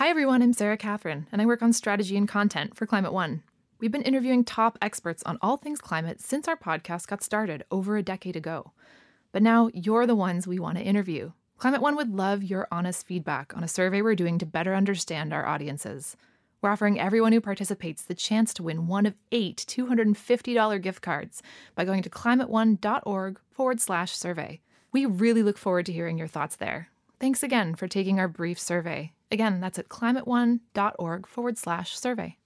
Hi, 0.00 0.08
everyone. 0.08 0.40
I'm 0.40 0.54
Sarah 0.54 0.78
Catherine, 0.78 1.26
and 1.30 1.42
I 1.42 1.44
work 1.44 1.60
on 1.60 1.74
strategy 1.74 2.16
and 2.16 2.26
content 2.26 2.74
for 2.74 2.86
Climate 2.86 3.12
One. 3.12 3.42
We've 3.78 3.92
been 3.92 4.00
interviewing 4.00 4.44
top 4.44 4.78
experts 4.80 5.22
on 5.24 5.36
all 5.42 5.58
things 5.58 5.78
climate 5.78 6.22
since 6.22 6.48
our 6.48 6.56
podcast 6.56 7.06
got 7.06 7.22
started 7.22 7.64
over 7.70 7.98
a 7.98 8.02
decade 8.02 8.34
ago. 8.34 8.72
But 9.30 9.42
now 9.42 9.68
you're 9.74 10.06
the 10.06 10.16
ones 10.16 10.46
we 10.46 10.58
want 10.58 10.78
to 10.78 10.82
interview. 10.82 11.32
Climate 11.58 11.82
One 11.82 11.96
would 11.96 12.14
love 12.14 12.42
your 12.42 12.66
honest 12.72 13.06
feedback 13.06 13.54
on 13.54 13.62
a 13.62 13.68
survey 13.68 14.00
we're 14.00 14.14
doing 14.14 14.38
to 14.38 14.46
better 14.46 14.74
understand 14.74 15.34
our 15.34 15.46
audiences. 15.46 16.16
We're 16.62 16.70
offering 16.70 16.98
everyone 16.98 17.32
who 17.32 17.42
participates 17.42 18.00
the 18.00 18.14
chance 18.14 18.54
to 18.54 18.62
win 18.62 18.86
one 18.86 19.04
of 19.04 19.16
eight 19.32 19.66
$250 19.68 20.80
gift 20.80 21.02
cards 21.02 21.42
by 21.74 21.84
going 21.84 22.02
to 22.04 22.08
climateone.org 22.08 23.38
forward 23.50 23.82
slash 23.82 24.16
survey. 24.16 24.62
We 24.92 25.04
really 25.04 25.42
look 25.42 25.58
forward 25.58 25.84
to 25.84 25.92
hearing 25.92 26.16
your 26.16 26.26
thoughts 26.26 26.56
there. 26.56 26.88
Thanks 27.20 27.42
again 27.42 27.74
for 27.74 27.86
taking 27.86 28.18
our 28.18 28.28
brief 28.28 28.58
survey. 28.58 29.12
Again, 29.30 29.60
that's 29.60 29.78
at 29.78 29.90
climateone.org 29.90 31.26
forward 31.26 31.58
slash 31.58 31.98
survey. 31.98 32.38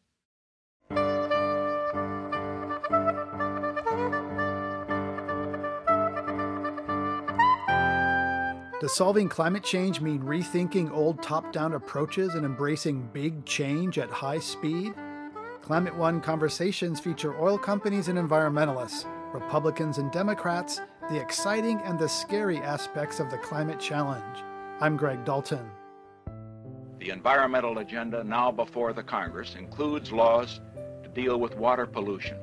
Does 8.80 8.96
solving 8.96 9.28
climate 9.28 9.62
change 9.62 10.00
mean 10.00 10.20
rethinking 10.22 10.90
old 10.90 11.22
top 11.22 11.52
down 11.52 11.74
approaches 11.74 12.34
and 12.34 12.44
embracing 12.44 13.08
big 13.12 13.46
change 13.46 13.98
at 13.98 14.10
high 14.10 14.40
speed? 14.40 14.92
Climate 15.62 15.94
One 15.94 16.20
conversations 16.20 16.98
feature 16.98 17.40
oil 17.40 17.56
companies 17.56 18.08
and 18.08 18.18
environmentalists, 18.18 19.06
Republicans 19.32 19.98
and 19.98 20.10
Democrats, 20.10 20.80
the 21.08 21.20
exciting 21.20 21.80
and 21.84 21.96
the 21.96 22.08
scary 22.08 22.58
aspects 22.58 23.20
of 23.20 23.30
the 23.30 23.38
climate 23.38 23.78
challenge. 23.78 24.42
I'm 24.80 24.96
Greg 24.96 25.24
Dalton. 25.24 25.70
The 26.98 27.10
environmental 27.10 27.78
agenda 27.78 28.24
now 28.24 28.50
before 28.50 28.92
the 28.92 29.04
Congress 29.04 29.54
includes 29.56 30.10
laws 30.10 30.60
to 31.04 31.08
deal 31.10 31.38
with 31.38 31.56
water 31.56 31.86
pollution, 31.86 32.38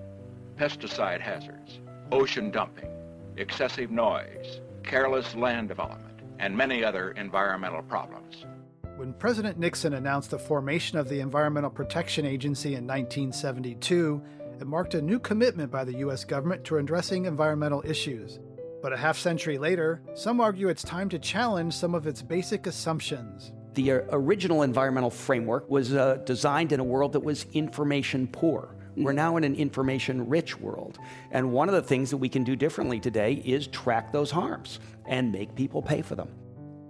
pesticide 0.57 1.19
hazards, 1.19 1.79
ocean 2.09 2.49
dumping, 2.49 2.89
excessive 3.35 3.91
noise, 3.91 4.61
careless 4.81 5.35
land 5.35 5.67
development, 5.67 6.21
and 6.39 6.55
many 6.55 6.85
other 6.85 7.11
environmental 7.11 7.81
problems. 7.83 8.45
When 8.95 9.13
President 9.13 9.59
Nixon 9.59 9.95
announced 9.95 10.31
the 10.31 10.39
formation 10.39 10.97
of 10.97 11.09
the 11.09 11.19
Environmental 11.19 11.69
Protection 11.69 12.25
Agency 12.25 12.75
in 12.75 12.87
1972, 12.87 14.21
it 14.61 14.67
marked 14.67 14.93
a 14.93 15.01
new 15.01 15.19
commitment 15.19 15.69
by 15.69 15.83
the 15.83 15.97
U.S. 15.97 16.23
government 16.23 16.63
to 16.65 16.77
addressing 16.77 17.25
environmental 17.25 17.83
issues. 17.85 18.39
But 18.81 18.93
a 18.93 18.97
half 18.97 19.17
century 19.17 19.57
later, 19.57 20.01
some 20.15 20.41
argue 20.41 20.69
it's 20.69 20.83
time 20.83 21.09
to 21.09 21.19
challenge 21.19 21.73
some 21.73 21.93
of 21.93 22.07
its 22.07 22.21
basic 22.21 22.67
assumptions. 22.67 23.51
The 23.75 23.91
uh, 23.91 24.01
original 24.11 24.63
environmental 24.63 25.09
framework 25.09 25.69
was 25.69 25.93
uh, 25.93 26.15
designed 26.25 26.71
in 26.71 26.79
a 26.79 26.83
world 26.83 27.13
that 27.13 27.19
was 27.19 27.45
information 27.53 28.27
poor. 28.27 28.75
We're 28.97 29.13
now 29.13 29.37
in 29.37 29.45
an 29.45 29.55
information 29.55 30.27
rich 30.27 30.59
world. 30.59 30.99
And 31.31 31.53
one 31.53 31.69
of 31.69 31.75
the 31.75 31.81
things 31.81 32.09
that 32.09 32.17
we 32.17 32.27
can 32.27 32.43
do 32.43 32.55
differently 32.55 32.99
today 32.99 33.35
is 33.45 33.67
track 33.67 34.11
those 34.11 34.31
harms 34.31 34.79
and 35.05 35.31
make 35.31 35.55
people 35.55 35.81
pay 35.81 36.01
for 36.01 36.15
them. 36.15 36.29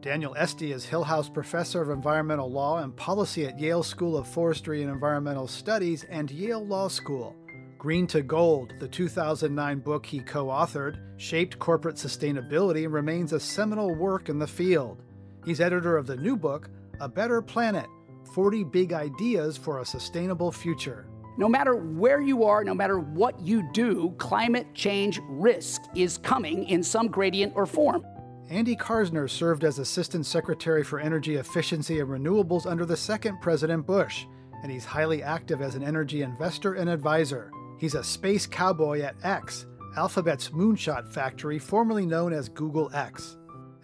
Daniel 0.02 0.34
Esty 0.36 0.72
is 0.72 0.84
Hillhouse 0.88 1.32
Professor 1.32 1.80
of 1.80 1.92
Environmental 1.92 2.52
Law 2.52 2.80
and 2.80 2.96
Policy 2.96 3.46
at 3.46 3.60
Yale 3.60 3.84
School 3.84 4.18
of 4.18 4.28
Forestry 4.28 4.82
and 4.82 4.92
Environmental 4.92 5.48
Studies 5.48 6.06
and 6.06 6.32
Yale 6.32 6.66
Law 6.66 6.88
School. 6.88 7.36
Green 7.82 8.06
to 8.06 8.22
Gold, 8.22 8.76
the 8.78 8.88
2009 8.88 9.80
book 9.80 10.06
he 10.06 10.20
co 10.20 10.50
authored, 10.50 11.00
shaped 11.18 11.58
corporate 11.58 11.96
sustainability 11.96 12.84
and 12.84 12.94
remains 12.94 13.34
a 13.34 13.40
seminal 13.40 13.96
work 13.96 14.30
in 14.30 14.38
the 14.38 14.46
field. 14.46 15.02
He's 15.46 15.60
editor 15.60 15.98
of 15.98 16.06
the 16.06 16.16
new 16.16 16.38
book, 16.38 16.70
A 17.00 17.10
Better 17.10 17.42
Planet 17.42 17.88
40 18.36 18.66
Big 18.66 18.94
Ideas 18.94 19.58
for 19.58 19.80
a 19.80 19.86
Sustainable 19.86 20.52
Future. 20.52 21.08
No 21.40 21.50
matter 21.50 21.76
where 21.76 22.22
you 22.22 22.44
are, 22.44 22.64
no 22.64 22.76
matter 22.76 23.00
what 23.00 23.40
you 23.40 23.68
do, 23.74 24.14
climate 24.20 24.68
change 24.76 25.20
risk 25.28 25.82
is 25.96 26.20
coming 26.20 26.66
in 26.66 26.84
some 26.84 27.08
gradient 27.08 27.54
or 27.56 27.66
form. 27.66 28.06
Andy 28.52 28.76
Karsner 28.76 29.28
served 29.28 29.64
as 29.64 29.80
Assistant 29.80 30.28
Secretary 30.28 30.84
for 30.84 31.00
Energy 31.00 31.38
Efficiency 31.38 32.00
and 32.00 32.10
Renewables 32.10 32.68
under 32.68 32.86
the 32.86 32.96
second 32.96 33.42
President 33.42 33.88
Bush, 33.88 34.28
and 34.62 34.72
he's 34.72 34.86
highly 34.86 35.24
active 35.24 35.64
as 35.64 35.74
an 35.74 35.84
energy 35.84 36.22
investor 36.22 36.76
and 36.76 36.88
advisor. 36.88 37.52
He's 37.82 37.96
a 37.96 38.04
space 38.04 38.46
cowboy 38.46 39.02
at 39.02 39.16
X, 39.24 39.66
Alphabet's 39.98 40.50
moonshot 40.50 41.12
factory, 41.12 41.58
formerly 41.58 42.06
known 42.06 42.32
as 42.32 42.48
Google 42.48 42.92
X. 42.94 43.38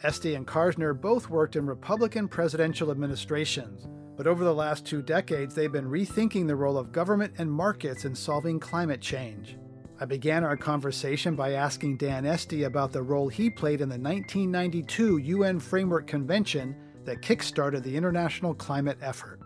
Esty 0.04 0.36
and 0.36 0.46
Karsner 0.46 0.94
both 0.94 1.32
worked 1.32 1.56
in 1.56 1.66
Republican 1.66 2.28
presidential 2.28 2.92
administrations, 2.92 3.88
but 4.16 4.28
over 4.28 4.44
the 4.44 4.54
last 4.54 4.86
two 4.86 5.02
decades, 5.02 5.56
they've 5.56 5.72
been 5.72 5.90
rethinking 5.90 6.46
the 6.46 6.56
role 6.56 6.78
of 6.78 6.92
government 6.92 7.34
and 7.40 7.52
markets 7.52 8.06
in 8.06 8.14
solving 8.14 8.60
climate 8.60 9.02
change. 9.02 9.58
I 10.00 10.06
began 10.06 10.44
our 10.44 10.56
conversation 10.56 11.36
by 11.36 11.54
asking 11.54 11.98
Dan 11.98 12.24
Esty 12.24 12.66
about 12.66 12.92
the 12.92 13.02
role 13.02 13.30
he 13.30 13.50
played 13.50 13.82
in 13.82 13.90
the 13.90 13.98
1992 13.98 15.18
UN 15.18 15.60
Framework 15.60 16.06
Convention 16.06 16.76
that 17.06 17.24
kickstarted 17.24 17.82
the 17.82 17.98
international 17.98 18.54
climate 18.54 19.00
effort. 19.02 19.40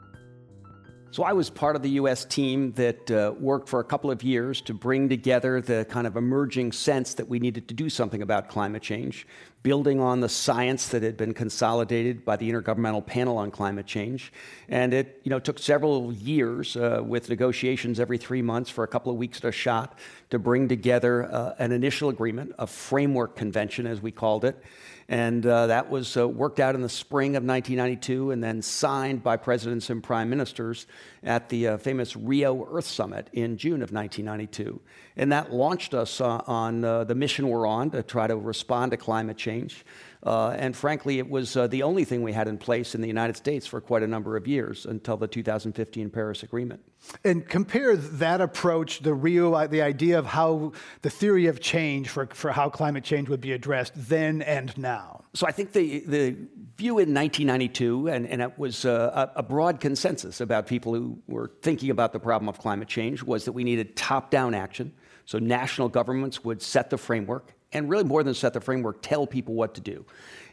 So 1.14 1.24
I 1.24 1.34
was 1.34 1.50
part 1.50 1.76
of 1.76 1.82
the 1.82 1.90
U.S. 1.90 2.24
team 2.24 2.72
that 2.74 3.12
uh, 3.12 3.34
worked 3.38 3.68
for 3.68 3.82
a 3.82 3.84
couple 3.84 4.10
of 4.10 4.24
years 4.24 4.62
to 4.62 4.74
bring 4.74 5.10
together 5.10 5.60
the 5.60 5.86
kind 5.90 6.08
of 6.08 6.16
emerging 6.16 6.72
sense 6.72 7.16
that 7.16 7.28
we 7.28 7.38
needed 7.38 7.68
to 7.68 7.74
do 7.74 7.90
something 7.90 8.22
about 8.22 8.48
climate 8.48 8.82
change, 8.82 9.28
building 9.62 10.00
on 10.00 10.22
the 10.22 10.30
science 10.30 10.88
that 10.88 11.04
had 11.04 11.18
been 11.18 11.34
consolidated 11.34 12.24
by 12.24 12.38
the 12.38 12.50
Intergovernmental 12.50 13.06
Panel 13.06 13.38
on 13.38 13.52
Climate 13.52 13.86
Change. 13.86 14.32
And 14.70 14.94
it 14.94 15.20
you 15.26 15.30
know, 15.32 15.40
took 15.40 15.60
several 15.60 16.14
years 16.14 16.78
uh, 16.78 17.02
with 17.06 17.28
negotiations 17.28 18.00
every 18.00 18.18
three 18.18 18.42
months 18.42 18.70
for 18.70 18.86
a 18.86 18.88
couple 18.88 19.12
of 19.12 19.18
weeks 19.18 19.40
at 19.40 19.44
a 19.44 19.52
shot 19.52 20.00
to 20.30 20.40
bring 20.40 20.70
together 20.70 21.30
uh, 21.30 21.56
an 21.60 21.74
initial 21.74 22.08
agreement, 22.08 22.54
a 22.58 22.66
framework 22.66 23.36
convention, 23.36 23.86
as 23.86 24.02
we 24.02 24.12
called 24.12 24.46
it. 24.46 24.64
And 25.12 25.46
uh, 25.46 25.68
that 25.68 25.90
was 25.90 26.16
uh, 26.16 26.26
worked 26.26 26.62
out 26.62 26.74
in 26.74 26.82
the 26.82 26.88
spring 26.88 27.36
of 27.36 27.44
1992 27.44 28.32
and 28.32 28.42
then 28.42 28.62
signed 28.62 29.22
by 29.22 29.36
presidents 29.36 29.90
and 29.90 30.02
prime 30.02 30.30
ministers 30.30 30.88
at 31.22 31.50
the 31.50 31.68
uh, 31.68 31.78
famous 31.80 32.16
Rio 32.16 32.66
Earth 32.72 32.86
Summit 32.86 33.28
in 33.34 33.58
June 33.58 33.82
of 33.84 33.92
1992. 33.92 34.80
And 35.18 35.34
that 35.34 35.52
launched 35.52 35.94
us 35.94 36.22
uh, 36.22 36.42
on 36.48 36.86
uh, 36.86 37.04
the 37.04 37.14
mission 37.14 37.50
we're 37.50 37.68
on 37.68 37.92
to 37.92 38.04
try 38.04 38.26
to 38.26 38.38
respond 38.38 38.92
to 38.92 38.98
climate 38.98 39.36
change. 39.36 39.84
Uh, 40.24 40.50
and 40.50 40.76
frankly, 40.76 41.18
it 41.18 41.30
was 41.30 41.58
uh, 41.58 41.66
the 41.66 41.82
only 41.82 42.06
thing 42.06 42.22
we 42.22 42.32
had 42.32 42.48
in 42.48 42.58
place 42.58 42.94
in 42.94 43.02
the 43.02 43.08
United 43.08 43.36
States 43.36 43.66
for 43.66 43.82
quite 43.82 44.04
a 44.04 44.08
number 44.08 44.38
of 44.38 44.48
years 44.48 44.86
until 44.86 45.18
the 45.18 45.28
2015 45.28 46.12
Paris 46.12 46.44
Agreement. 46.44 46.82
And 47.24 47.48
compare 47.48 47.96
that 47.96 48.40
approach, 48.40 49.00
the 49.00 49.16
Rio, 49.16 49.68
the 49.68 49.82
idea 49.82 50.20
of 50.20 50.28
how 50.28 50.74
the 51.02 51.10
theory 51.10 51.48
of 51.48 51.60
change 51.60 52.10
for, 52.10 52.28
for 52.28 52.52
how 52.52 52.70
climate 52.70 53.04
change 53.04 53.30
would 53.30 53.42
be 53.42 53.52
addressed 53.52 53.94
then 53.96 54.44
and 54.44 54.78
now. 54.78 55.24
So 55.34 55.48
I 55.48 55.52
think 55.52 55.72
the, 55.72 56.02
the 56.02 56.36
view 56.78 57.00
in 57.00 57.14
1992, 57.14 58.10
and, 58.10 58.28
and 58.28 58.42
it 58.44 58.60
was 58.60 58.86
uh, 58.86 59.30
a, 59.36 59.40
a 59.40 59.44
broad 59.44 59.80
consensus 59.80 60.40
about 60.40 60.68
people 60.68 60.94
who 60.94 61.18
were 61.28 61.52
thinking 61.64 61.90
about 61.90 62.14
the 62.14 62.20
problem 62.20 62.48
of 62.48 62.60
climate 62.60 62.88
change, 62.88 63.24
was 63.24 63.46
that 63.46 63.54
we 63.54 63.64
needed 63.64 63.96
top 63.96 64.30
down 64.30 64.54
action. 64.54 64.94
So 65.26 65.40
national 65.40 65.90
governments 65.90 66.44
would 66.44 66.62
set 66.62 66.92
the 66.92 66.98
framework 66.98 67.56
and 67.74 67.90
really 67.90 68.04
more 68.04 68.24
than 68.24 68.34
set 68.34 68.54
the 68.54 68.62
framework, 68.62 69.02
tell 69.02 69.26
people 69.26 69.54
what 69.54 69.74
to 69.76 69.82
do. 69.82 70.06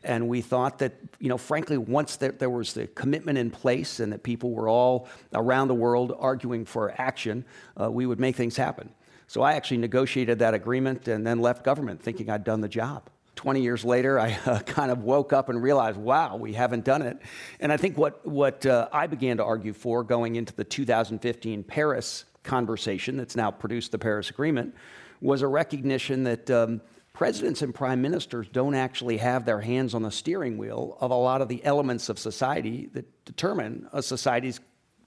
And 0.04 0.28
we 0.28 0.40
thought 0.40 0.78
that, 0.78 0.94
you 1.18 1.28
know, 1.28 1.38
frankly, 1.38 1.76
once 1.76 2.16
there, 2.16 2.32
there, 2.32 2.50
was 2.50 2.72
the 2.72 2.86
commitment 2.86 3.38
in 3.38 3.50
place 3.50 4.00
and 4.00 4.12
that 4.12 4.22
people 4.22 4.52
were 4.52 4.68
all 4.68 5.08
around 5.34 5.68
the 5.68 5.74
world 5.74 6.14
arguing 6.18 6.64
for 6.64 6.94
action, 7.00 7.44
uh, 7.80 7.90
we 7.90 8.06
would 8.06 8.20
make 8.20 8.36
things 8.36 8.56
happen. 8.56 8.90
So 9.26 9.42
I 9.42 9.54
actually 9.54 9.78
negotiated 9.78 10.38
that 10.38 10.54
agreement 10.54 11.08
and 11.08 11.26
then 11.26 11.40
left 11.40 11.64
government 11.64 12.02
thinking 12.02 12.30
I'd 12.30 12.44
done 12.44 12.60
the 12.60 12.68
job. 12.68 13.10
20 13.34 13.60
years 13.60 13.84
later, 13.84 14.18
I 14.18 14.38
uh, 14.46 14.60
kind 14.60 14.90
of 14.90 15.02
woke 15.02 15.32
up 15.32 15.48
and 15.48 15.62
realized, 15.62 15.98
wow, 15.98 16.36
we 16.36 16.52
haven't 16.52 16.84
done 16.84 17.02
it. 17.02 17.18
And 17.60 17.72
I 17.72 17.76
think 17.76 17.98
what, 17.98 18.24
what 18.26 18.64
uh, 18.66 18.88
I 18.92 19.06
began 19.06 19.36
to 19.38 19.44
argue 19.44 19.72
for 19.72 20.04
going 20.04 20.36
into 20.36 20.54
the 20.54 20.64
2015 20.64 21.64
Paris 21.64 22.24
conversation 22.44 23.16
that's 23.16 23.36
now 23.36 23.50
produced 23.50 23.92
the 23.92 23.98
Paris 23.98 24.30
Agreement 24.30 24.74
was 25.20 25.42
a 25.42 25.48
recognition 25.48 26.22
that. 26.24 26.50
Um, 26.50 26.80
presidents 27.18 27.62
and 27.62 27.74
prime 27.74 28.00
ministers 28.00 28.46
don't 28.52 28.76
actually 28.76 29.16
have 29.16 29.44
their 29.44 29.60
hands 29.60 29.92
on 29.92 30.02
the 30.02 30.10
steering 30.10 30.56
wheel 30.56 30.96
of 31.00 31.10
a 31.10 31.14
lot 31.16 31.42
of 31.42 31.48
the 31.48 31.62
elements 31.64 32.08
of 32.08 32.16
society 32.16 32.88
that 32.92 33.24
determine 33.24 33.88
a 33.92 34.00
society's 34.00 34.60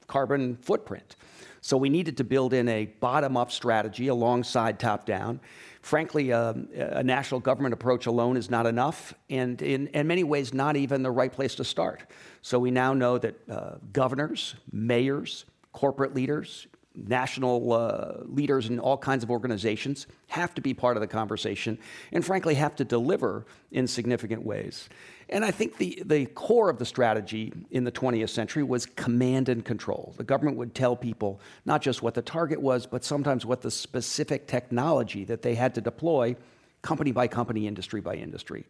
carbon 0.08 0.58
footprint. 0.58 1.16
So 1.62 1.78
we 1.78 1.88
needed 1.88 2.18
to 2.18 2.25
build 2.25 2.52
in 2.52 2.68
a 2.68 2.88
bottom 3.00 3.38
up 3.38 3.50
strategy 3.50 4.08
alongside 4.10 4.78
top 4.78 5.06
down. 5.06 5.40
Frankly, 5.84 6.34
um, 6.34 6.68
a 6.75 7.02
national 7.02 7.40
government 7.40 7.72
approach 7.72 8.08
alone 8.08 8.36
is 8.36 8.50
not 8.50 8.66
enough, 8.66 9.13
and 9.30 9.62
in, 9.62 9.88
in, 9.88 10.06
many 10.06 10.25
ways, 10.25 10.54
not 10.54 10.75
even 10.75 11.04
the 11.04 11.12
right 11.12 11.31
place 11.31 11.56
to 11.56 11.63
start. 11.63 12.04
So 12.42 12.60
we 12.60 12.72
now 12.72 12.94
know 12.94 13.19
that 13.19 13.36
uh, 13.50 13.75
governors, 13.94 14.56
mayors, 14.69 15.46
corporate 15.72 16.13
leaders, 16.13 16.68
national 16.96 17.72
uh, 17.72 18.24
leaders 18.26 18.70
in 18.70 18.80
all 18.80 18.98
kinds 18.98 19.24
of 19.24 19.32
organizations 19.32 20.08
have 20.28 20.54
to 20.54 20.62
be 20.62 20.74
part 20.74 20.98
of 20.98 21.02
the 21.02 21.08
conversation 21.08 21.78
and, 22.12 22.26
frankly, 22.26 22.56
have 22.56 22.76
to 22.76 22.84
deliver 22.84 23.46
in 23.72 23.88
significant 23.88 24.46
ways. 24.46 24.90
And 25.30 25.46
I 25.46 25.52
think 25.52 25.78
the, 25.78 26.04
the 26.06 26.26
core 26.26 26.70
of 26.70 26.78
the 26.78 26.86
strategy 26.86 27.54
in 27.72 27.86
the 27.86 27.92
20th 27.92 28.30
century 28.30 28.64
was 28.64 28.86
command 28.86 29.48
and 29.48 29.64
control. 29.64 30.14
The 30.18 30.26
government 30.26 30.58
would 30.58 30.76
tell 30.76 30.96
people 30.98 31.40
not 31.66 31.82
just 31.82 32.02
what 32.02 32.14
the 32.14 32.22
target 32.22 32.62
was, 32.62 32.86
but 32.86 33.06
sometimes 33.06 33.46
what 33.46 33.62
the 33.62 33.72
specific 33.72 34.48
technology 34.48 35.24
that 35.26 35.42
they 35.42 35.56
had 35.56 35.74
to 35.76 35.82
deploy, 35.82 36.36
company 36.81 37.12
by 37.12 37.28
company, 37.28 37.68
industry 37.68 38.01
by 38.01 38.16
industry. 38.16 38.66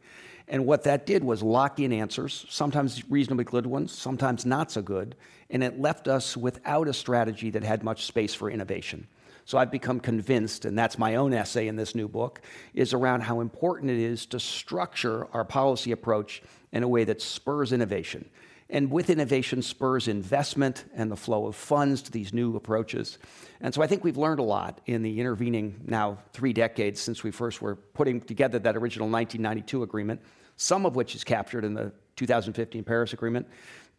And 0.47 0.65
what 0.65 0.83
that 0.83 1.05
did 1.05 1.23
was 1.23 1.41
lock 1.41 1.79
in 1.79 1.93
answers, 1.93 2.45
sometimes 2.49 3.09
reasonably 3.09 3.45
good 3.45 3.65
ones, 3.65 3.91
sometimes 3.91 4.45
not 4.45 4.71
so 4.71 4.81
good, 4.81 5.15
and 5.49 5.63
it 5.63 5.79
left 5.79 6.07
us 6.07 6.35
without 6.35 6.87
a 6.87 6.93
strategy 6.93 7.49
that 7.51 7.63
had 7.63 7.83
much 7.83 8.05
space 8.05 8.33
for 8.33 8.49
innovation. 8.49 9.07
So 9.45 9.57
I've 9.57 9.71
become 9.71 9.99
convinced, 9.99 10.65
and 10.65 10.77
that's 10.77 10.97
my 10.97 11.15
own 11.15 11.33
essay 11.33 11.67
in 11.67 11.75
this 11.75 11.95
new 11.95 12.07
book, 12.07 12.41
is 12.73 12.93
around 12.93 13.21
how 13.21 13.39
important 13.39 13.91
it 13.91 13.99
is 13.99 14.25
to 14.27 14.39
structure 14.39 15.27
our 15.33 15.43
policy 15.43 15.91
approach 15.91 16.43
in 16.71 16.83
a 16.83 16.87
way 16.87 17.03
that 17.05 17.21
spurs 17.21 17.73
innovation. 17.73 18.29
And 18.71 18.89
with 18.89 19.09
innovation 19.09 19.61
spurs 19.61 20.07
investment 20.07 20.85
and 20.95 21.11
the 21.11 21.15
flow 21.15 21.45
of 21.45 21.55
funds 21.55 22.01
to 22.03 22.11
these 22.11 22.33
new 22.33 22.55
approaches. 22.55 23.19
And 23.59 23.73
so 23.73 23.83
I 23.83 23.87
think 23.87 24.03
we've 24.03 24.17
learned 24.17 24.39
a 24.39 24.43
lot 24.43 24.81
in 24.87 25.03
the 25.03 25.19
intervening 25.19 25.81
now 25.85 26.17
three 26.33 26.53
decades 26.53 26.99
since 26.99 27.23
we 27.23 27.31
first 27.31 27.61
were 27.61 27.75
putting 27.75 28.21
together 28.21 28.57
that 28.59 28.75
original 28.75 29.09
1992 29.09 29.83
agreement, 29.83 30.21
some 30.55 30.85
of 30.85 30.95
which 30.95 31.13
is 31.13 31.23
captured 31.23 31.65
in 31.65 31.73
the 31.73 31.91
2015 32.15 32.83
Paris 32.83 33.13
Agreement 33.13 33.45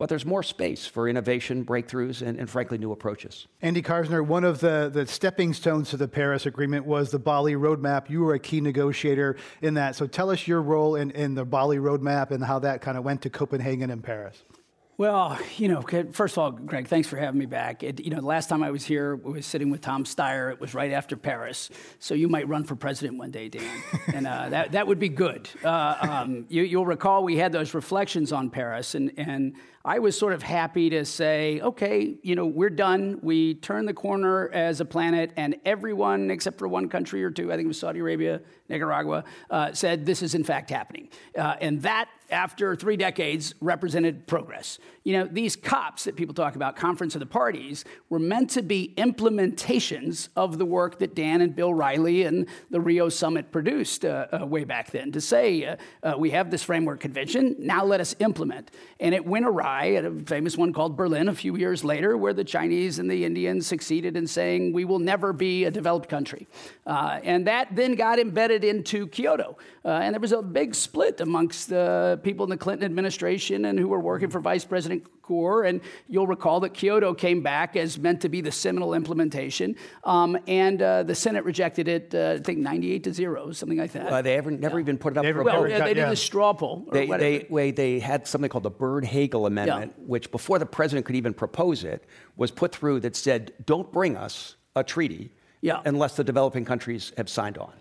but 0.02 0.08
there's 0.08 0.26
more 0.26 0.42
space 0.42 0.84
for 0.84 1.08
innovation, 1.08 1.64
breakthroughs, 1.64 2.26
and, 2.26 2.36
and, 2.36 2.50
frankly, 2.50 2.76
new 2.76 2.90
approaches. 2.90 3.46
Andy 3.60 3.82
Karsner, 3.82 4.26
one 4.26 4.42
of 4.42 4.58
the, 4.58 4.90
the 4.92 5.06
stepping 5.06 5.54
stones 5.54 5.90
to 5.90 5.96
the 5.96 6.08
Paris 6.08 6.44
Agreement 6.44 6.84
was 6.84 7.12
the 7.12 7.20
Bali 7.20 7.54
Roadmap. 7.54 8.10
You 8.10 8.22
were 8.22 8.34
a 8.34 8.38
key 8.40 8.60
negotiator 8.60 9.36
in 9.60 9.74
that. 9.74 9.94
So 9.94 10.08
tell 10.08 10.30
us 10.30 10.48
your 10.48 10.60
role 10.60 10.96
in, 10.96 11.12
in 11.12 11.34
the 11.34 11.44
Bali 11.44 11.76
Roadmap 11.76 12.32
and 12.32 12.42
how 12.42 12.58
that 12.58 12.80
kind 12.80 12.98
of 12.98 13.04
went 13.04 13.22
to 13.22 13.30
Copenhagen 13.30 13.90
and 13.90 14.02
Paris. 14.02 14.42
Well, 15.02 15.36
you 15.56 15.66
know, 15.66 15.82
first 16.12 16.34
of 16.34 16.38
all, 16.38 16.52
Greg, 16.52 16.86
thanks 16.86 17.08
for 17.08 17.16
having 17.16 17.36
me 17.36 17.46
back. 17.46 17.82
It, 17.82 17.98
you 17.98 18.10
know, 18.10 18.20
the 18.20 18.26
last 18.26 18.48
time 18.48 18.62
I 18.62 18.70
was 18.70 18.84
here, 18.84 19.16
we 19.16 19.32
was 19.32 19.46
sitting 19.46 19.68
with 19.68 19.80
Tom 19.80 20.04
Steyer. 20.04 20.52
It 20.52 20.60
was 20.60 20.74
right 20.74 20.92
after 20.92 21.16
Paris, 21.16 21.70
so 21.98 22.14
you 22.14 22.28
might 22.28 22.46
run 22.46 22.62
for 22.62 22.76
president 22.76 23.18
one 23.18 23.32
day, 23.32 23.48
Dan, 23.48 23.82
and 24.14 24.28
uh, 24.28 24.48
that 24.50 24.70
that 24.70 24.86
would 24.86 25.00
be 25.00 25.08
good. 25.08 25.50
Uh, 25.64 25.96
um, 26.02 26.46
you, 26.48 26.78
will 26.78 26.86
recall 26.86 27.24
we 27.24 27.36
had 27.36 27.50
those 27.50 27.74
reflections 27.74 28.30
on 28.30 28.48
Paris, 28.48 28.94
and 28.94 29.10
and 29.16 29.56
I 29.84 29.98
was 29.98 30.16
sort 30.16 30.32
of 30.32 30.42
happy 30.42 30.90
to 30.90 31.04
say, 31.04 31.60
okay, 31.60 32.14
you 32.22 32.36
know, 32.36 32.46
we're 32.46 32.70
done. 32.70 33.18
We 33.20 33.54
turned 33.54 33.88
the 33.88 33.94
corner 33.94 34.48
as 34.52 34.80
a 34.80 34.84
planet, 34.84 35.32
and 35.36 35.56
everyone 35.64 36.30
except 36.30 36.58
for 36.58 36.68
one 36.68 36.88
country 36.88 37.24
or 37.24 37.30
two, 37.30 37.52
I 37.52 37.56
think 37.56 37.64
it 37.64 37.68
was 37.68 37.80
Saudi 37.80 37.98
Arabia, 37.98 38.42
Nicaragua, 38.68 39.24
uh, 39.50 39.72
said 39.72 40.06
this 40.06 40.22
is 40.22 40.36
in 40.36 40.44
fact 40.44 40.70
happening, 40.70 41.08
uh, 41.36 41.56
and 41.60 41.82
that 41.82 42.08
after 42.30 42.74
three 42.74 42.96
decades, 42.96 43.54
represented 43.60 44.26
progress. 44.26 44.78
You 45.04 45.18
know, 45.18 45.28
these 45.30 45.54
COPs 45.54 46.04
that 46.04 46.16
people 46.16 46.34
talk 46.34 46.56
about, 46.56 46.76
Conference 46.76 47.14
of 47.14 47.18
the 47.18 47.26
Parties, 47.26 47.84
were 48.08 48.18
meant 48.18 48.48
to 48.50 48.62
be 48.62 48.94
implementations 48.96 50.30
of 50.34 50.56
the 50.56 50.64
work 50.64 50.98
that 51.00 51.14
Dan 51.14 51.42
and 51.42 51.54
Bill 51.54 51.74
Reilly 51.74 52.22
and 52.22 52.46
the 52.70 52.80
Rio 52.80 53.10
Summit 53.10 53.52
produced 53.52 54.06
uh, 54.06 54.28
uh, 54.32 54.46
way 54.46 54.64
back 54.64 54.90
then 54.90 55.12
to 55.12 55.20
say, 55.20 55.64
uh, 55.64 55.76
uh 56.02 56.14
we 56.16 56.30
have 56.30 56.50
this 56.50 56.62
framework 56.62 57.00
convention, 57.00 57.54
now 57.58 57.84
let 57.84 58.00
us 58.00 58.16
implement. 58.18 58.70
And 58.98 59.14
it 59.14 59.26
went 59.26 59.44
awry 59.44 59.71
at 59.80 60.04
a 60.04 60.10
famous 60.26 60.56
one 60.56 60.72
called 60.72 60.96
Berlin 60.96 61.28
a 61.28 61.34
few 61.34 61.56
years 61.56 61.84
later, 61.84 62.16
where 62.16 62.32
the 62.32 62.44
Chinese 62.44 62.98
and 62.98 63.10
the 63.10 63.24
Indians 63.24 63.66
succeeded 63.66 64.16
in 64.16 64.26
saying, 64.26 64.72
we 64.72 64.84
will 64.84 64.98
never 64.98 65.32
be 65.32 65.64
a 65.64 65.70
developed 65.70 66.08
country. 66.08 66.46
Uh, 66.86 67.18
and 67.22 67.46
that 67.46 67.74
then 67.74 67.94
got 67.94 68.18
embedded 68.18 68.64
into 68.64 69.06
Kyoto. 69.08 69.56
Uh, 69.84 69.88
and 69.88 70.14
there 70.14 70.20
was 70.20 70.32
a 70.32 70.42
big 70.42 70.74
split 70.74 71.20
amongst 71.20 71.68
the 71.68 72.20
people 72.22 72.44
in 72.44 72.50
the 72.50 72.56
Clinton 72.56 72.84
administration 72.84 73.64
and 73.64 73.78
who 73.78 73.88
were 73.88 74.00
working 74.00 74.30
for 74.30 74.40
Vice 74.40 74.64
President 74.64 75.04
Gore. 75.32 75.64
And 75.64 75.80
you'll 76.08 76.26
recall 76.26 76.60
that 76.60 76.74
Kyoto 76.74 77.14
came 77.14 77.42
back 77.42 77.74
as 77.76 77.98
meant 77.98 78.20
to 78.20 78.28
be 78.28 78.40
the 78.42 78.52
seminal 78.52 78.92
implementation. 78.92 79.76
Um, 80.04 80.36
and 80.46 80.82
uh, 80.82 81.02
the 81.04 81.14
Senate 81.14 81.44
rejected 81.44 81.88
it, 81.88 82.14
uh, 82.14 82.36
I 82.38 82.38
think 82.38 82.58
98 82.58 83.04
to 83.04 83.12
0, 83.14 83.52
something 83.52 83.78
like 83.78 83.92
that. 83.92 84.08
Uh, 84.12 84.20
they 84.20 84.36
ever, 84.36 84.50
never 84.50 84.78
yeah. 84.78 84.84
even 84.84 84.98
put 84.98 85.14
it 85.14 85.16
up 85.18 85.24
they 85.24 85.32
for 85.32 85.42
Well, 85.42 85.68
yeah, 85.68 85.84
they 85.84 85.94
did 85.94 86.08
a 86.08 86.16
straw 86.16 86.52
poll. 86.52 86.86
They, 86.92 87.06
they, 87.06 87.70
they, 87.70 88.00
had 88.02 88.26
something 88.26 88.50
called 88.50 88.64
the 88.64 88.70
Byrd 88.70 89.04
Hagel 89.04 89.46
Amendment, 89.46 89.94
yeah. 89.96 90.04
which 90.06 90.30
before 90.30 90.58
the 90.58 90.66
president 90.66 91.06
could 91.06 91.16
even 91.16 91.32
propose 91.32 91.84
it, 91.84 92.04
was 92.36 92.50
put 92.50 92.74
through 92.74 93.00
that 93.00 93.16
said, 93.16 93.52
don't 93.64 93.90
bring 93.92 94.16
us 94.16 94.56
a 94.76 94.82
treaty 94.82 95.30
yeah. 95.60 95.80
unless 95.84 96.16
the 96.16 96.24
developing 96.24 96.64
countries 96.64 97.12
have 97.16 97.28
signed 97.28 97.58
on. 97.58 97.72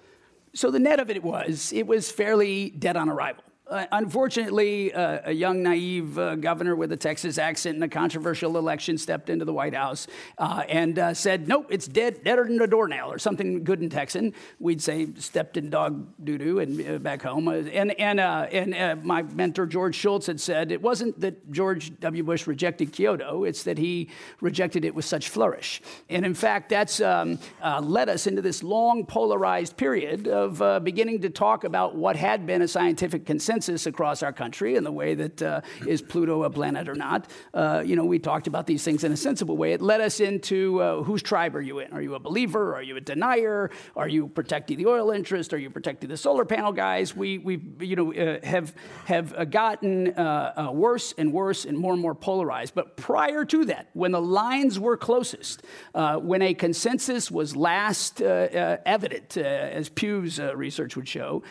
So 0.54 0.70
the 0.70 0.80
net 0.80 1.00
of 1.00 1.10
it 1.10 1.24
was, 1.24 1.72
it 1.74 1.88
was 1.88 2.12
fairly 2.12 2.70
dead 2.70 2.98
on 2.98 3.10
arrival. 3.10 3.44
Uh, 3.72 3.86
unfortunately, 3.94 4.94
uh, 4.94 5.22
a 5.24 5.32
young, 5.32 5.64
naive 5.64 6.20
uh, 6.20 6.36
governor 6.36 6.76
with 6.76 6.92
a 6.92 6.98
Texas 6.98 7.38
accent 7.38 7.78
in 7.78 7.82
a 7.82 7.88
controversial 7.88 8.58
election 8.58 8.98
stepped 8.98 9.30
into 9.30 9.46
the 9.46 9.54
White 9.54 9.74
House 9.74 10.08
uh, 10.40 10.64
and 10.68 11.00
uh, 11.00 11.14
said, 11.14 11.48
Nope, 11.48 11.68
it's 11.70 11.88
dead, 11.88 12.22
deader 12.22 12.44
than 12.44 12.62
a 12.62 12.68
doornail, 12.68 13.10
or 13.10 13.18
something 13.18 13.64
good 13.64 13.82
in 13.82 13.90
Texan. 13.90 14.34
We'd 14.60 14.82
say 14.82 15.08
stepped 15.16 15.56
in 15.56 15.70
dog 15.70 16.06
doo 16.22 16.38
doo 16.38 16.60
and 16.60 16.86
uh, 16.86 16.98
back 17.00 17.22
home. 17.22 17.48
And, 17.48 17.98
and, 17.98 18.20
and 18.20 19.06
my 19.06 19.22
mentor, 19.22 19.66
George 19.66 19.96
Shultz, 19.96 20.26
had 20.26 20.42
said 20.42 20.74
it 20.74 20.82
wasn't 20.82 21.18
that 21.22 21.50
George 21.50 21.98
W. 22.02 22.24
Bush 22.24 22.48
rejected 22.48 22.92
Kyoto, 22.92 23.46
it's 23.46 23.64
that 23.64 23.78
he 23.78 24.10
rejected 24.42 24.84
it 24.84 24.94
with 24.94 25.06
such 25.06 25.30
flourish. 25.30 25.82
And 26.10 26.26
in 26.26 26.34
fact, 26.34 26.68
that's 26.68 27.00
um, 27.00 27.40
led 27.64 28.10
us 28.10 28.28
into 28.28 28.42
this 28.42 28.64
long, 28.64 29.06
polarized 29.06 29.78
period 29.78 30.28
of 30.28 30.84
beginning 30.84 31.22
to 31.22 31.30
talk 31.30 31.64
about 31.64 31.96
what 31.96 32.18
had 32.18 32.46
been 32.46 32.62
a 32.62 32.68
scientific 32.68 33.26
consensus 33.26 33.61
across 33.70 34.24
our 34.24 34.34
country 34.34 34.76
in 34.76 34.84
the 34.84 34.92
way 34.92 35.14
that 35.14 35.42
uh, 35.42 35.62
is 35.88 36.02
Pluto 36.02 36.44
a 36.44 36.50
planet 36.50 36.90
or 36.90 36.96
not. 36.96 37.30
Uh, 37.54 37.84
you 37.86 37.96
know, 37.96 38.06
we 38.06 38.20
talked 38.20 38.48
about 38.48 38.66
these 38.68 38.84
things 38.84 39.04
in 39.04 39.12
a 39.12 39.18
sensible 39.18 39.58
way. 39.58 39.74
It 39.74 39.82
led 39.82 40.02
us 40.02 40.20
into 40.20 40.82
uh, 40.82 41.04
whose 41.04 41.22
tribe 41.22 41.56
are 41.56 41.62
you 41.62 41.80
in? 41.80 41.94
Are 41.94 42.02
you 42.02 42.16
a 42.16 42.20
believer? 42.20 42.76
Are 42.76 42.82
you 42.82 42.98
a 42.98 43.02
denier? 43.02 43.70
Are 43.96 44.08
you 44.08 44.28
protecting 44.28 44.78
the 44.78 44.88
oil 44.88 45.12
interest? 45.12 45.54
Are 45.54 45.58
you 45.58 45.70
protecting 45.70 46.10
the 46.10 46.18
solar 46.18 46.46
panel 46.46 46.72
guys? 46.72 47.16
We, 47.16 47.38
we 47.38 47.62
you 47.80 47.96
know, 47.96 48.14
uh, 48.14 48.46
have, 48.46 48.74
have 49.06 49.34
uh, 49.34 49.46
gotten 49.46 50.14
uh, 50.14 50.72
worse 50.74 51.14
and 51.18 51.32
worse 51.32 51.66
and 51.66 51.78
more 51.78 51.94
and 51.94 52.02
more 52.02 52.16
polarized. 52.16 52.74
But 52.76 52.98
prior 52.98 53.46
to 53.46 53.66
that, 53.66 53.90
when 53.94 54.12
the 54.12 54.22
lines 54.22 54.80
were 54.80 54.98
closest, 54.98 55.64
when 55.94 56.42
a 56.42 56.54
consensus 56.54 57.30
was 57.30 57.56
last 57.56 58.22
evident, 58.22 59.38
as 59.38 59.90
Pew's 59.90 60.40
research 60.40 60.96
would 60.96 61.08
show, 61.08 61.44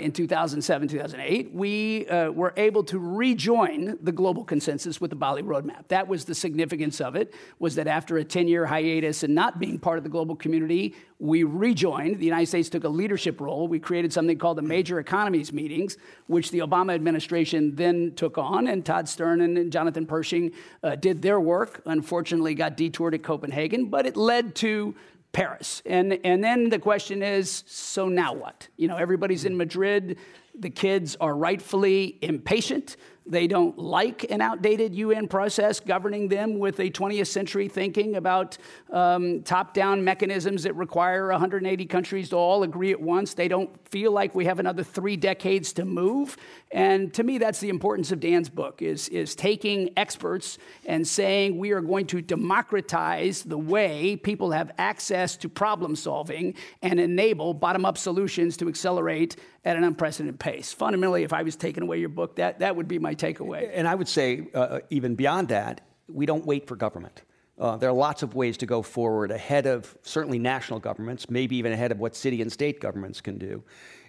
in 0.00 0.12
2007, 0.12 0.88
2008, 0.88 1.45
we 1.52 2.06
uh, 2.08 2.30
were 2.30 2.52
able 2.56 2.84
to 2.84 2.98
rejoin 2.98 3.98
the 4.02 4.12
global 4.12 4.44
consensus 4.44 5.00
with 5.00 5.10
the 5.10 5.16
Bali 5.16 5.42
Roadmap. 5.42 5.88
That 5.88 6.08
was 6.08 6.24
the 6.24 6.34
significance 6.34 7.00
of 7.00 7.16
it, 7.16 7.34
was 7.58 7.74
that 7.76 7.86
after 7.86 8.18
a 8.18 8.24
10-year 8.24 8.66
hiatus 8.66 9.22
and 9.22 9.34
not 9.34 9.58
being 9.58 9.78
part 9.78 9.98
of 9.98 10.04
the 10.04 10.10
global 10.10 10.36
community, 10.36 10.94
we 11.18 11.44
rejoined. 11.44 12.18
The 12.18 12.24
United 12.24 12.46
States 12.46 12.68
took 12.68 12.84
a 12.84 12.88
leadership 12.88 13.40
role. 13.40 13.68
We 13.68 13.78
created 13.78 14.12
something 14.12 14.38
called 14.38 14.58
the 14.58 14.62
Major 14.62 14.98
Economies 14.98 15.52
Meetings, 15.52 15.96
which 16.26 16.50
the 16.50 16.58
Obama 16.58 16.94
administration 16.94 17.74
then 17.74 18.12
took 18.14 18.38
on, 18.38 18.66
and 18.66 18.84
Todd 18.84 19.08
Stern 19.08 19.40
and 19.40 19.72
Jonathan 19.72 20.06
Pershing 20.06 20.52
uh, 20.82 20.96
did 20.96 21.22
their 21.22 21.40
work. 21.40 21.82
Unfortunately, 21.86 22.54
got 22.54 22.76
detoured 22.76 23.14
at 23.14 23.22
Copenhagen, 23.22 23.86
but 23.86 24.06
it 24.06 24.16
led 24.16 24.54
to 24.56 24.94
Paris. 25.36 25.82
And, 25.84 26.18
and 26.24 26.42
then 26.42 26.70
the 26.70 26.78
question 26.78 27.22
is 27.22 27.62
so 27.66 28.08
now 28.08 28.32
what? 28.32 28.68
You 28.78 28.88
know, 28.88 28.96
everybody's 28.96 29.44
in 29.44 29.54
Madrid. 29.54 30.16
The 30.58 30.70
kids 30.70 31.16
are 31.20 31.36
rightfully 31.36 32.18
impatient. 32.22 32.96
They 33.28 33.48
don't 33.48 33.76
like 33.76 34.30
an 34.30 34.40
outdated 34.40 34.94
UN 34.94 35.26
process 35.26 35.80
governing 35.80 36.28
them 36.28 36.58
with 36.58 36.78
a 36.78 36.90
20th 36.90 37.26
century 37.26 37.66
thinking 37.68 38.14
about 38.14 38.56
um, 38.92 39.42
top 39.42 39.74
down 39.74 40.04
mechanisms 40.04 40.62
that 40.62 40.76
require 40.76 41.28
180 41.30 41.86
countries 41.86 42.28
to 42.30 42.36
all 42.36 42.62
agree 42.62 42.92
at 42.92 43.00
once. 43.00 43.34
They 43.34 43.48
don't 43.48 43.70
feel 43.88 44.12
like 44.12 44.34
we 44.34 44.44
have 44.44 44.60
another 44.60 44.84
three 44.84 45.16
decades 45.16 45.72
to 45.74 45.84
move. 45.84 46.36
And 46.72 47.14
to 47.14 47.22
me, 47.22 47.38
that's 47.38 47.60
the 47.60 47.68
importance 47.68 48.10
of 48.10 48.18
Dan's 48.18 48.48
book 48.48 48.82
is, 48.82 49.08
is 49.08 49.36
taking 49.36 49.90
experts 49.96 50.58
and 50.84 51.06
saying 51.06 51.58
we 51.58 51.70
are 51.70 51.80
going 51.80 52.06
to 52.08 52.20
democratize 52.20 53.42
the 53.42 53.56
way 53.56 54.16
people 54.16 54.50
have 54.50 54.72
access 54.76 55.36
to 55.38 55.48
problem 55.48 55.94
solving 55.94 56.54
and 56.82 56.98
enable 56.98 57.54
bottom 57.54 57.84
up 57.84 57.96
solutions 57.96 58.56
to 58.56 58.68
accelerate 58.68 59.36
at 59.64 59.76
an 59.76 59.84
unprecedented 59.84 60.40
pace. 60.40 60.72
Fundamentally, 60.72 61.22
if 61.22 61.32
I 61.32 61.44
was 61.44 61.54
taking 61.54 61.84
away 61.84 62.00
your 62.00 62.08
book, 62.08 62.36
that, 62.36 62.58
that 62.58 62.74
would 62.74 62.88
be 62.88 62.98
my 62.98 63.14
takeaway. 63.14 63.70
And 63.72 63.86
I 63.86 63.94
would 63.94 64.08
say, 64.08 64.48
uh, 64.52 64.80
even 64.90 65.14
beyond 65.14 65.48
that, 65.48 65.82
we 66.08 66.26
don't 66.26 66.44
wait 66.44 66.66
for 66.66 66.74
government. 66.74 67.22
Uh, 67.58 67.76
there 67.76 67.88
are 67.88 67.94
lots 67.94 68.22
of 68.22 68.34
ways 68.34 68.56
to 68.58 68.66
go 68.66 68.82
forward 68.82 69.30
ahead 69.30 69.66
of 69.66 69.96
certainly 70.02 70.38
national 70.38 70.78
governments, 70.78 71.30
maybe 71.30 71.56
even 71.56 71.72
ahead 71.72 71.90
of 71.90 71.98
what 71.98 72.14
city 72.14 72.42
and 72.42 72.52
state 72.52 72.80
governments 72.80 73.20
can 73.20 73.38
do. 73.38 73.62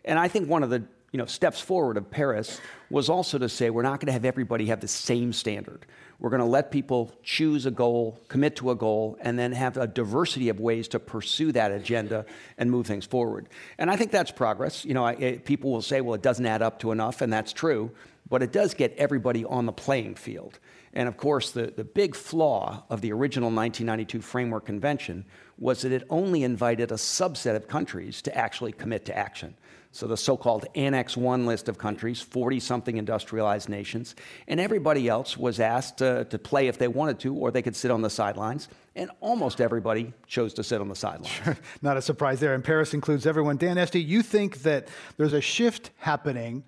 And 0.04 0.20
I 0.20 0.28
think 0.28 0.50
one 0.50 0.64
of 0.64 0.70
the 0.70 0.84
you 1.12 1.18
know, 1.18 1.26
steps 1.26 1.62
forward 1.62 1.98
of 1.98 2.12
Paris 2.12 2.60
was 2.90 3.10
also 3.10 3.38
to 3.38 3.48
say 3.48 3.70
we're 3.70 3.82
not 3.82 4.00
going 4.00 4.08
to 4.08 4.14
have 4.14 4.26
everybody 4.26 4.68
have 4.68 4.82
the 4.82 4.88
same 4.88 5.32
standard. 5.32 5.86
We're 6.20 6.32
going 6.32 6.42
to 6.42 6.46
let 6.46 6.72
people 6.72 7.12
choose 7.24 7.66
a 7.66 7.72
goal, 7.72 8.20
commit 8.28 8.56
to 8.58 8.72
a 8.72 8.76
goal, 8.76 9.18
and 9.22 9.38
then 9.38 9.52
have 9.52 9.78
a 9.78 9.88
diversity 9.88 10.50
of 10.50 10.60
ways 10.60 10.88
to 10.90 11.00
pursue 11.00 11.52
that 11.52 11.72
agenda 11.72 12.26
and 12.58 12.72
move 12.72 12.88
things 12.88 13.06
forward. 13.06 13.50
And 13.78 13.92
I 13.92 13.96
think 13.96 14.12
that's 14.12 14.32
progress. 14.32 14.84
You 14.84 14.96
know, 14.96 15.06
I, 15.06 15.14
it, 15.14 15.46
people 15.46 15.72
will 15.72 15.82
say, 15.82 16.02
well, 16.02 16.16
it 16.16 16.24
doesn't 16.24 16.46
add 16.46 16.62
up 16.62 16.80
to 16.80 16.92
enough, 16.92 17.22
and 17.22 17.32
that's 17.32 17.54
true, 17.54 17.92
but 18.30 18.42
it 18.42 18.52
does 18.52 18.74
get 18.74 18.96
everybody 18.98 19.46
on 19.46 19.66
the 19.66 19.72
playing 19.72 20.16
field. 20.16 20.60
And 20.94 21.08
of 21.08 21.18
course, 21.18 21.52
the, 21.52 21.68
the 21.68 21.84
big 21.84 22.16
flaw 22.16 22.84
of 22.90 23.02
the 23.02 23.12
original 23.12 23.52
1992 23.52 24.22
Framework 24.22 24.66
Convention 24.66 25.26
was 25.60 25.84
that 25.84 25.92
it 25.92 26.04
only 26.10 26.44
invited 26.44 26.92
a 26.92 26.96
subset 26.96 27.56
of 27.56 27.68
countries 27.68 28.22
to 28.24 28.36
actually 28.36 28.72
commit 28.72 29.06
to 29.06 29.16
action. 29.16 29.56
So 29.98 30.06
the 30.06 30.16
so 30.16 30.38
called 30.38 30.68
Annex 30.76 31.18
1 31.18 31.48
list 31.48 31.68
of 31.68 31.80
countries, 31.80 32.22
40 32.22 32.60
something 32.60 32.98
industrialized 32.98 33.68
nations, 33.68 34.14
and 34.48 34.60
everybody 34.60 35.10
else 35.10 35.36
was 35.36 35.60
asked 35.60 35.98
to, 35.98 36.26
to 36.26 36.38
play 36.38 36.68
if 36.68 36.78
they 36.78 36.88
wanted 36.88 37.18
to, 37.22 37.34
or 37.34 37.50
they 37.50 37.64
could 37.64 37.76
sit 37.76 37.90
on 37.90 38.04
the 38.04 38.10
sidelines. 38.12 38.68
And 38.96 39.10
almost 39.22 39.60
everybody 39.60 40.14
chose 40.28 40.54
to 40.54 40.64
sit 40.64 40.82
on 40.82 40.88
the 40.88 40.96
sidelines. 40.96 41.30
Sure. 41.30 41.58
Not 41.82 41.98
a 41.98 42.04
surprise 42.04 42.40
there. 42.40 42.54
And 42.54 42.64
Paris 42.64 42.94
includes 42.94 43.26
everyone. 43.26 43.58
Dan 43.58 43.80
Esty, 43.80 44.00
you 44.00 44.22
think 44.22 44.60
that 44.60 44.88
there's 45.18 45.34
a 45.34 45.42
shift 45.42 45.90
happening 45.98 46.64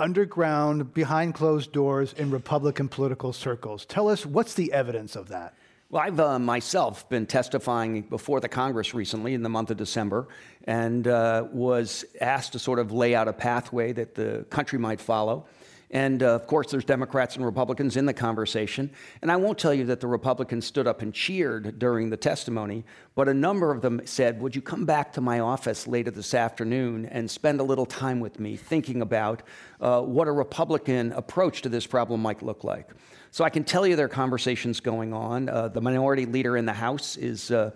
underground, 0.00 0.92
behind 0.92 1.34
closed 1.34 1.70
doors 1.70 2.14
in 2.14 2.32
Republican 2.32 2.88
political 2.88 3.32
circles. 3.32 3.84
Tell 3.84 4.08
us 4.08 4.26
what's 4.26 4.54
the 4.54 4.72
evidence 4.72 5.14
of 5.14 5.28
that? 5.28 5.54
Well, 5.92 6.04
I've 6.04 6.20
uh, 6.20 6.38
myself 6.38 7.08
been 7.08 7.26
testifying 7.26 8.02
before 8.02 8.38
the 8.38 8.48
Congress 8.48 8.94
recently 8.94 9.34
in 9.34 9.42
the 9.42 9.48
month 9.48 9.72
of 9.72 9.76
December 9.76 10.28
and 10.62 11.08
uh, 11.08 11.48
was 11.50 12.04
asked 12.20 12.52
to 12.52 12.60
sort 12.60 12.78
of 12.78 12.92
lay 12.92 13.16
out 13.16 13.26
a 13.26 13.32
pathway 13.32 13.90
that 13.94 14.14
the 14.14 14.46
country 14.50 14.78
might 14.78 15.00
follow. 15.00 15.46
And 15.90 16.22
uh, 16.22 16.34
of 16.34 16.46
course, 16.46 16.70
there's 16.70 16.84
Democrats 16.84 17.36
and 17.36 17.44
Republicans 17.44 17.96
in 17.96 18.06
the 18.06 18.14
conversation. 18.14 18.90
And 19.22 19.32
I 19.32 19.36
won't 19.36 19.58
tell 19.58 19.74
you 19.74 19.84
that 19.86 20.00
the 20.00 20.06
Republicans 20.06 20.64
stood 20.64 20.86
up 20.86 21.02
and 21.02 21.12
cheered 21.12 21.78
during 21.78 22.10
the 22.10 22.16
testimony, 22.16 22.84
but 23.16 23.28
a 23.28 23.34
number 23.34 23.72
of 23.72 23.82
them 23.82 24.00
said, 24.04 24.40
Would 24.40 24.54
you 24.54 24.62
come 24.62 24.84
back 24.84 25.12
to 25.14 25.20
my 25.20 25.40
office 25.40 25.88
later 25.88 26.12
this 26.12 26.32
afternoon 26.32 27.06
and 27.06 27.28
spend 27.28 27.60
a 27.60 27.64
little 27.64 27.86
time 27.86 28.20
with 28.20 28.38
me 28.38 28.56
thinking 28.56 29.02
about 29.02 29.42
uh, 29.80 30.00
what 30.00 30.28
a 30.28 30.32
Republican 30.32 31.12
approach 31.12 31.62
to 31.62 31.68
this 31.68 31.86
problem 31.86 32.22
might 32.22 32.42
look 32.42 32.62
like? 32.62 32.90
So 33.32 33.44
I 33.44 33.50
can 33.50 33.62
tell 33.62 33.86
you 33.86 33.94
there 33.94 34.06
are 34.06 34.08
conversations 34.08 34.80
going 34.80 35.12
on. 35.12 35.48
Uh, 35.48 35.68
the 35.68 35.80
minority 35.80 36.26
leader 36.26 36.56
in 36.56 36.66
the 36.66 36.72
House 36.72 37.16
is 37.16 37.52
uh, 37.52 37.70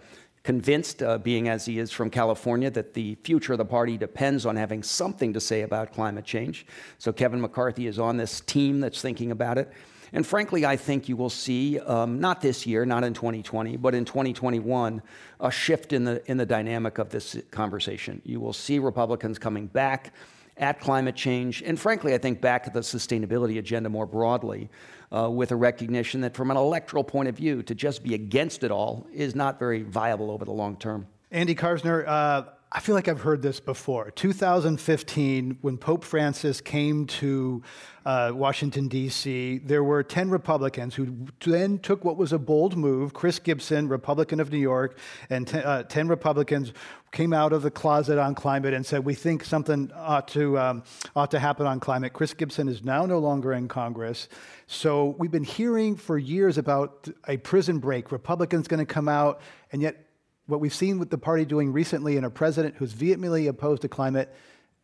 convinced, 0.45 1.03
uh, 1.03 1.19
being 1.19 1.49
as 1.49 1.65
he 1.65 1.79
is 1.79 1.91
from 1.91 2.11
California, 2.11 2.71
that 2.71 2.93
the 2.93 3.17
future 3.25 3.53
of 3.55 3.59
the 3.59 3.65
party 3.65 3.97
depends 3.97 4.45
on 4.45 4.57
having 4.57 4.83
something 4.83 5.33
to 5.33 5.41
say 5.41 5.63
about 5.63 5.93
climate 5.93 6.25
change. 6.25 6.67
So 6.99 7.13
Kevin 7.13 7.41
McCarthy 7.41 7.87
is 7.87 7.99
on 7.99 8.19
this 8.19 8.41
team 8.41 8.81
that's 8.81 9.01
thinking 9.01 9.31
about 9.31 9.59
it. 9.59 9.73
And 10.13 10.25
frankly, 10.25 10.65
I 10.65 10.77
think 10.77 11.09
you 11.09 11.17
will 11.17 11.31
see, 11.31 11.81
um, 11.81 12.21
not 12.21 12.41
this 12.41 12.67
year, 12.67 12.87
not 12.87 13.03
in 13.03 13.15
2020, 13.15 13.79
but 13.79 13.95
in 13.95 14.05
2021, 14.05 15.03
a 15.41 15.51
shift 15.51 15.93
in 15.93 16.05
the, 16.05 16.23
in 16.31 16.37
the 16.37 16.47
dynamic 16.47 16.99
of 16.99 17.09
this 17.09 17.37
conversation. 17.51 18.23
You 18.25 18.39
will 18.39 18.53
see 18.53 18.79
Republicans 18.79 19.41
coming 19.41 19.67
back 19.67 20.13
at 20.57 20.81
climate 20.81 21.17
change, 21.17 21.63
and 21.63 21.79
frankly, 21.79 22.15
I 22.15 22.19
think 22.19 22.41
back 22.41 22.65
to 22.65 22.71
the 22.71 22.81
sustainability 22.81 23.59
agenda 23.59 23.89
more 23.89 24.07
broadly, 24.07 24.71
uh, 25.11 25.29
with 25.31 25.53
a 25.53 25.57
recognition 25.57 26.21
that 26.23 26.35
from 26.35 26.51
an 26.51 26.57
electoral 26.57 27.05
point 27.05 27.29
of 27.29 27.37
view, 27.37 27.63
to 27.65 27.75
just 27.75 28.03
be 28.03 28.15
against 28.15 28.65
it 28.65 28.71
all 28.71 29.07
is 29.13 29.35
not 29.35 29.59
very 29.59 29.83
viable 29.83 30.31
over 30.31 30.45
the 30.45 30.53
long 30.53 30.77
term. 30.77 31.07
Andy 31.31 31.55
Karsner, 31.55 32.07
uh, 32.07 32.45
I 32.76 32.81
feel 32.81 32.97
like 32.97 33.07
I've 33.07 33.21
heard 33.21 33.40
this 33.40 33.61
before. 33.61 34.11
2015, 34.11 35.59
when 35.61 35.78
Pope 35.78 36.02
Francis 36.02 36.61
came 36.61 37.07
to 37.07 37.62
uh, 38.04 38.33
Washington, 38.35 38.88
D.C., 38.88 39.59
there 39.59 39.85
were 39.85 40.02
10 40.02 40.28
Republicans 40.28 40.97
who 40.97 41.28
then 41.47 41.78
took 41.78 42.04
what 42.04 42.16
was 42.16 42.33
a 42.33 42.38
bold 42.38 42.76
move. 42.76 43.14
Chris 43.14 43.38
Gibson, 43.38 43.87
Republican 43.87 44.40
of 44.40 44.50
New 44.50 44.59
York, 44.59 44.99
and 45.31 45.47
ten, 45.47 45.62
uh, 45.62 45.85
10 45.85 46.09
Republicans 46.09 46.73
came 47.12 47.33
out 47.33 47.52
of 47.52 47.62
the 47.62 47.71
closet 47.71 48.19
on 48.19 48.35
climate 48.35 48.75
and 48.75 48.85
said, 48.85 49.04
We 49.04 49.14
think 49.14 49.45
something 49.45 49.93
ought 49.95 50.26
to, 50.28 50.59
um, 50.59 50.83
ought 51.14 51.31
to 51.31 51.38
happen 51.38 51.66
on 51.66 51.78
climate. 51.78 52.12
Chris 52.12 52.35
Gibson 52.35 52.69
is 52.69 52.83
now 52.83 53.07
no 53.07 53.21
longer 53.21 53.52
in 53.52 53.69
Congress. 53.69 54.28
So 54.66 55.14
we've 55.16 55.31
been 55.31 55.45
hearing 55.45 55.95
for 55.95 56.19
years 56.19 56.59
about 56.59 57.07
a 57.28 57.37
prison 57.37 57.78
break, 57.78 58.11
Republicans 58.11 58.66
going 58.66 58.85
to 58.85 58.93
come 58.93 59.09
out, 59.09 59.43
and 59.71 59.81
yet 59.81 60.04
what 60.47 60.61
we've 60.61 60.75
seen 60.75 60.99
with 60.99 61.11
the 61.11 61.19
party 61.19 61.45
doing 61.45 61.73
recently 61.73 62.17
and 62.17 62.27
a 62.27 62.31
president 62.31 62.75
who's 62.77 62.93
vehemently 62.93 63.47
opposed 63.47 63.83
to 63.83 63.89
climate, 63.89 64.35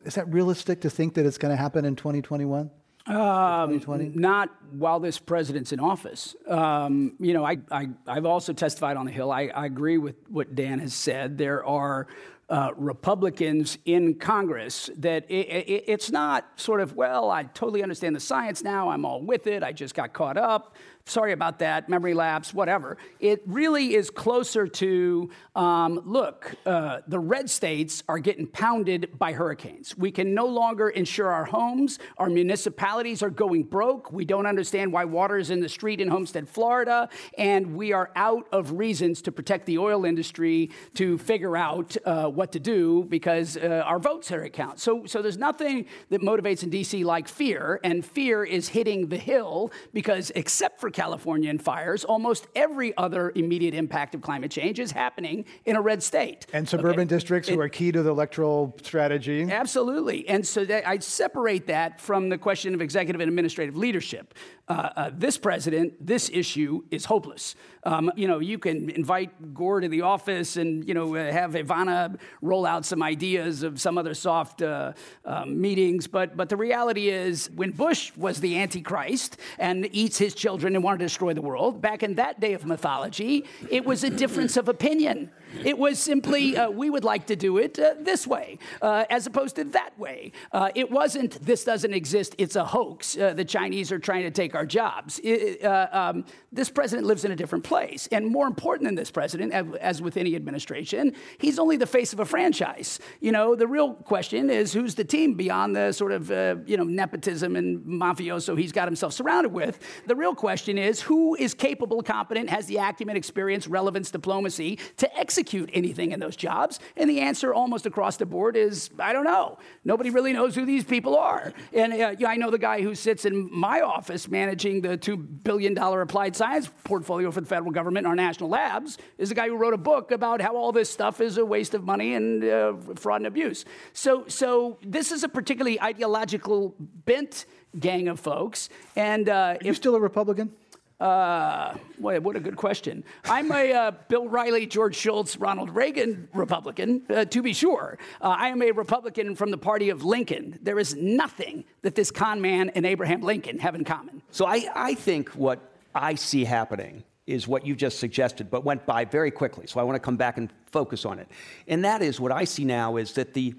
is 0.05 0.15
that 0.15 0.33
realistic 0.33 0.81
to 0.83 0.91
think 0.91 1.15
that 1.15 1.27
it's 1.27 1.39
going 1.39 1.51
to 1.51 1.57
happen 1.57 1.85
in 1.85 1.97
2021? 1.97 2.71
Um, 3.07 3.83
not 4.15 4.51
while 4.73 5.01
this 5.01 5.19
president's 5.19 5.73
in 5.73 5.81
office. 5.81 6.37
Um, 6.47 7.15
you 7.19 7.33
know, 7.33 7.45
I, 7.45 7.59
I, 7.71 7.89
have 8.07 8.27
also 8.27 8.53
testified 8.53 8.97
on 8.97 9.07
the 9.07 9.11
Hill. 9.11 9.33
I, 9.33 9.47
I, 9.49 9.67
agree 9.67 9.99
with 9.99 10.17
what 10.29 10.55
Dan 10.55 10.79
has 10.79 10.95
said. 10.95 11.39
There 11.39 11.65
are 11.65 12.07
uh, 12.51 12.71
Republicans 12.77 13.79
in 13.85 14.17
Congress 14.17 14.91
that 14.99 15.25
it, 15.31 15.47
it, 15.47 15.85
it's 15.87 16.11
not 16.11 16.47
sort 16.57 16.81
of, 16.81 16.95
well, 16.95 17.31
I 17.31 17.45
totally 17.45 17.83
understand 17.83 18.15
the 18.15 18.21
science 18.21 18.63
now. 18.63 18.91
I'm 18.91 19.05
all 19.05 19.23
with 19.23 19.47
it. 19.47 19.63
I 19.63 19.73
just 19.73 19.95
got 19.95 20.13
caught 20.13 20.37
up 20.37 20.77
sorry 21.07 21.33
about 21.33 21.59
that, 21.59 21.89
memory 21.89 22.15
lapse, 22.15 22.55
whatever. 22.55 22.97
It 23.19 23.43
really 23.47 23.95
is 23.95 24.11
closer 24.11 24.67
to 24.67 25.31
um, 25.55 26.01
look, 26.05 26.55
uh, 26.67 27.01
the 27.09 27.19
red 27.19 27.51
states 27.51 28.03
are 28.09 28.19
getting 28.19 28.47
pounded 28.47 29.19
by 29.19 29.33
hurricanes. 29.33 29.97
We 29.97 30.11
can 30.11 30.35
no 30.35 30.47
longer 30.47 30.89
insure 30.89 31.29
our 31.29 31.45
homes. 31.45 31.99
Our 32.19 32.31
municipalities 32.31 33.23
are 33.23 33.31
going 33.31 33.65
broke. 33.65 34.13
We 34.13 34.25
don't 34.25 34.47
understand 34.47 34.93
why 34.93 35.05
water 35.05 35.39
is 35.39 35.51
in 35.51 35.61
the 35.61 35.69
street 35.69 36.01
in 36.01 36.09
Homestead, 36.09 36.49
Florida. 36.49 37.09
And 37.37 37.75
we 37.75 37.93
are 37.93 38.11
out 38.17 38.47
of 38.53 38.73
reasons 38.73 39.23
to 39.23 39.33
protect 39.33 39.67
the 39.67 39.79
oil 39.79 40.05
industry 40.05 40.71
to 40.95 41.19
figure 41.19 41.57
out 41.57 41.97
uh, 42.05 42.29
what 42.29 42.53
to 42.53 42.61
do 42.61 43.05
because 43.09 43.57
uh, 43.57 43.83
our 43.85 43.99
votes 43.99 44.31
are 44.33 44.43
at 44.45 44.53
count. 44.53 44.81
So, 44.81 45.07
so 45.07 45.23
there's 45.23 45.39
nothing 45.39 45.87
that 46.11 46.21
motivates 46.21 46.63
in 46.63 46.71
DC 46.71 47.05
like 47.05 47.29
fear. 47.29 47.81
And 47.83 48.05
fear 48.05 48.45
is 48.45 48.69
hitting 48.69 49.09
the 49.09 49.17
hill 49.19 49.73
because, 49.93 50.31
except 50.35 50.81
for 50.81 50.90
California 50.93 51.51
and 51.51 51.63
fires, 51.63 52.05
almost 52.05 52.47
every 52.55 52.97
other 52.97 53.33
immediate 53.35 53.75
impact 53.75 54.15
of 54.15 54.23
climate 54.23 54.51
change 54.51 54.79
is 54.79 54.93
happening 54.93 55.45
in 55.65 55.77
a 55.77 55.81
red 55.81 56.03
state. 56.03 56.47
And 56.53 56.69
suburban 56.69 57.01
okay? 57.01 57.09
districts 57.09 57.49
it, 57.49 57.55
who 57.55 57.61
are 57.61 57.69
key 57.69 57.93
to 57.93 58.03
the 58.03 58.11
electoral 58.11 58.77
strategy. 58.83 59.51
Absolutely. 59.51 60.29
And 60.29 60.47
so 60.47 60.67
I 60.87 60.99
separate 60.99 61.67
that 61.67 62.01
from 62.01 62.29
the 62.29 62.39
question 62.39 62.75
of 62.75 62.81
executive 62.81 63.21
and 63.21 63.29
administrative 63.29 63.77
leadership. 63.77 64.35
Uh, 64.71 64.89
uh, 64.95 65.11
this 65.13 65.37
president, 65.37 65.95
this 65.99 66.31
issue 66.33 66.81
is 66.93 67.05
hopeless. 67.05 67.57
Um, 67.83 68.13
you 68.15 68.29
know, 68.29 68.39
you 68.39 68.57
can 68.57 68.89
invite 68.91 69.53
Gore 69.53 69.81
to 69.81 69.89
the 69.89 70.03
office 70.03 70.57
and, 70.57 70.87
you 70.87 70.95
know, 70.95 71.17
uh, 71.17 71.33
have 71.33 71.57
Ivanka 71.57 72.17
roll 72.41 72.65
out 72.65 72.85
some 72.85 73.03
ideas 73.03 73.65
of 73.65 73.81
some 73.81 73.99
other 73.99 74.15
soft 74.15 74.63
uh, 74.63 74.93
um, 75.25 75.61
meetings. 75.61 76.07
But, 76.07 76.37
but 76.37 76.49
the 76.49 76.57
reality 76.57 77.09
is, 77.09 77.51
when 77.57 77.73
Bush 77.73 78.13
was 78.17 78.41
the 78.41 78.59
Antichrist 78.59 79.39
and 79.59 79.89
eats 79.91 80.19
his 80.19 80.37
children 80.37 80.77
and 80.77 80.85
wanted 80.85 80.99
to 80.99 81.07
destroy 81.07 81.35
the 81.35 81.43
world, 81.43 81.83
back 81.83 82.05
in 82.05 82.15
that 82.15 82.39
day 82.39 82.53
of 82.53 82.65
mythology, 82.65 83.47
it 83.71 83.85
was 83.85 84.05
a 84.05 84.11
difference 84.11 84.57
of 84.57 84.69
opinion. 84.69 85.33
It 85.65 85.79
was 85.79 85.99
simply, 85.99 86.57
uh, 86.57 86.71
we 86.71 86.91
would 86.91 87.05
like 87.05 87.27
to 87.27 87.37
do 87.37 87.59
it 87.59 87.79
uh, 87.79 87.95
this 87.99 88.27
way, 88.27 88.59
uh, 88.81 89.05
as 89.11 89.27
opposed 89.27 89.57
to 89.57 89.65
that 89.65 89.99
way. 89.99 90.33
Uh, 90.53 90.71
it 90.75 90.91
wasn't, 90.91 91.45
this 91.45 91.65
doesn't 91.65 91.93
exist, 91.93 92.35
it's 92.39 92.57
a 92.57 92.65
hoax. 92.65 93.17
Uh, 93.17 93.33
the 93.35 93.45
Chinese 93.45 93.93
are 93.93 93.99
trying 93.99 94.23
to 94.23 94.31
take 94.31 94.55
our 94.55 94.65
jobs. 94.65 95.21
It, 95.23 95.63
uh, 95.65 95.89
um, 95.93 96.25
this 96.53 96.71
president 96.71 97.07
lives 97.07 97.25
in 97.25 97.33
a 97.33 97.37
different 97.37 97.65
place. 97.65 98.09
And 98.13 98.27
more 98.27 98.47
important 98.47 98.87
than 98.87 98.95
this 98.95 99.11
president, 99.11 99.53
as 99.53 100.01
with 100.01 100.17
any 100.17 100.37
administration, 100.37 101.15
he's 101.39 101.59
only 101.59 101.77
the 101.77 101.87
face 101.87 102.13
of 102.13 102.21
a 102.21 102.25
franchise. 102.25 103.01
You 103.21 103.33
know, 103.33 103.55
the 103.55 103.67
real 103.67 103.95
question 103.95 104.51
is 104.51 104.73
who's 104.73 104.95
the 104.95 105.05
team 105.05 105.35
beyond 105.35 105.77
the 105.77 105.93
sort 105.93 106.13
of, 106.13 106.31
you 106.69 106.77
know, 106.77 106.85
nepotism 106.85 107.57
and 107.57 107.85
mafioso 107.85 108.57
he's 108.59 108.73
got 108.73 108.89
himself 108.89 109.13
surrounded 109.13 109.53
with. 109.53 109.79
The 110.07 110.17
real 110.17 110.35
question 110.35 110.79
is 110.79 111.01
who 111.01 111.35
is 111.35 111.55
capable, 111.55 112.03
competent, 112.03 112.51
has 112.51 112.67
the 112.67 112.77
acumen, 112.77 113.17
experience, 113.17 113.67
relevance, 113.67 114.11
diplomacy 114.11 114.79
to 114.97 115.19
execute 115.19 115.40
execute 115.41 115.71
anything 115.73 116.13
in 116.13 116.21
those 116.21 116.37
jobs? 116.37 116.79
And 116.97 117.09
the 117.09 117.21
answer 117.21 117.55
almost 117.55 117.87
across 117.87 118.19
the 118.19 118.27
board 118.27 118.57
is 118.57 118.91
I 118.99 119.13
don't 119.13 119.25
know. 119.25 119.59
Nobody 119.85 120.11
really 120.11 120.33
knows 120.33 120.55
who 120.55 120.67
these 120.67 120.85
people 120.85 121.17
are. 121.17 121.53
And 121.73 121.93
uh, 121.93 122.15
yeah, 122.19 122.29
I 122.29 122.37
know 122.37 122.51
the 122.51 122.59
guy 122.59 122.83
who 122.83 122.95
sits 122.95 123.25
in 123.25 123.49
my 123.51 123.81
office 123.81 124.29
managing 124.29 124.83
the 124.83 124.99
$2 124.99 125.43
billion 125.43 125.77
applied 125.79 126.37
science 126.37 126.71
portfolio 126.85 127.31
for 127.31 127.41
the 127.41 127.47
federal 127.47 127.71
government 127.71 128.05
in 128.05 128.11
our 128.11 128.17
national 128.17 128.51
labs 128.51 128.99
is 129.17 129.31
the 129.31 129.35
guy 129.35 129.49
who 129.49 129.57
wrote 129.57 129.75
a 129.75 129.79
book 129.79 130.11
about 130.11 130.43
how 130.43 130.55
all 130.57 130.73
this 130.73 130.91
stuff 130.91 131.21
is 131.21 131.39
a 131.39 131.45
waste 131.45 131.75
of 131.75 131.85
money 131.85 132.15
and 132.15 132.45
uh, 132.45 132.75
fraud 132.97 133.21
and 133.21 133.27
abuse. 133.27 133.65
So, 133.95 134.25
so 134.29 134.79
this 134.83 135.11
is 135.11 135.25
a 135.25 135.29
particularly 135.29 135.81
ideological 135.81 136.75
bent 136.79 137.47
gang 137.79 138.09
of 138.09 138.21
folks. 138.21 138.69
And 138.95 139.29
uh, 139.29 139.57
are 139.61 139.65
you 139.65 139.75
still 139.75 139.95
a 139.95 140.01
Republican? 140.01 140.53
Uh, 141.01 141.75
what, 141.99 142.23
what 142.23 142.37
a 142.37 142.41
good 142.41 142.57
question. 142.57 143.03
I'm 143.25 143.51
a 143.51 143.73
uh, 143.73 143.91
Bill 144.09 144.29
Reilly, 144.29 144.67
George 144.67 144.95
Shultz, 144.95 145.39
Ronald 145.39 145.75
Reagan 145.75 146.29
Republican, 146.35 147.03
uh, 147.09 147.25
to 147.25 147.41
be 147.41 147.55
sure. 147.55 147.99
Uh, 148.21 148.29
I 148.29 148.49
am 148.49 148.61
a 148.61 148.71
Republican 148.71 149.35
from 149.35 149.51
the 149.51 149.57
party 149.57 149.89
of 149.89 150.05
Lincoln. 150.05 150.59
There 150.61 150.79
is 150.79 150.95
nothing 150.95 151.65
that 151.83 151.95
this 151.95 152.11
con 152.11 152.43
man 152.43 152.69
and 152.71 152.85
Abraham 152.85 153.23
Lincoln 153.23 153.59
have 153.61 153.75
in 153.75 153.85
common. 153.85 154.21
So 154.31 154.45
I, 154.47 154.69
I 154.75 154.95
think 154.95 155.31
what 155.31 155.73
I 155.95 156.17
see 156.17 156.45
happening 156.45 157.03
is 157.27 157.49
what 157.49 157.65
you 157.65 157.75
just 157.75 157.99
suggested, 157.99 158.51
but 158.51 158.65
went 158.65 158.85
by 158.85 159.05
very 159.07 159.31
quickly. 159.31 159.67
So 159.67 159.81
I 159.81 159.85
want 159.85 159.97
to 159.97 160.01
come 160.01 160.17
back 160.17 160.37
and 160.37 160.53
focus 160.67 161.07
on 161.07 161.19
it. 161.19 161.29
And 161.67 161.85
that 161.85 162.03
is 162.03 162.21
what 162.21 162.33
I 162.33 162.45
see 162.45 162.65
now 162.65 162.97
is 162.97 163.15
that 163.15 163.33
the 163.33 163.55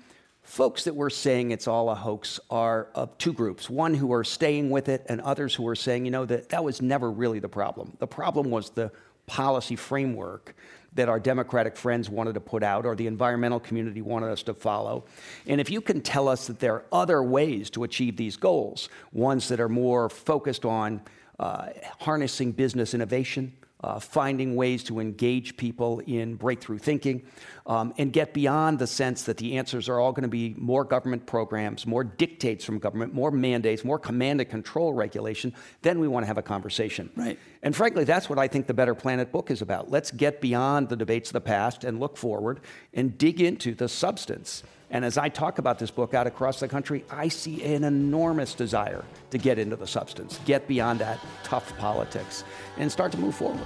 folks 0.52 0.84
that 0.84 0.94
were 0.94 1.10
saying 1.10 1.52
it's 1.52 1.66
all 1.66 1.90
a 1.90 1.96
hoax 1.96 2.38
are 2.50 2.90
of 2.94 3.18
two 3.18 3.32
groups 3.32 3.70
one 3.70 3.94
who 3.94 4.12
are 4.12 4.24
staying 4.24 4.70
with 4.70 4.90
it, 4.90 5.06
and 5.08 5.22
others 5.22 5.56
who 5.56 5.66
are 5.66 5.76
saying, 5.76 6.04
you 6.04 6.12
know, 6.12 6.26
that 6.26 6.50
that 6.50 6.62
was 6.62 6.82
never 6.82 7.10
really 7.10 7.40
the 7.40 7.48
problem. 7.48 7.96
The 8.00 8.08
problem 8.08 8.52
was 8.52 8.70
the 8.70 8.92
policy 9.28 9.78
framework 9.78 10.54
that 10.94 11.08
our 11.08 11.22
Democratic 11.22 11.78
friends 11.78 12.10
wanted 12.10 12.34
to 12.34 12.42
put 12.42 12.64
out 12.64 12.86
or 12.86 12.98
the 12.98 13.08
environmental 13.08 13.62
community 13.62 14.02
wanted 14.02 14.30
us 14.30 14.44
to 14.44 14.54
follow. 14.54 15.06
And 15.48 15.62
if 15.62 15.70
you 15.70 15.80
can 15.80 16.02
tell 16.02 16.28
us 16.28 16.48
that 16.48 16.60
there 16.60 16.74
are 16.74 16.86
other 16.92 17.24
ways 17.24 17.70
to 17.70 17.86
achieve 17.86 18.18
these 18.18 18.36
goals, 18.36 18.90
ones 19.14 19.48
that 19.48 19.62
are 19.62 19.70
more 19.70 20.10
focused 20.10 20.66
on 20.66 21.00
uh, 21.40 21.70
harnessing 22.02 22.52
business 22.52 22.94
innovation, 22.94 23.54
uh, 23.84 24.00
finding 24.00 24.56
ways 24.56 24.84
to 24.84 25.00
engage 25.00 25.58
people 25.58 26.00
in 26.06 26.36
breakthrough 26.36 26.78
thinking, 26.78 27.24
um, 27.66 27.94
and 27.98 28.14
get 28.14 28.34
beyond 28.34 28.80
the 28.80 28.88
sense 28.88 29.24
that 29.24 29.38
the 29.38 29.58
answers 29.58 29.90
are 29.90 30.00
all 30.00 30.12
going 30.12 30.24
to 30.24 30.30
be 30.30 30.56
more 30.58 30.84
government 30.84 31.26
programs, 31.26 31.86
more 31.86 32.04
dictates 32.04 32.64
from 32.64 32.80
government, 32.80 33.14
more 33.14 33.32
mandates, 33.32 33.84
more 33.84 34.00
command 34.00 34.42
and 34.42 34.50
control 34.50 34.94
regulation, 34.94 35.54
then 35.82 36.00
we 36.00 36.08
want 36.08 36.24
to 36.24 36.28
have 36.28 36.38
a 36.38 36.44
conversation. 36.44 37.10
Right. 37.16 37.40
And 37.64 37.76
frankly, 37.76 38.04
that's 38.04 38.30
what 38.30 38.40
I 38.40 38.48
think 38.48 38.68
the 38.68 38.74
Better 38.74 38.96
Planet 38.96 39.32
book 39.32 39.52
is 39.52 39.62
about. 39.62 39.92
Let's 39.92 40.12
get 40.12 40.42
beyond 40.42 40.90
the 40.90 40.96
debates 40.96 41.30
of 41.30 41.34
the 41.34 41.42
past 41.42 41.84
and 41.84 42.00
look 42.00 42.18
forward 42.18 42.62
and 42.94 43.18
dig 43.18 43.42
into 43.42 43.74
the 43.74 43.88
substance. 43.88 44.64
And 44.92 45.06
as 45.06 45.18
I 45.18 45.30
talk 45.30 45.58
about 45.58 45.80
this 45.80 45.90
book 45.90 46.14
out 46.14 46.28
across 46.28 46.60
the 46.60 46.68
country, 46.68 47.06
I 47.10 47.30
see 47.30 47.64
an 47.64 47.86
enormous 47.86 48.54
desire 48.54 49.06
to 49.30 49.38
get 49.38 49.58
into 49.58 49.78
the 49.78 49.88
substance, 49.88 50.38
get 50.46 50.68
beyond 50.68 51.00
that 51.00 51.18
tough 51.44 51.76
politics, 51.78 52.44
and 52.78 52.92
start 52.92 53.14
to 53.14 53.18
move 53.18 53.34
forward. 53.34 53.66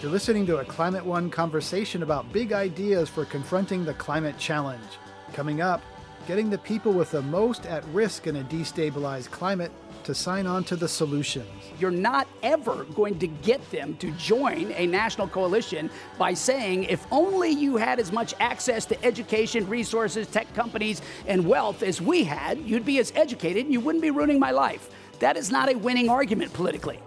You're 0.00 0.12
listening 0.12 0.46
to 0.46 0.58
a 0.58 0.64
Climate 0.64 1.04
One 1.04 1.28
conversation 1.28 2.04
about 2.04 2.32
big 2.32 2.52
ideas 2.52 3.08
for 3.08 3.24
confronting 3.24 3.84
the 3.84 3.94
climate 3.94 4.38
challenge. 4.38 4.84
Coming 5.32 5.60
up, 5.60 5.82
getting 6.28 6.50
the 6.50 6.58
people 6.58 6.92
with 6.92 7.10
the 7.10 7.22
most 7.22 7.66
at 7.66 7.84
risk 7.86 8.28
in 8.28 8.36
a 8.36 8.44
destabilized 8.44 9.32
climate 9.32 9.72
to 10.06 10.14
sign 10.14 10.46
on 10.46 10.64
to 10.64 10.76
the 10.76 10.88
solutions. 10.88 11.48
You're 11.78 11.90
not 11.90 12.26
ever 12.42 12.84
going 12.94 13.18
to 13.18 13.26
get 13.26 13.70
them 13.70 13.96
to 13.96 14.10
join 14.12 14.72
a 14.72 14.86
national 14.86 15.28
coalition 15.28 15.90
by 16.16 16.32
saying, 16.32 16.84
if 16.84 17.06
only 17.10 17.50
you 17.50 17.76
had 17.76 17.98
as 17.98 18.12
much 18.12 18.32
access 18.40 18.86
to 18.86 19.04
education, 19.04 19.68
resources, 19.68 20.28
tech 20.28 20.52
companies, 20.54 21.02
and 21.26 21.46
wealth 21.46 21.82
as 21.82 22.00
we 22.00 22.24
had, 22.24 22.58
you'd 22.60 22.86
be 22.86 22.98
as 22.98 23.12
educated 23.16 23.64
and 23.64 23.72
you 23.72 23.80
wouldn't 23.80 24.02
be 24.02 24.10
ruining 24.10 24.38
my 24.38 24.52
life. 24.52 24.90
That 25.18 25.36
is 25.36 25.50
not 25.50 25.70
a 25.70 25.74
winning 25.76 26.08
argument 26.08 26.52
politically. 26.52 27.00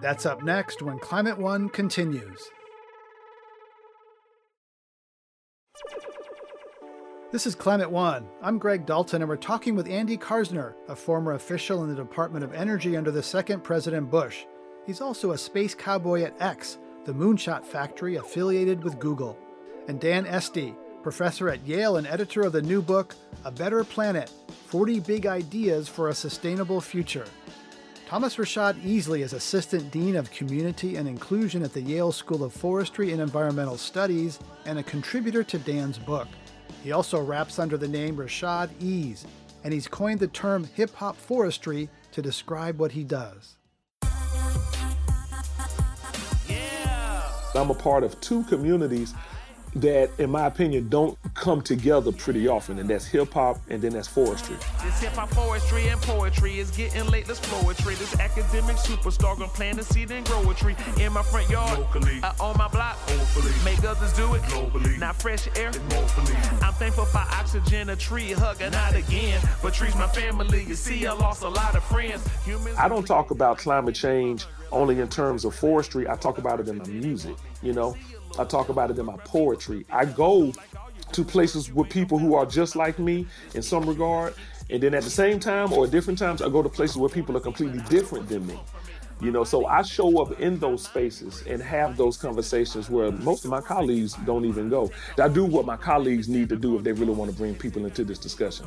That's 0.00 0.24
up 0.24 0.42
next 0.42 0.82
when 0.82 0.98
Climate 0.98 1.36
One 1.36 1.68
continues. 1.68 2.40
This 7.32 7.46
is 7.46 7.54
Climate 7.54 7.92
One. 7.92 8.26
I'm 8.42 8.58
Greg 8.58 8.86
Dalton, 8.86 9.22
and 9.22 9.28
we're 9.28 9.36
talking 9.36 9.76
with 9.76 9.88
Andy 9.88 10.18
Karsner, 10.18 10.74
a 10.88 10.96
former 10.96 11.34
official 11.34 11.84
in 11.84 11.88
the 11.88 11.94
Department 11.94 12.44
of 12.44 12.52
Energy 12.52 12.96
under 12.96 13.12
the 13.12 13.22
second 13.22 13.62
President 13.62 14.10
Bush. 14.10 14.46
He's 14.84 15.00
also 15.00 15.30
a 15.30 15.38
space 15.38 15.72
cowboy 15.72 16.24
at 16.24 16.34
X, 16.42 16.78
the 17.04 17.12
moonshot 17.12 17.64
factory 17.64 18.16
affiliated 18.16 18.82
with 18.82 18.98
Google. 18.98 19.38
And 19.86 20.00
Dan 20.00 20.26
Esty, 20.26 20.74
professor 21.04 21.48
at 21.48 21.64
Yale 21.64 21.98
and 21.98 22.06
editor 22.08 22.42
of 22.42 22.50
the 22.50 22.62
new 22.62 22.82
book, 22.82 23.14
A 23.44 23.52
Better 23.52 23.84
Planet 23.84 24.28
40 24.66 24.98
Big 24.98 25.24
Ideas 25.24 25.88
for 25.88 26.08
a 26.08 26.14
Sustainable 26.14 26.80
Future. 26.80 27.26
Thomas 28.08 28.38
Rashad 28.38 28.74
Easley 28.82 29.20
is 29.20 29.34
Assistant 29.34 29.92
Dean 29.92 30.16
of 30.16 30.32
Community 30.32 30.96
and 30.96 31.06
Inclusion 31.06 31.62
at 31.62 31.74
the 31.74 31.80
Yale 31.80 32.10
School 32.10 32.42
of 32.42 32.52
Forestry 32.52 33.12
and 33.12 33.20
Environmental 33.20 33.78
Studies 33.78 34.40
and 34.66 34.80
a 34.80 34.82
contributor 34.82 35.44
to 35.44 35.60
Dan's 35.60 35.96
book. 35.96 36.26
He 36.82 36.92
also 36.92 37.20
raps 37.20 37.58
under 37.58 37.76
the 37.76 37.88
name 37.88 38.16
Rashad 38.16 38.70
Ease, 38.80 39.26
and 39.64 39.72
he's 39.72 39.86
coined 39.86 40.20
the 40.20 40.28
term 40.28 40.64
hip 40.64 40.94
hop 40.94 41.16
forestry 41.16 41.88
to 42.12 42.22
describe 42.22 42.78
what 42.78 42.92
he 42.92 43.04
does. 43.04 43.56
I'm 47.54 47.70
a 47.70 47.74
part 47.74 48.04
of 48.04 48.18
two 48.20 48.44
communities 48.44 49.12
that, 49.76 50.10
in 50.18 50.30
my 50.30 50.46
opinion, 50.46 50.88
don't 50.88 51.16
come 51.34 51.62
together 51.62 52.10
pretty 52.12 52.48
often, 52.48 52.78
and 52.78 52.90
that's 52.90 53.06
hip 53.06 53.32
hop 53.32 53.58
and 53.68 53.80
then 53.80 53.92
that's 53.92 54.08
forestry. 54.08 54.56
This 54.82 55.00
hip 55.00 55.12
hop 55.12 55.30
forestry 55.30 55.88
and 55.88 56.00
poetry 56.02 56.58
is 56.58 56.70
getting 56.72 57.06
late. 57.06 57.28
Let's 57.28 57.40
flow 57.40 57.70
a 57.70 57.74
tree. 57.74 57.94
This 57.94 58.18
academic 58.18 58.76
superstar 58.76 59.38
gonna 59.38 59.48
plant 59.48 59.78
a 59.78 59.84
seed 59.84 60.10
and 60.10 60.26
grow 60.26 60.48
a 60.50 60.54
tree 60.54 60.74
in 60.98 61.12
my 61.12 61.22
front 61.22 61.48
yard, 61.48 61.78
Locally. 61.78 62.20
uh, 62.22 62.32
on 62.40 62.56
my 62.58 62.68
block. 62.68 62.96
Hopefully. 63.10 63.52
make 63.64 63.84
others 63.84 64.12
do 64.14 64.34
it. 64.34 64.42
Globally. 64.42 64.98
not 64.98 65.16
fresh 65.16 65.46
air. 65.56 65.70
Hopefully. 65.92 66.36
I'm 66.62 66.72
thankful 66.74 67.04
for 67.04 67.18
oxygen, 67.18 67.90
a 67.90 67.96
tree 67.96 68.32
hugging 68.32 68.74
out 68.74 68.94
again. 68.96 69.40
But 69.62 69.74
trees 69.74 69.94
my 69.94 70.08
family. 70.08 70.64
You 70.64 70.74
see, 70.74 71.06
I 71.06 71.12
lost 71.12 71.42
a 71.42 71.48
lot 71.48 71.76
of 71.76 71.84
friends. 71.84 72.26
Humans. 72.44 72.76
I 72.78 72.88
don't 72.88 73.06
talk 73.06 73.30
about 73.30 73.58
climate 73.58 73.94
change 73.94 74.46
only 74.72 75.00
in 75.00 75.08
terms 75.08 75.44
of 75.44 75.54
forestry. 75.54 76.08
I 76.08 76.16
talk 76.16 76.38
about 76.38 76.60
it 76.60 76.68
in 76.68 76.78
my 76.78 76.86
music, 76.86 77.36
you 77.62 77.72
know. 77.72 77.96
I 78.38 78.44
talk 78.44 78.68
about 78.68 78.90
it 78.90 78.98
in 78.98 79.06
my 79.06 79.16
poetry. 79.18 79.84
I 79.90 80.04
go 80.04 80.52
to 81.12 81.24
places 81.24 81.72
with 81.72 81.90
people 81.90 82.18
who 82.18 82.34
are 82.34 82.46
just 82.46 82.76
like 82.76 82.98
me 82.98 83.26
in 83.54 83.62
some 83.62 83.84
regard, 83.84 84.34
and 84.70 84.82
then 84.82 84.94
at 84.94 85.02
the 85.02 85.10
same 85.10 85.40
time 85.40 85.72
or 85.72 85.84
at 85.84 85.90
different 85.90 86.18
times, 86.18 86.40
I 86.42 86.48
go 86.48 86.62
to 86.62 86.68
places 86.68 86.96
where 86.96 87.10
people 87.10 87.36
are 87.36 87.40
completely 87.40 87.82
different 87.88 88.28
than 88.28 88.46
me. 88.46 88.58
You 89.20 89.30
know, 89.30 89.44
so 89.44 89.66
I 89.66 89.82
show 89.82 90.22
up 90.22 90.40
in 90.40 90.58
those 90.58 90.84
spaces 90.84 91.42
and 91.46 91.60
have 91.60 91.98
those 91.98 92.16
conversations 92.16 92.88
where 92.88 93.10
most 93.12 93.44
of 93.44 93.50
my 93.50 93.60
colleagues 93.60 94.14
don't 94.24 94.46
even 94.46 94.70
go. 94.70 94.90
I 95.18 95.28
do 95.28 95.44
what 95.44 95.66
my 95.66 95.76
colleagues 95.76 96.26
need 96.26 96.48
to 96.48 96.56
do 96.56 96.78
if 96.78 96.84
they 96.84 96.92
really 96.92 97.12
want 97.12 97.30
to 97.30 97.36
bring 97.36 97.54
people 97.54 97.84
into 97.84 98.02
this 98.02 98.18
discussion. 98.18 98.66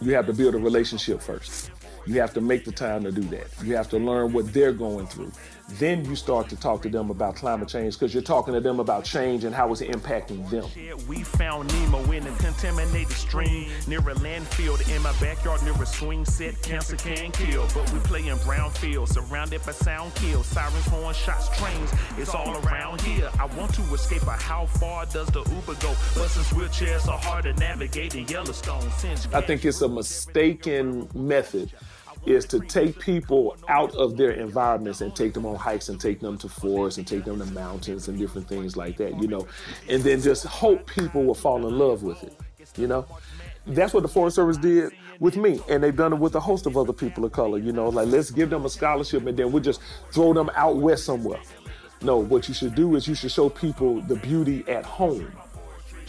You 0.00 0.14
have 0.14 0.26
to 0.26 0.32
build 0.32 0.54
a 0.54 0.58
relationship 0.58 1.20
first. 1.20 1.72
You 2.06 2.20
have 2.20 2.32
to 2.34 2.40
make 2.40 2.64
the 2.64 2.72
time 2.72 3.02
to 3.02 3.10
do 3.10 3.22
that. 3.22 3.48
You 3.64 3.74
have 3.76 3.88
to 3.90 3.98
learn 3.98 4.32
what 4.32 4.52
they're 4.52 4.72
going 4.72 5.06
through. 5.08 5.32
Then 5.78 6.04
you 6.04 6.16
start 6.16 6.48
to 6.48 6.56
talk 6.56 6.82
to 6.82 6.88
them 6.88 7.10
about 7.10 7.36
climate 7.36 7.68
change 7.68 7.94
because 7.94 8.12
you're 8.12 8.22
talking 8.22 8.54
to 8.54 8.60
them 8.60 8.80
about 8.80 9.04
change 9.04 9.44
and 9.44 9.54
how 9.54 9.70
it's 9.72 9.82
impacting 9.82 10.48
them. 10.50 10.64
We 11.08 11.22
found 11.22 11.72
Nemo 11.72 12.10
in 12.12 12.26
a 12.26 12.36
contaminated 12.36 13.12
stream 13.12 13.70
near 13.86 14.00
a 14.00 14.14
landfill 14.14 14.78
in 14.94 15.02
my 15.02 15.12
backyard 15.20 15.62
near 15.62 15.74
a 15.80 15.86
swing 15.86 16.24
set. 16.24 16.60
Cancer 16.62 16.96
can 16.96 17.30
kill, 17.32 17.66
but 17.74 17.90
we 17.92 18.00
play 18.00 18.26
in 18.26 18.36
brownfield, 18.38 19.08
surrounded 19.08 19.64
by 19.64 19.72
sound 19.72 20.14
kills, 20.16 20.46
sirens, 20.46 20.86
horn 20.86 21.14
shots, 21.14 21.48
trains. 21.58 21.92
It's 22.18 22.34
all 22.34 22.56
around 22.66 23.00
here. 23.02 23.30
I 23.38 23.46
want 23.46 23.74
to 23.74 23.82
escape, 23.94 24.22
but 24.24 24.40
how 24.40 24.66
far 24.66 25.06
does 25.06 25.28
the 25.28 25.40
Uber 25.40 25.74
go? 25.80 25.94
Buses, 26.14 26.46
wheelchairs 26.48 27.08
are 27.08 27.18
hard 27.18 27.44
to 27.44 27.52
navigate 27.54 28.14
in 28.14 28.26
Yellowstone. 28.26 28.90
Since 28.98 29.28
I 29.32 29.40
think 29.40 29.64
it's 29.64 29.82
a 29.82 29.88
mistaken 29.88 31.08
method 31.14 31.70
is 32.26 32.44
to 32.46 32.60
take 32.60 32.98
people 32.98 33.56
out 33.68 33.94
of 33.94 34.16
their 34.16 34.30
environments 34.30 35.00
and 35.00 35.14
take 35.14 35.32
them 35.32 35.46
on 35.46 35.56
hikes 35.56 35.88
and 35.88 36.00
take 36.00 36.20
them 36.20 36.36
to 36.38 36.48
forests 36.48 36.98
and 36.98 37.06
take 37.06 37.24
them 37.24 37.38
to 37.38 37.46
mountains 37.46 38.08
and 38.08 38.18
different 38.18 38.48
things 38.48 38.76
like 38.76 38.96
that, 38.96 39.20
you 39.20 39.26
know, 39.26 39.46
and 39.88 40.02
then 40.02 40.20
just 40.20 40.44
hope 40.46 40.86
people 40.86 41.24
will 41.24 41.34
fall 41.34 41.66
in 41.66 41.78
love 41.78 42.02
with 42.02 42.22
it, 42.22 42.36
you 42.76 42.86
know. 42.86 43.06
That's 43.66 43.92
what 43.92 44.02
the 44.02 44.08
Forest 44.08 44.36
Service 44.36 44.56
did 44.56 44.92
with 45.18 45.36
me, 45.36 45.60
and 45.68 45.82
they've 45.82 45.96
done 45.96 46.12
it 46.12 46.18
with 46.18 46.34
a 46.34 46.40
host 46.40 46.66
of 46.66 46.76
other 46.76 46.92
people 46.92 47.24
of 47.24 47.32
color, 47.32 47.58
you 47.58 47.72
know, 47.72 47.88
like 47.88 48.08
let's 48.08 48.30
give 48.30 48.50
them 48.50 48.64
a 48.64 48.70
scholarship 48.70 49.26
and 49.26 49.36
then 49.36 49.52
we'll 49.52 49.62
just 49.62 49.80
throw 50.12 50.32
them 50.32 50.50
out 50.54 50.76
west 50.76 51.04
somewhere. 51.04 51.40
No, 52.02 52.16
what 52.16 52.48
you 52.48 52.54
should 52.54 52.74
do 52.74 52.96
is 52.96 53.06
you 53.06 53.14
should 53.14 53.30
show 53.30 53.50
people 53.50 54.00
the 54.02 54.16
beauty 54.16 54.64
at 54.68 54.84
home 54.84 55.30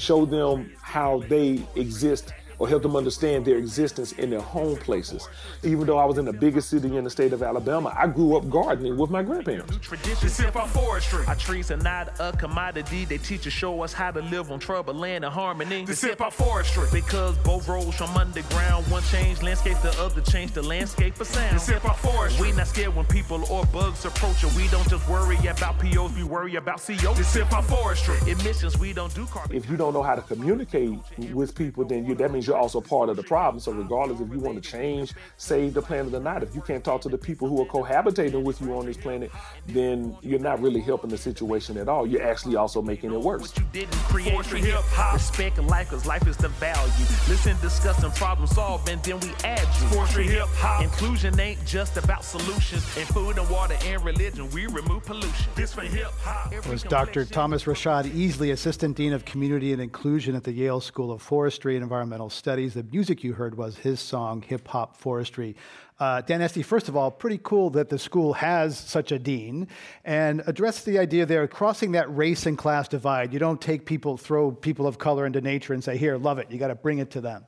show 0.01 0.25
them 0.25 0.71
how 0.81 1.19
they 1.29 1.63
exist 1.75 2.33
or 2.61 2.69
help 2.69 2.83
them 2.83 2.95
understand 2.95 3.43
their 3.43 3.57
existence 3.57 4.11
in 4.11 4.29
their 4.29 4.39
home 4.39 4.77
places. 4.77 5.27
Even 5.63 5.87
though 5.87 5.97
I 5.97 6.05
was 6.05 6.19
in 6.19 6.25
the 6.25 6.33
biggest 6.33 6.69
city 6.69 6.95
in 6.95 7.03
the 7.03 7.09
state 7.09 7.33
of 7.33 7.41
Alabama, 7.41 7.91
I 7.97 8.05
grew 8.05 8.37
up 8.37 8.47
gardening 8.51 8.97
with 8.97 9.09
my 9.09 9.23
grandparents. 9.23 9.79
Traditions 9.79 10.37
hip 10.37 10.53
hop 10.53 10.69
forestry. 10.69 11.25
Our 11.25 11.33
trees 11.33 11.71
are 11.71 11.77
not 11.77 12.19
a 12.19 12.31
commodity. 12.33 13.05
They 13.05 13.17
teach 13.17 13.47
us 13.47 13.53
show 13.53 13.81
us 13.81 13.93
how 13.93 14.11
to 14.11 14.21
live 14.21 14.51
on 14.51 14.59
troubled 14.59 14.95
land 14.95 15.25
and 15.25 15.33
harmony. 15.33 15.85
This 15.85 16.03
hip 16.03 16.19
hop 16.19 16.33
forestry. 16.33 16.87
Because 16.91 17.35
both 17.39 17.67
roles 17.67 17.95
from 17.95 18.15
underground, 18.15 18.85
one 18.91 19.01
change 19.09 19.41
landscape, 19.41 19.77
the 19.81 19.99
other 19.99 20.21
change 20.21 20.51
the 20.51 20.61
landscape 20.61 21.15
for 21.15 21.25
sound. 21.25 21.55
This 21.55 21.65
hip 21.65 21.81
hop 21.81 21.97
forestry. 21.97 22.51
We 22.51 22.55
not 22.55 22.67
scared 22.67 22.95
when 22.95 23.05
people 23.05 23.43
or 23.51 23.65
bugs 23.65 24.05
approach 24.05 24.43
us. 24.43 24.55
We 24.55 24.67
don't 24.67 24.87
just 24.87 25.09
worry 25.09 25.37
about 25.47 25.79
POs, 25.79 26.13
we 26.15 26.23
worry 26.25 26.57
about 26.57 26.79
COs. 26.79 27.17
This 27.17 27.33
hip 27.33 27.47
hop 27.47 27.63
forestry. 27.63 28.17
Emissions, 28.31 28.77
we 28.77 28.93
don't 28.93 29.15
do 29.15 29.25
carbon. 29.25 29.57
If 29.57 29.67
you 29.67 29.77
don't 29.77 29.95
know 29.95 30.03
how 30.03 30.13
to 30.13 30.21
communicate 30.21 30.99
with 31.33 31.55
people, 31.55 31.85
then 31.85 32.05
you, 32.05 32.13
that 32.13 32.31
means 32.31 32.45
your 32.50 32.50
you're 32.51 32.59
also 32.59 32.81
part 32.81 33.07
of 33.07 33.15
the 33.15 33.23
problem. 33.23 33.61
So 33.61 33.71
regardless 33.71 34.19
if 34.19 34.29
you 34.29 34.39
want 34.39 34.61
to 34.61 34.69
change, 34.69 35.13
save 35.37 35.73
the 35.73 35.81
planet 35.81 36.13
or 36.13 36.19
not, 36.19 36.43
if 36.43 36.53
you 36.53 36.59
can't 36.59 36.83
talk 36.83 36.99
to 37.01 37.09
the 37.09 37.17
people 37.17 37.47
who 37.47 37.61
are 37.61 37.65
cohabitating 37.65 38.43
with 38.43 38.59
you 38.59 38.77
on 38.77 38.85
this 38.85 38.97
planet, 38.97 39.31
then 39.67 40.17
you're 40.21 40.39
not 40.39 40.61
really 40.61 40.81
helping 40.81 41.09
the 41.09 41.17
situation 41.17 41.77
at 41.77 41.87
all. 41.87 42.05
You're 42.05 42.23
actually 42.23 42.57
also 42.57 42.81
making 42.81 43.13
it 43.13 43.19
worse. 43.21 43.53
You 43.57 43.63
didn't 43.71 43.95
create 44.11 44.45
hip 44.45 44.81
hop. 44.89 45.13
Respect 45.13 45.59
life, 45.59 45.89
cause 45.89 46.05
life 46.05 46.27
is 46.27 46.35
the 46.35 46.49
value. 46.49 46.91
Listen, 47.29 47.55
discuss, 47.61 48.03
and 48.03 48.13
problem 48.15 48.47
solve, 48.47 48.87
and 48.89 49.01
then 49.03 49.19
we 49.21 49.31
add 49.45 49.65
you. 49.81 49.87
Forestry 49.87 50.25
hip 50.25 50.47
hop. 50.55 50.83
Inclusion 50.83 51.39
ain't 51.39 51.63
just 51.65 51.95
about 51.95 52.25
solutions. 52.25 52.83
In 52.97 53.05
food 53.05 53.37
and 53.37 53.49
water 53.49 53.77
and 53.85 54.03
religion, 54.03 54.49
we 54.49 54.65
remove 54.67 55.05
pollution. 55.05 55.51
This 55.55 55.73
for 55.73 55.81
hip 55.81 56.11
hop. 56.19 56.51
was 56.67 56.83
Dr. 56.83 57.23
Thomas 57.23 57.63
Rashad 57.63 58.11
Easley, 58.11 58.51
Assistant 58.51 58.97
Dean 58.97 59.13
of 59.13 59.23
Community 59.23 59.71
and 59.71 59.81
Inclusion 59.81 60.35
at 60.35 60.43
the 60.43 60.51
Yale 60.51 60.81
School 60.81 61.11
of 61.13 61.21
Forestry 61.21 61.75
and 61.75 61.83
Environmental 61.83 62.29
Studies. 62.41 62.73
The 62.73 62.81
music 62.91 63.23
you 63.23 63.33
heard 63.33 63.55
was 63.55 63.77
his 63.77 63.99
song, 63.99 64.41
Hip 64.47 64.67
Hop 64.69 64.97
Forestry. 64.97 65.55
Uh, 65.99 66.21
Dan 66.21 66.41
Esty, 66.41 66.63
first 66.63 66.89
of 66.89 66.97
all, 66.97 67.11
pretty 67.11 67.39
cool 67.43 67.69
that 67.69 67.89
the 67.89 67.99
school 67.99 68.33
has 68.33 68.79
such 68.79 69.11
a 69.11 69.19
dean 69.19 69.67
and 70.03 70.41
address 70.47 70.83
the 70.83 70.97
idea 70.97 71.27
there, 71.27 71.47
crossing 71.47 71.91
that 71.91 72.07
race 72.17 72.47
and 72.47 72.57
class 72.57 72.87
divide. 72.87 73.31
You 73.31 73.37
don't 73.37 73.61
take 73.61 73.85
people, 73.85 74.17
throw 74.17 74.49
people 74.51 74.87
of 74.87 74.97
color 74.97 75.27
into 75.27 75.39
nature 75.39 75.73
and 75.73 75.83
say, 75.83 75.97
here, 75.97 76.17
love 76.17 76.39
it. 76.39 76.49
You 76.49 76.57
got 76.57 76.69
to 76.69 76.75
bring 76.75 76.97
it 76.97 77.11
to 77.11 77.21
them. 77.21 77.45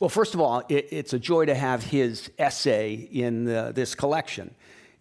Well, 0.00 0.08
first 0.08 0.32
of 0.32 0.40
all, 0.40 0.62
it, 0.70 0.88
it's 0.90 1.12
a 1.12 1.18
joy 1.18 1.44
to 1.44 1.54
have 1.54 1.84
his 1.84 2.30
essay 2.38 2.94
in 2.94 3.44
the, 3.44 3.72
this 3.74 3.94
collection 3.94 4.54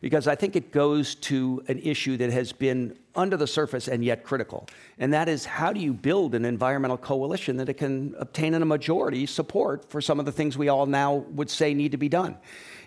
because 0.03 0.27
I 0.27 0.35
think 0.35 0.57
it 0.57 0.73
goes 0.73 1.15
to 1.15 1.63
an 1.69 1.79
issue 1.79 2.17
that 2.17 2.29
has 2.29 2.51
been 2.51 2.99
under 3.15 3.37
the 3.37 3.47
surface 3.47 3.87
and 3.87 4.03
yet 4.03 4.25
critical. 4.25 4.67
And 4.99 5.13
that 5.13 5.29
is 5.29 5.45
how 5.45 5.71
do 5.71 5.79
you 5.79 5.93
build 5.93 6.35
an 6.35 6.43
environmental 6.43 6.97
coalition 6.97 7.55
that 7.55 7.69
it 7.69 7.75
can 7.75 8.13
obtain 8.19 8.53
a 8.53 8.65
majority 8.65 9.25
support 9.25 9.89
for 9.89 10.01
some 10.01 10.19
of 10.19 10.25
the 10.25 10.31
things 10.33 10.57
we 10.57 10.67
all 10.67 10.85
now 10.87 11.23
would 11.31 11.49
say 11.49 11.73
need 11.73 11.93
to 11.93 11.97
be 11.97 12.09
done? 12.09 12.35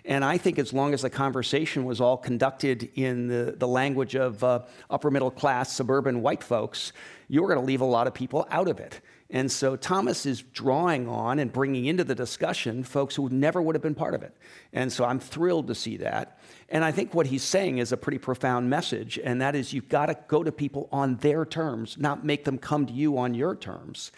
And 0.05 0.23
I 0.23 0.37
think 0.37 0.59
as 0.59 0.73
long 0.73 0.93
as 0.93 1.01
the 1.01 1.09
conversation 1.09 1.85
was 1.85 1.99
all 1.99 2.17
conducted 2.17 2.91
in 2.93 3.27
the, 3.27 3.55
the 3.57 3.67
language 3.67 4.15
of 4.15 4.43
uh, 4.43 4.61
upper 4.91 5.09
middle 5.09 5.31
class 5.31 5.73
suburban 5.73 6.21
white 6.21 6.43
folks, 6.43 6.93
you 7.29 7.41
were 7.41 7.47
going 7.47 7.59
to 7.59 7.65
leave 7.65 7.81
a 7.81 7.85
lot 7.85 8.05
of 8.05 8.13
people 8.13 8.47
out 8.51 8.67
of 8.67 8.79
it. 8.79 9.01
And 9.29 9.51
so 9.51 9.75
Thomas 9.75 10.25
is 10.25 10.41
drawing 10.41 11.09
on 11.09 11.39
and 11.39 11.51
bringing 11.51 11.85
into 11.85 12.05
the 12.05 12.15
discussion 12.15 12.83
folks 12.83 13.15
who 13.15 13.27
never 13.29 13.61
would 13.61 13.75
have 13.75 13.81
been 13.81 13.95
part 13.95 14.13
of 14.13 14.23
it. 14.23 14.33
And 14.71 14.91
so 14.91 15.03
I'm 15.03 15.19
thrilled 15.19 15.67
to 15.67 15.75
see 15.75 15.97
that. 15.97 16.39
And 16.69 16.83
I 16.83 16.91
think 16.91 17.13
what 17.13 17.27
he's 17.27 17.43
saying 17.43 17.79
is 17.79 17.91
a 17.91 17.97
pretty 17.97 18.19
profound 18.19 18.69
message, 18.69 19.19
and 19.21 19.41
that 19.41 19.53
is 19.53 19.73
you've 19.73 19.89
got 19.89 20.05
to 20.05 20.17
go 20.27 20.43
to 20.43 20.51
people 20.51 20.87
on 20.91 21.17
their 21.17 21.45
terms, 21.45 21.97
not 21.97 22.25
make 22.25 22.45
them 22.45 22.57
come 22.57 22.85
to 22.85 22.93
you 22.93 23.17
on 23.17 23.33
your 23.33 23.55
terms. 23.55 24.11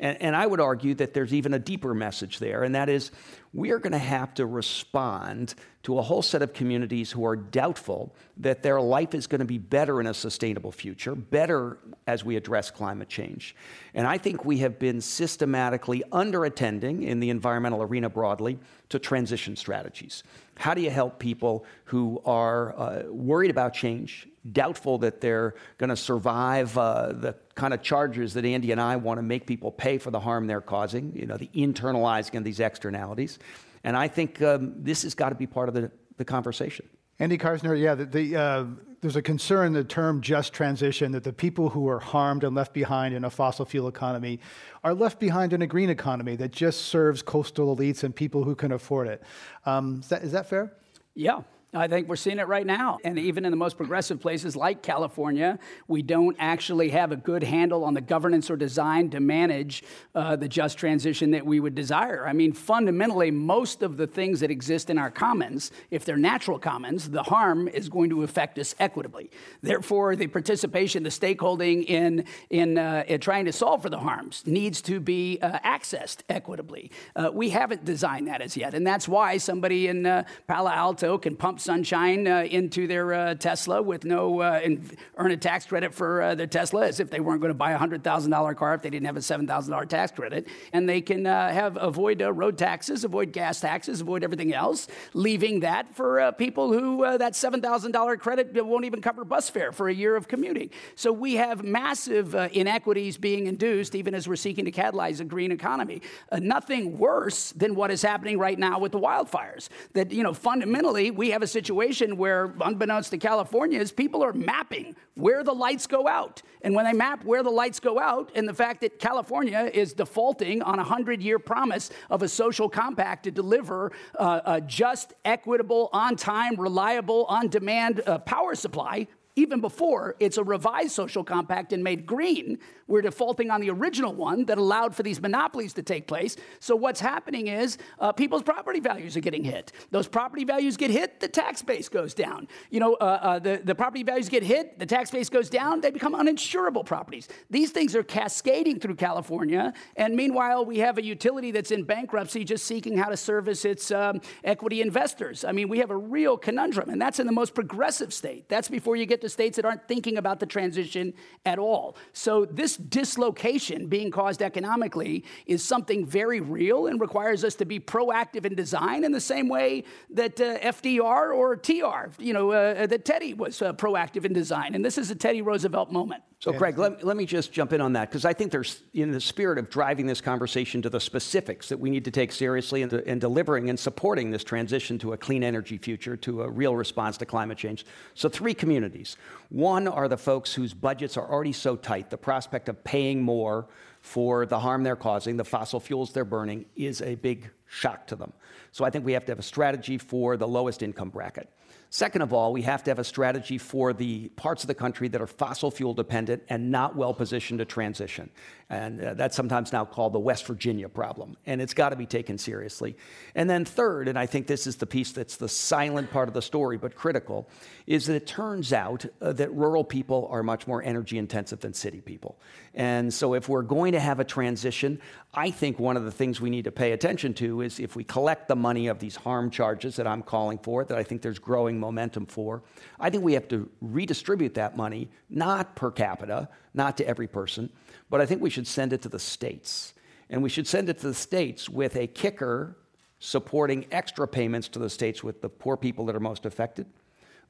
And, 0.00 0.20
and 0.20 0.36
I 0.36 0.46
would 0.46 0.60
argue 0.60 0.94
that 0.94 1.12
there's 1.12 1.34
even 1.34 1.52
a 1.52 1.58
deeper 1.58 1.94
message 1.94 2.38
there, 2.38 2.62
and 2.62 2.74
that 2.74 2.88
is 2.88 3.10
we 3.52 3.70
are 3.70 3.78
going 3.78 3.92
to 3.92 3.98
have 3.98 4.34
to 4.34 4.46
respond 4.46 5.54
to 5.84 5.98
a 5.98 6.02
whole 6.02 6.22
set 6.22 6.40
of 6.40 6.54
communities 6.54 7.12
who 7.12 7.26
are 7.26 7.36
doubtful 7.36 8.14
that 8.38 8.62
their 8.62 8.80
life 8.80 9.14
is 9.14 9.26
going 9.26 9.40
to 9.40 9.44
be 9.44 9.58
better 9.58 10.00
in 10.00 10.06
a 10.06 10.14
sustainable 10.14 10.72
future, 10.72 11.14
better 11.14 11.78
as 12.06 12.24
we 12.24 12.36
address 12.36 12.70
climate 12.70 13.08
change. 13.08 13.54
And 13.92 14.06
I 14.06 14.16
think 14.16 14.46
we 14.46 14.58
have 14.58 14.78
been 14.78 15.02
systematically 15.02 16.02
underattending 16.10 17.06
in 17.06 17.20
the 17.20 17.28
environmental 17.28 17.82
arena 17.82 18.08
broadly 18.08 18.58
to 18.88 18.98
transition 18.98 19.56
strategies. 19.56 20.22
How 20.56 20.72
do 20.72 20.80
you 20.80 20.90
help 20.90 21.18
people 21.18 21.66
who 21.84 22.22
are 22.24 22.78
uh, 22.78 23.02
worried 23.08 23.50
about 23.50 23.74
change, 23.74 24.26
doubtful 24.52 24.96
that 24.98 25.20
they're 25.20 25.54
going 25.76 25.90
to 25.90 25.96
survive 25.96 26.78
uh, 26.78 27.12
the 27.12 27.34
kind 27.56 27.74
of 27.74 27.82
charges 27.82 28.32
that 28.34 28.46
Andy 28.46 28.72
and 28.72 28.80
I 28.80 28.96
want 28.96 29.18
to 29.18 29.22
make 29.22 29.46
people 29.46 29.70
pay 29.70 29.98
for 29.98 30.10
the 30.10 30.20
harm 30.20 30.46
they're 30.46 30.62
causing, 30.62 31.12
you 31.14 31.26
know, 31.26 31.36
the 31.36 31.50
internalizing 31.54 32.38
of 32.38 32.44
these 32.44 32.60
externalities? 32.60 33.38
And 33.84 33.96
I 33.96 34.08
think 34.08 34.42
um, 34.42 34.74
this 34.78 35.02
has 35.02 35.14
got 35.14 35.28
to 35.28 35.34
be 35.34 35.46
part 35.46 35.68
of 35.68 35.74
the, 35.74 35.90
the 36.16 36.24
conversation. 36.24 36.88
Andy 37.18 37.38
Karsner, 37.38 37.80
yeah, 37.80 37.94
the, 37.94 38.06
the 38.06 38.36
uh, 38.36 38.64
there's 39.00 39.16
a 39.16 39.22
concern 39.22 39.74
the 39.74 39.84
term 39.84 40.22
just 40.22 40.52
transition 40.52 41.12
that 41.12 41.22
the 41.22 41.32
people 41.32 41.68
who 41.68 41.86
are 41.88 42.00
harmed 42.00 42.42
and 42.42 42.56
left 42.56 42.72
behind 42.72 43.14
in 43.14 43.24
a 43.24 43.30
fossil 43.30 43.66
fuel 43.66 43.86
economy 43.86 44.40
are 44.82 44.94
left 44.94 45.20
behind 45.20 45.52
in 45.52 45.60
a 45.62 45.66
green 45.66 45.90
economy 45.90 46.36
that 46.36 46.50
just 46.50 46.86
serves 46.86 47.22
coastal 47.22 47.76
elites 47.76 48.02
and 48.02 48.16
people 48.16 48.42
who 48.42 48.54
can 48.54 48.72
afford 48.72 49.06
it. 49.06 49.22
Um, 49.66 50.00
is, 50.00 50.08
that, 50.08 50.24
is 50.24 50.32
that 50.32 50.48
fair? 50.48 50.72
Yeah, 51.14 51.42
I 51.74 51.88
think 51.88 52.08
we're 52.08 52.16
seeing 52.16 52.38
it 52.38 52.46
right 52.46 52.66
now. 52.66 52.98
And 53.04 53.18
even 53.18 53.44
in 53.44 53.50
the 53.50 53.56
most 53.56 53.76
progressive 53.76 54.20
places 54.20 54.54
like 54.54 54.82
California, 54.82 55.58
we 55.88 56.02
don't 56.02 56.36
actually 56.38 56.90
have 56.90 57.10
a 57.10 57.16
good 57.16 57.42
handle 57.42 57.82
on 57.84 57.94
the 57.94 58.00
governance 58.00 58.48
or 58.48 58.56
design 58.56 59.10
to 59.10 59.20
manage 59.20 59.82
uh, 60.14 60.36
the 60.36 60.48
just 60.48 60.78
transition 60.78 61.32
that 61.32 61.44
we 61.44 61.58
would 61.58 61.74
desire. 61.74 62.26
I 62.26 62.32
mean, 62.32 62.52
fundamentally, 62.52 63.32
most 63.32 63.82
of 63.82 63.96
the 63.96 64.06
things 64.06 64.40
that 64.40 64.50
exist 64.50 64.88
in 64.88 64.98
our 64.98 65.10
commons, 65.10 65.72
if 65.90 66.04
they're 66.04 66.16
natural 66.16 66.60
commons, 66.60 67.10
the 67.10 67.24
harm 67.24 67.66
is 67.66 67.88
going 67.88 68.10
to 68.10 68.22
affect 68.22 68.58
us 68.58 68.74
equitably. 68.78 69.30
Therefore, 69.60 70.14
the 70.14 70.28
participation, 70.28 71.02
the 71.02 71.08
stakeholding 71.08 71.84
in, 71.86 72.24
in, 72.50 72.78
uh, 72.78 73.02
in 73.08 73.20
trying 73.20 73.46
to 73.46 73.52
solve 73.52 73.82
for 73.82 73.90
the 73.90 73.98
harms 73.98 74.44
needs 74.46 74.80
to 74.82 75.00
be 75.00 75.38
uh, 75.42 75.58
accessed 75.60 76.18
equitably. 76.28 76.92
Uh, 77.16 77.30
we 77.32 77.50
haven't 77.50 77.84
designed 77.84 78.28
that 78.28 78.40
as 78.40 78.56
yet. 78.56 78.74
And 78.74 78.86
that's 78.86 79.08
why 79.08 79.38
somebody 79.38 79.88
in 79.88 80.06
uh, 80.06 80.24
Palo 80.46 80.70
Alto 80.70 81.18
can 81.18 81.34
pump 81.34 81.60
sunshine 81.64 82.28
uh, 82.28 82.46
into 82.50 82.86
their 82.86 83.14
uh, 83.14 83.34
Tesla 83.34 83.80
with 83.80 84.04
no 84.04 84.40
uh, 84.42 84.60
and 84.62 84.96
earn 85.16 85.30
a 85.30 85.36
tax 85.36 85.64
credit 85.64 85.94
for 85.94 86.20
uh, 86.20 86.34
their 86.34 86.46
Tesla 86.46 86.86
as 86.86 87.00
if 87.00 87.10
they 87.10 87.20
weren't 87.20 87.40
going 87.40 87.50
to 87.50 87.54
buy 87.54 87.72
a 87.72 87.78
hundred 87.78 88.04
thousand 88.04 88.30
dollar 88.30 88.54
car 88.54 88.74
if 88.74 88.82
they 88.82 88.90
didn't 88.90 89.06
have 89.06 89.16
a 89.16 89.22
seven 89.22 89.46
thousand 89.46 89.72
dollar 89.72 89.86
tax 89.86 90.12
credit, 90.12 90.46
and 90.72 90.88
they 90.88 91.00
can 91.00 91.26
uh, 91.26 91.50
have 91.50 91.78
avoid 91.80 92.20
road 92.20 92.58
taxes, 92.58 93.02
avoid 93.04 93.32
gas 93.32 93.60
taxes, 93.60 94.02
avoid 94.02 94.22
everything 94.22 94.52
else, 94.52 94.86
leaving 95.14 95.60
that 95.60 95.94
for 95.94 96.32
people 96.32 96.72
who 96.72 97.18
that 97.18 97.34
seven 97.34 97.60
thousand 97.60 97.92
dollar 97.92 98.16
credit 98.16 98.54
won't 98.64 98.84
even 98.84 99.00
cover 99.00 99.24
bus 99.24 99.48
fare 99.48 99.72
for 99.72 99.88
a 99.88 99.94
year 99.94 100.16
of 100.16 100.28
commuting. 100.28 100.70
So 100.94 101.12
we 101.12 101.34
have 101.34 101.64
massive 101.64 102.34
inequities 102.34 103.16
being 103.16 103.46
induced, 103.46 103.94
even 103.94 104.14
as 104.14 104.28
we're 104.28 104.36
seeking 104.36 104.66
to 104.66 104.72
catalyze 104.72 105.20
a 105.20 105.24
green 105.24 105.50
economy. 105.50 106.02
nothing 106.32 106.98
worse 106.98 107.52
than 107.52 107.74
what 107.74 107.90
is 107.90 108.02
happening 108.02 108.38
right 108.38 108.58
now 108.58 108.78
with 108.78 108.92
the 108.92 109.00
wildfires. 109.00 109.68
That 109.94 110.12
you 110.12 110.22
know 110.22 110.34
fundamentally 110.34 111.10
we 111.10 111.30
have 111.30 111.42
a 111.42 111.53
situation 111.54 112.16
where, 112.16 112.52
unbeknownst 112.60 113.10
to 113.12 113.18
California, 113.18 113.80
is 113.80 113.92
people 113.92 114.22
are 114.22 114.32
mapping 114.32 114.94
where 115.14 115.42
the 115.42 115.52
lights 115.52 115.86
go 115.86 116.06
out. 116.06 116.42
And 116.62 116.74
when 116.74 116.84
they 116.84 116.92
map 116.92 117.24
where 117.24 117.42
the 117.42 117.50
lights 117.50 117.80
go 117.80 117.98
out, 118.00 118.32
and 118.34 118.46
the 118.46 118.52
fact 118.52 118.80
that 118.80 118.98
California 118.98 119.70
is 119.72 119.92
defaulting 119.92 120.60
on 120.62 120.74
a 120.74 120.82
100 120.82 121.22
year 121.22 121.38
promise 121.38 121.90
of 122.10 122.22
a 122.22 122.28
social 122.28 122.68
compact 122.68 123.24
to 123.24 123.30
deliver 123.30 123.92
uh, 124.18 124.40
a 124.44 124.60
just, 124.60 125.14
equitable, 125.24 125.88
on 125.92 126.16
time, 126.16 126.56
reliable, 126.56 127.24
on 127.26 127.48
demand 127.48 128.02
uh, 128.06 128.18
power 128.18 128.54
supply, 128.54 129.06
even 129.36 129.60
before 129.60 130.14
it's 130.20 130.38
a 130.38 130.44
revised 130.44 130.92
social 130.92 131.24
compact 131.24 131.72
and 131.72 131.82
made 131.82 132.06
green, 132.06 132.58
we're 132.86 133.02
defaulting 133.02 133.50
on 133.50 133.60
the 133.60 133.70
original 133.70 134.14
one 134.14 134.44
that 134.44 134.58
allowed 134.58 134.94
for 134.94 135.02
these 135.02 135.20
monopolies 135.20 135.72
to 135.74 135.82
take 135.82 136.06
place. 136.06 136.36
So 136.60 136.76
what's 136.76 137.00
happening 137.00 137.48
is 137.48 137.78
uh, 137.98 138.12
people's 138.12 138.42
property 138.42 138.78
values 138.78 139.16
are 139.16 139.20
getting 139.20 139.42
hit. 139.42 139.72
Those 139.90 140.06
property 140.06 140.44
values 140.44 140.76
get 140.76 140.90
hit, 140.90 141.18
the 141.18 141.28
tax 141.28 141.62
base 141.62 141.88
goes 141.88 142.14
down. 142.14 142.46
You 142.70 142.80
know, 142.80 142.94
uh, 142.94 143.18
uh, 143.22 143.38
the, 143.38 143.60
the 143.64 143.74
property 143.74 144.04
values 144.04 144.28
get 144.28 144.42
hit, 144.42 144.78
the 144.78 144.86
tax 144.86 145.10
base 145.10 145.28
goes 145.28 145.50
down, 145.50 145.80
they 145.80 145.90
become 145.90 146.14
uninsurable 146.14 146.86
properties. 146.86 147.28
These 147.50 147.70
things 147.72 147.96
are 147.96 148.04
cascading 148.04 148.78
through 148.78 148.96
California, 148.96 149.72
and 149.96 150.14
meanwhile, 150.14 150.64
we 150.64 150.78
have 150.78 150.98
a 150.98 151.04
utility 151.04 151.50
that's 151.50 151.70
in 151.70 151.84
bankruptcy 151.84 152.44
just 152.44 152.66
seeking 152.66 152.96
how 152.96 153.08
to 153.08 153.16
service 153.16 153.64
its 153.64 153.90
um, 153.90 154.20
equity 154.44 154.80
investors. 154.80 155.44
I 155.44 155.52
mean, 155.52 155.68
we 155.68 155.78
have 155.78 155.90
a 155.90 155.96
real 155.96 156.36
conundrum, 156.36 156.90
and 156.90 157.00
that's 157.00 157.18
in 157.18 157.26
the 157.26 157.32
most 157.32 157.54
progressive 157.54 158.12
state. 158.12 158.48
That's 158.48 158.68
before 158.68 158.94
you 158.96 159.06
get 159.06 159.23
to 159.24 159.28
states 159.28 159.56
that 159.56 159.64
aren't 159.64 159.86
thinking 159.88 160.16
about 160.16 160.40
the 160.40 160.46
transition 160.46 161.12
at 161.44 161.58
all. 161.58 161.96
So 162.12 162.44
this 162.44 162.76
dislocation 162.76 163.88
being 163.88 164.10
caused 164.10 164.42
economically 164.42 165.24
is 165.46 165.64
something 165.64 166.06
very 166.06 166.40
real 166.40 166.86
and 166.86 167.00
requires 167.00 167.44
us 167.44 167.54
to 167.56 167.64
be 167.64 167.80
proactive 167.80 168.44
in 168.44 168.54
design 168.54 169.04
in 169.04 169.12
the 169.12 169.20
same 169.20 169.48
way 169.48 169.84
that 170.10 170.40
uh, 170.40 170.58
FDR 170.58 171.34
or 171.34 171.56
TR, 171.56 172.10
you 172.22 172.32
know, 172.32 172.52
uh, 172.52 172.86
that 172.86 173.04
Teddy 173.04 173.34
was 173.34 173.60
uh, 173.60 173.72
proactive 173.72 174.24
in 174.24 174.32
design. 174.32 174.74
And 174.74 174.84
this 174.84 174.98
is 174.98 175.10
a 175.10 175.14
Teddy 175.14 175.42
Roosevelt 175.42 175.90
moment. 175.90 176.22
So, 176.44 176.52
Greg, 176.52 176.76
let, 176.76 177.02
let 177.02 177.16
me 177.16 177.24
just 177.24 177.52
jump 177.52 177.72
in 177.72 177.80
on 177.80 177.94
that 177.94 178.10
because 178.10 178.26
I 178.26 178.34
think 178.34 178.52
there's, 178.52 178.82
in 178.92 179.10
the 179.10 179.20
spirit 179.20 179.56
of 179.56 179.70
driving 179.70 180.04
this 180.04 180.20
conversation 180.20 180.82
to 180.82 180.90
the 180.90 181.00
specifics 181.00 181.70
that 181.70 181.80
we 181.80 181.88
need 181.88 182.04
to 182.04 182.10
take 182.10 182.32
seriously 182.32 182.82
in, 182.82 182.90
in 183.06 183.18
delivering 183.18 183.70
and 183.70 183.80
supporting 183.80 184.30
this 184.30 184.44
transition 184.44 184.98
to 184.98 185.14
a 185.14 185.16
clean 185.16 185.42
energy 185.42 185.78
future, 185.78 186.18
to 186.18 186.42
a 186.42 186.50
real 186.50 186.76
response 186.76 187.16
to 187.16 187.24
climate 187.24 187.56
change. 187.56 187.86
So, 188.12 188.28
three 188.28 188.52
communities. 188.52 189.13
One 189.48 189.86
are 189.86 190.08
the 190.08 190.16
folks 190.16 190.52
whose 190.54 190.74
budgets 190.74 191.16
are 191.16 191.30
already 191.30 191.52
so 191.52 191.76
tight, 191.76 192.10
the 192.10 192.16
prospect 192.16 192.68
of 192.68 192.82
paying 192.84 193.22
more 193.22 193.66
for 194.00 194.46
the 194.46 194.58
harm 194.58 194.82
they're 194.82 194.96
causing, 194.96 195.36
the 195.36 195.44
fossil 195.44 195.80
fuels 195.80 196.12
they're 196.12 196.24
burning, 196.24 196.66
is 196.76 197.00
a 197.00 197.14
big 197.14 197.50
shock 197.66 198.06
to 198.08 198.16
them. 198.16 198.32
So 198.72 198.84
I 198.84 198.90
think 198.90 199.04
we 199.04 199.12
have 199.12 199.24
to 199.26 199.32
have 199.32 199.38
a 199.38 199.42
strategy 199.42 199.98
for 199.98 200.36
the 200.36 200.48
lowest 200.48 200.82
income 200.82 201.10
bracket. 201.10 201.48
Second 201.94 202.22
of 202.22 202.32
all, 202.32 202.52
we 202.52 202.62
have 202.62 202.82
to 202.82 202.90
have 202.90 202.98
a 202.98 203.04
strategy 203.04 203.56
for 203.56 203.92
the 203.92 204.26
parts 204.30 204.64
of 204.64 204.66
the 204.66 204.74
country 204.74 205.06
that 205.06 205.22
are 205.22 205.28
fossil 205.28 205.70
fuel 205.70 205.94
dependent 205.94 206.42
and 206.48 206.72
not 206.72 206.96
well 206.96 207.14
positioned 207.14 207.60
to 207.60 207.64
transition. 207.64 208.30
And 208.68 209.00
uh, 209.00 209.14
that's 209.14 209.36
sometimes 209.36 209.72
now 209.72 209.84
called 209.84 210.12
the 210.12 210.18
West 210.18 210.44
Virginia 210.46 210.88
problem. 210.88 211.36
And 211.46 211.62
it's 211.62 211.72
got 211.72 211.90
to 211.90 211.96
be 211.96 212.06
taken 212.06 212.36
seriously. 212.36 212.96
And 213.36 213.48
then, 213.48 213.64
third, 213.64 214.08
and 214.08 214.18
I 214.18 214.26
think 214.26 214.48
this 214.48 214.66
is 214.66 214.74
the 214.74 214.86
piece 214.86 215.12
that's 215.12 215.36
the 215.36 215.48
silent 215.48 216.10
part 216.10 216.26
of 216.26 216.34
the 216.34 216.42
story 216.42 216.78
but 216.78 216.96
critical, 216.96 217.48
is 217.86 218.06
that 218.06 218.16
it 218.16 218.26
turns 218.26 218.72
out 218.72 219.06
uh, 219.22 219.32
that 219.34 219.54
rural 219.54 219.84
people 219.84 220.26
are 220.32 220.42
much 220.42 220.66
more 220.66 220.82
energy 220.82 221.16
intensive 221.16 221.60
than 221.60 221.74
city 221.74 222.00
people. 222.00 222.36
And 222.74 223.14
so, 223.14 223.34
if 223.34 223.48
we're 223.48 223.62
going 223.62 223.92
to 223.92 224.00
have 224.00 224.18
a 224.18 224.24
transition, 224.24 225.00
I 225.32 225.52
think 225.52 225.78
one 225.78 225.96
of 225.96 226.04
the 226.04 226.10
things 226.10 226.40
we 226.40 226.50
need 226.50 226.64
to 226.64 226.72
pay 226.72 226.90
attention 226.90 227.34
to 227.34 227.60
is 227.60 227.78
if 227.78 227.94
we 227.94 228.02
collect 228.02 228.48
the 228.48 228.56
money 228.56 228.88
of 228.88 228.98
these 228.98 229.14
harm 229.14 229.50
charges 229.50 229.94
that 229.96 230.08
I'm 230.08 230.22
calling 230.22 230.58
for, 230.58 230.84
that 230.84 230.98
I 230.98 231.04
think 231.04 231.22
there's 231.22 231.38
growing 231.38 231.78
momentum 231.84 232.26
for, 232.26 232.62
I 232.98 233.10
think 233.10 233.22
we 233.22 233.34
have 233.34 233.48
to 233.48 233.68
redistribute 233.80 234.54
that 234.54 234.76
money, 234.76 235.08
not 235.28 235.76
per 235.76 235.90
capita, 235.90 236.48
not 236.72 236.96
to 236.98 237.06
every 237.06 237.28
person, 237.28 237.70
but 238.10 238.20
I 238.20 238.26
think 238.26 238.40
we 238.40 238.50
should 238.50 238.66
send 238.66 238.92
it 238.92 239.02
to 239.02 239.08
the 239.08 239.18
states. 239.18 239.94
And 240.30 240.42
we 240.42 240.48
should 240.48 240.66
send 240.66 240.88
it 240.88 240.98
to 241.00 241.08
the 241.08 241.14
states 241.14 241.68
with 241.68 241.96
a 241.96 242.06
kicker 242.06 242.76
supporting 243.18 243.86
extra 243.90 244.26
payments 244.26 244.68
to 244.68 244.78
the 244.78 244.90
states 244.90 245.22
with 245.22 245.40
the 245.40 245.48
poor 245.48 245.76
people 245.76 246.06
that 246.06 246.16
are 246.16 246.26
most 246.32 246.46
affected, 246.46 246.86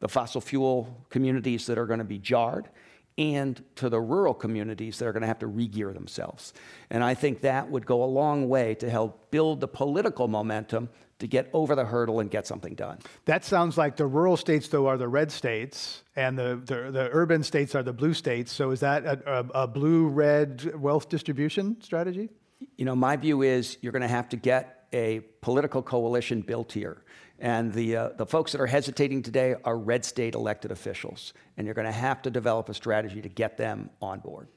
the 0.00 0.08
fossil 0.08 0.40
fuel 0.40 1.06
communities 1.10 1.66
that 1.66 1.78
are 1.78 1.86
going 1.86 1.98
to 1.98 2.04
be 2.04 2.18
jarred, 2.18 2.68
and 3.16 3.62
to 3.76 3.88
the 3.88 4.00
rural 4.00 4.34
communities 4.34 4.98
that 4.98 5.06
are 5.06 5.12
going 5.12 5.22
to 5.22 5.26
have 5.26 5.38
to 5.38 5.48
regear 5.48 5.94
themselves. 5.94 6.52
And 6.90 7.04
I 7.04 7.14
think 7.14 7.40
that 7.40 7.70
would 7.70 7.86
go 7.86 8.02
a 8.02 8.10
long 8.20 8.48
way 8.48 8.74
to 8.76 8.90
help 8.90 9.30
build 9.30 9.60
the 9.60 9.68
political 9.68 10.26
momentum 10.28 10.88
to 11.24 11.28
get 11.28 11.48
over 11.52 11.74
the 11.74 11.84
hurdle 11.84 12.20
and 12.20 12.30
get 12.30 12.46
something 12.46 12.74
done. 12.74 12.98
That 13.24 13.44
sounds 13.44 13.78
like 13.78 13.96
the 13.96 14.06
rural 14.06 14.36
states, 14.36 14.68
though, 14.68 14.86
are 14.86 14.98
the 14.98 15.08
red 15.08 15.32
states, 15.32 16.02
and 16.16 16.38
the, 16.38 16.60
the, 16.64 16.90
the 16.90 17.08
urban 17.12 17.42
states 17.42 17.74
are 17.74 17.82
the 17.82 17.92
blue 17.92 18.14
states. 18.14 18.52
So 18.52 18.70
is 18.70 18.80
that 18.80 19.04
a, 19.04 19.16
a, 19.26 19.62
a 19.62 19.66
blue 19.66 20.08
red 20.08 20.74
wealth 20.76 21.08
distribution 21.08 21.80
strategy? 21.80 22.28
You 22.76 22.84
know, 22.84 22.94
my 22.94 23.16
view 23.16 23.42
is 23.42 23.78
you're 23.80 23.92
going 23.92 24.02
to 24.02 24.08
have 24.08 24.28
to 24.28 24.36
get 24.36 24.86
a 24.92 25.20
political 25.40 25.82
coalition 25.82 26.42
built 26.42 26.72
here. 26.72 27.02
And 27.38 27.72
the, 27.72 27.96
uh, 27.96 28.08
the 28.16 28.26
folks 28.26 28.52
that 28.52 28.60
are 28.60 28.66
hesitating 28.66 29.22
today 29.22 29.56
are 29.64 29.76
red 29.76 30.04
state 30.04 30.34
elected 30.34 30.70
officials. 30.70 31.32
And 31.56 31.66
you're 31.66 31.74
going 31.74 31.86
to 31.86 31.92
have 31.92 32.22
to 32.22 32.30
develop 32.30 32.68
a 32.68 32.74
strategy 32.74 33.20
to 33.22 33.28
get 33.28 33.56
them 33.56 33.90
on 34.00 34.20
board. 34.20 34.48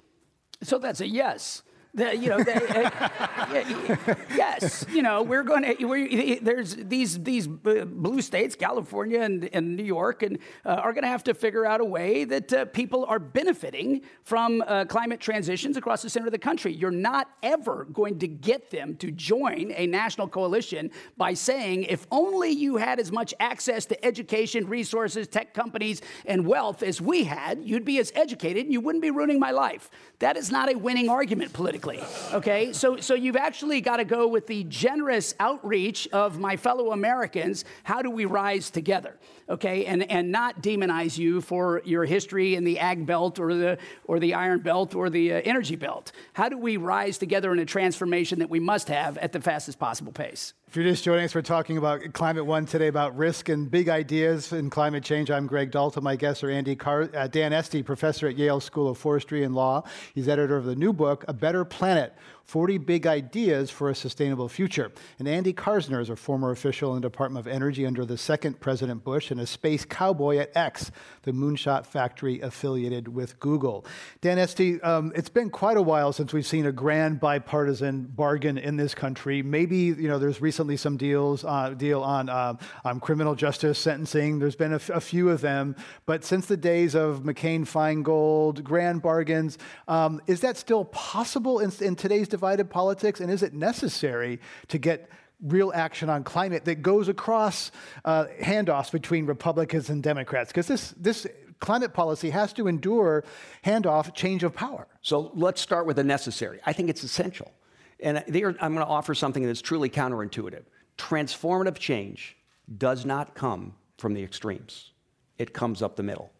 So 0.63 0.77
that's 0.77 1.01
a 1.01 1.07
yes. 1.07 1.63
The, 1.97 2.15
you 2.15 2.29
know, 2.29 2.43
they, 2.43 2.53
uh, 2.53 4.15
yes, 4.35 4.85
you 4.91 5.01
know, 5.01 5.23
we're 5.23 5.41
going 5.41 5.63
to. 5.63 6.39
There's 6.43 6.75
these 6.75 7.17
these 7.23 7.47
blue 7.47 8.21
states, 8.21 8.55
California 8.55 9.21
and, 9.21 9.49
and 9.51 9.75
New 9.75 9.83
York, 9.83 10.21
and 10.21 10.37
uh, 10.63 10.73
are 10.75 10.93
going 10.93 11.05
to 11.05 11.09
have 11.09 11.23
to 11.23 11.33
figure 11.33 11.65
out 11.65 11.81
a 11.81 11.85
way 11.85 12.23
that 12.25 12.53
uh, 12.53 12.65
people 12.65 13.03
are 13.05 13.17
benefiting 13.17 14.03
from 14.21 14.63
uh, 14.67 14.85
climate 14.85 15.19
transitions 15.19 15.75
across 15.75 16.03
the 16.03 16.09
center 16.11 16.27
of 16.27 16.31
the 16.31 16.37
country. 16.37 16.71
You're 16.71 16.91
not 16.91 17.31
ever 17.41 17.85
going 17.85 18.19
to 18.19 18.27
get 18.27 18.69
them 18.69 18.95
to 18.97 19.09
join 19.09 19.71
a 19.75 19.87
national 19.87 20.27
coalition 20.27 20.91
by 21.17 21.33
saying, 21.33 21.85
if 21.85 22.05
only 22.11 22.51
you 22.51 22.77
had 22.77 22.99
as 22.99 23.11
much 23.11 23.33
access 23.39 23.87
to 23.87 24.05
education, 24.05 24.67
resources, 24.67 25.27
tech 25.27 25.55
companies, 25.55 26.03
and 26.27 26.45
wealth 26.45 26.83
as 26.83 27.01
we 27.01 27.23
had, 27.23 27.63
you'd 27.63 27.85
be 27.85 27.97
as 27.97 28.11
educated 28.13 28.65
and 28.65 28.71
you 28.71 28.81
wouldn't 28.81 29.01
be 29.01 29.09
ruining 29.09 29.39
my 29.39 29.49
life. 29.49 29.89
That 30.19 30.37
is 30.37 30.51
not 30.51 30.71
a 30.71 30.77
winning 30.77 31.09
argument 31.09 31.53
politically 31.53 31.86
okay? 32.33 32.73
So, 32.73 32.97
so 32.97 33.13
you've 33.13 33.35
actually 33.35 33.81
got 33.81 33.97
to 33.97 34.05
go 34.05 34.27
with 34.27 34.47
the 34.47 34.63
generous 34.65 35.33
outreach 35.39 36.07
of 36.11 36.39
my 36.39 36.57
fellow 36.57 36.91
Americans. 36.91 37.65
How 37.83 38.01
do 38.01 38.09
we 38.09 38.25
rise 38.25 38.69
together? 38.69 39.17
Okay, 39.49 39.85
and, 39.85 40.09
and 40.11 40.31
not 40.31 40.61
demonize 40.61 41.17
you 41.17 41.41
for 41.41 41.81
your 41.85 42.05
history 42.05 42.55
in 42.55 42.63
the 42.63 42.79
ag 42.79 43.05
belt 43.05 43.39
or 43.39 43.53
the, 43.53 43.77
or 44.05 44.19
the 44.19 44.33
iron 44.33 44.59
belt 44.59 44.95
or 44.95 45.09
the 45.09 45.33
uh, 45.33 45.41
energy 45.43 45.75
belt. 45.75 46.11
How 46.33 46.49
do 46.49 46.57
we 46.57 46.77
rise 46.77 47.17
together 47.17 47.51
in 47.51 47.59
a 47.59 47.65
transformation 47.65 48.39
that 48.39 48.49
we 48.49 48.59
must 48.59 48.87
have 48.89 49.17
at 49.17 49.31
the 49.31 49.41
fastest 49.41 49.79
possible 49.79 50.11
pace? 50.11 50.53
If 50.67 50.75
you're 50.75 50.83
just 50.83 51.05
joining 51.05 51.23
us, 51.23 51.33
we're 51.33 51.43
talking 51.43 51.77
about 51.77 52.01
Climate 52.11 52.45
One 52.45 52.65
today 52.65 52.87
about 52.87 53.15
risk 53.15 53.47
and 53.47 53.71
big 53.71 53.87
ideas 53.87 54.51
in 54.51 54.69
climate 54.69 55.01
change. 55.01 55.31
I'm 55.31 55.47
Greg 55.47 55.71
Dalton. 55.71 56.03
My 56.03 56.17
guests 56.17 56.43
are 56.43 56.49
Andy 56.49 56.75
Car- 56.75 57.09
uh, 57.15 57.27
Dan 57.27 57.53
Esty, 57.53 57.81
professor 57.83 58.27
at 58.27 58.37
Yale 58.37 58.59
School 58.59 58.89
of 58.89 58.97
Forestry 58.97 59.45
and 59.45 59.55
Law. 59.55 59.83
He's 60.13 60.27
editor 60.27 60.57
of 60.57 60.65
the 60.65 60.75
new 60.75 60.91
book, 60.91 61.23
A 61.29 61.33
Better 61.33 61.63
Planet 61.63 62.13
40 62.47 62.77
Big 62.77 63.05
Ideas 63.05 63.69
for 63.69 63.89
a 63.89 63.95
Sustainable 63.95 64.47
Future. 64.47 64.93
And 65.19 65.27
Andy 65.27 65.51
Karsner 65.51 66.01
is 66.01 66.09
a 66.09 66.15
former 66.15 66.51
official 66.51 66.95
in 66.95 67.01
the 67.01 67.09
Department 67.09 67.45
of 67.45 67.51
Energy 67.51 67.85
under 67.85 68.05
the 68.05 68.17
second 68.17 68.61
President 68.61 69.03
Bush 69.03 69.31
and 69.31 69.41
a 69.41 69.45
space 69.45 69.83
cowboy 69.83 70.37
at 70.37 70.55
X, 70.55 70.89
the 71.23 71.33
moonshot 71.33 71.85
factory 71.85 72.39
affiliated 72.39 73.09
with 73.09 73.37
Google. 73.41 73.85
Dan 74.21 74.39
Esty, 74.39 74.81
um, 74.81 75.11
it's 75.13 75.27
been 75.27 75.49
quite 75.49 75.75
a 75.75 75.81
while 75.81 76.13
since 76.13 76.31
we've 76.31 76.45
seen 76.45 76.65
a 76.65 76.71
grand 76.71 77.19
bipartisan 77.19 78.03
bargain 78.03 78.57
in 78.57 78.77
this 78.77 78.95
country. 78.95 79.43
Maybe, 79.43 79.77
you 79.77 80.07
know, 80.07 80.17
there's 80.17 80.39
recently 80.39 80.77
some 80.77 80.95
deals, 80.95 81.43
uh, 81.43 81.71
deal 81.71 82.01
on, 82.01 82.29
uh, 82.29 82.53
on 82.85 83.01
criminal 83.01 83.35
justice 83.35 83.77
sentencing. 83.77 84.39
There's 84.39 84.55
been 84.55 84.71
a, 84.71 84.75
f- 84.75 84.89
a 84.89 85.01
few 85.01 85.29
of 85.29 85.41
them. 85.41 85.75
But 86.05 86.23
since 86.23 86.45
the 86.45 86.55
days 86.55 86.95
of 86.95 87.23
McCain 87.23 87.67
Feingold, 87.67 88.63
grand 88.63 89.01
bargains, 89.01 89.57
um, 89.89 90.21
is 90.27 90.39
that 90.41 90.55
still 90.55 90.85
possible 90.85 91.59
in, 91.59 91.73
in 91.81 91.97
today's 91.97 92.29
divided 92.37 92.69
politics? 92.69 93.19
And 93.19 93.31
is 93.31 93.41
it 93.41 93.53
necessary 93.53 94.39
to 94.67 94.77
get 94.77 95.09
real 95.41 95.71
action 95.73 96.07
on 96.09 96.23
climate 96.23 96.65
that 96.65 96.83
goes 96.83 97.07
across 97.09 97.71
uh, 98.05 98.25
handoffs 98.39 98.91
between 98.91 99.25
Republicans 99.25 99.89
and 99.89 100.03
Democrats? 100.03 100.51
Because 100.51 100.67
this, 100.67 100.93
this 100.97 101.25
climate 101.59 101.93
policy 101.93 102.29
has 102.29 102.53
to 102.53 102.67
endure 102.67 103.23
handoff 103.65 104.13
change 104.13 104.43
of 104.43 104.53
power. 104.53 104.87
So 105.01 105.31
let's 105.33 105.59
start 105.59 105.87
with 105.87 105.95
the 105.95 106.03
necessary. 106.03 106.59
I 106.63 106.73
think 106.73 106.89
it's 106.89 107.03
essential. 107.03 107.51
And 107.99 108.23
I'm 108.27 108.73
going 108.75 108.85
to 108.85 108.85
offer 108.85 109.15
something 109.15 109.43
that's 109.43 109.61
truly 109.61 109.89
counterintuitive. 109.89 110.65
Transformative 110.99 111.77
change 111.79 112.37
does 112.77 113.03
not 113.03 113.33
come 113.33 113.73
from 113.97 114.13
the 114.13 114.23
extremes, 114.23 114.91
it 115.39 115.53
comes 115.53 115.81
up 115.81 115.95
the 115.95 116.03
middle. 116.03 116.31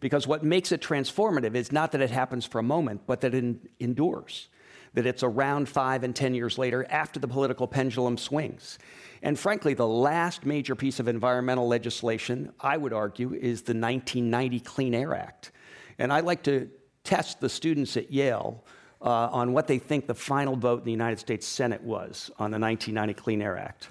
Because 0.00 0.26
what 0.26 0.42
makes 0.42 0.72
it 0.72 0.80
transformative 0.80 1.54
is 1.54 1.70
not 1.70 1.92
that 1.92 2.00
it 2.00 2.10
happens 2.10 2.44
for 2.44 2.58
a 2.58 2.62
moment, 2.62 3.02
but 3.06 3.20
that 3.20 3.34
it 3.34 3.56
endures 3.78 4.48
that 4.94 5.06
it's 5.06 5.22
around 5.22 5.68
five 5.68 6.02
and 6.02 6.14
10 6.14 6.34
years 6.34 6.58
later 6.58 6.86
after 6.90 7.20
the 7.20 7.28
political 7.28 7.66
pendulum 7.66 8.16
swings. 8.16 8.78
And 9.22 9.38
frankly, 9.38 9.74
the 9.74 9.86
last 9.86 10.46
major 10.46 10.74
piece 10.74 11.00
of 11.00 11.08
environmental 11.08 11.66
legislation, 11.66 12.52
I 12.60 12.76
would 12.76 12.92
argue, 12.92 13.34
is 13.34 13.62
the 13.62 13.74
1990 13.74 14.60
Clean 14.60 14.94
Air 14.94 15.14
Act. 15.14 15.52
And 15.98 16.12
I 16.12 16.20
like 16.20 16.42
to 16.44 16.70
test 17.04 17.40
the 17.40 17.48
students 17.48 17.96
at 17.96 18.12
Yale 18.12 18.64
uh, 19.00 19.08
on 19.08 19.52
what 19.52 19.66
they 19.66 19.78
think 19.78 20.06
the 20.06 20.14
final 20.14 20.56
vote 20.56 20.80
in 20.80 20.84
the 20.84 20.90
United 20.90 21.18
States 21.18 21.46
Senate 21.46 21.82
was 21.82 22.30
on 22.38 22.50
the 22.50 22.58
1990 22.58 23.14
Clean 23.14 23.42
Air 23.42 23.56
Act. 23.56 23.88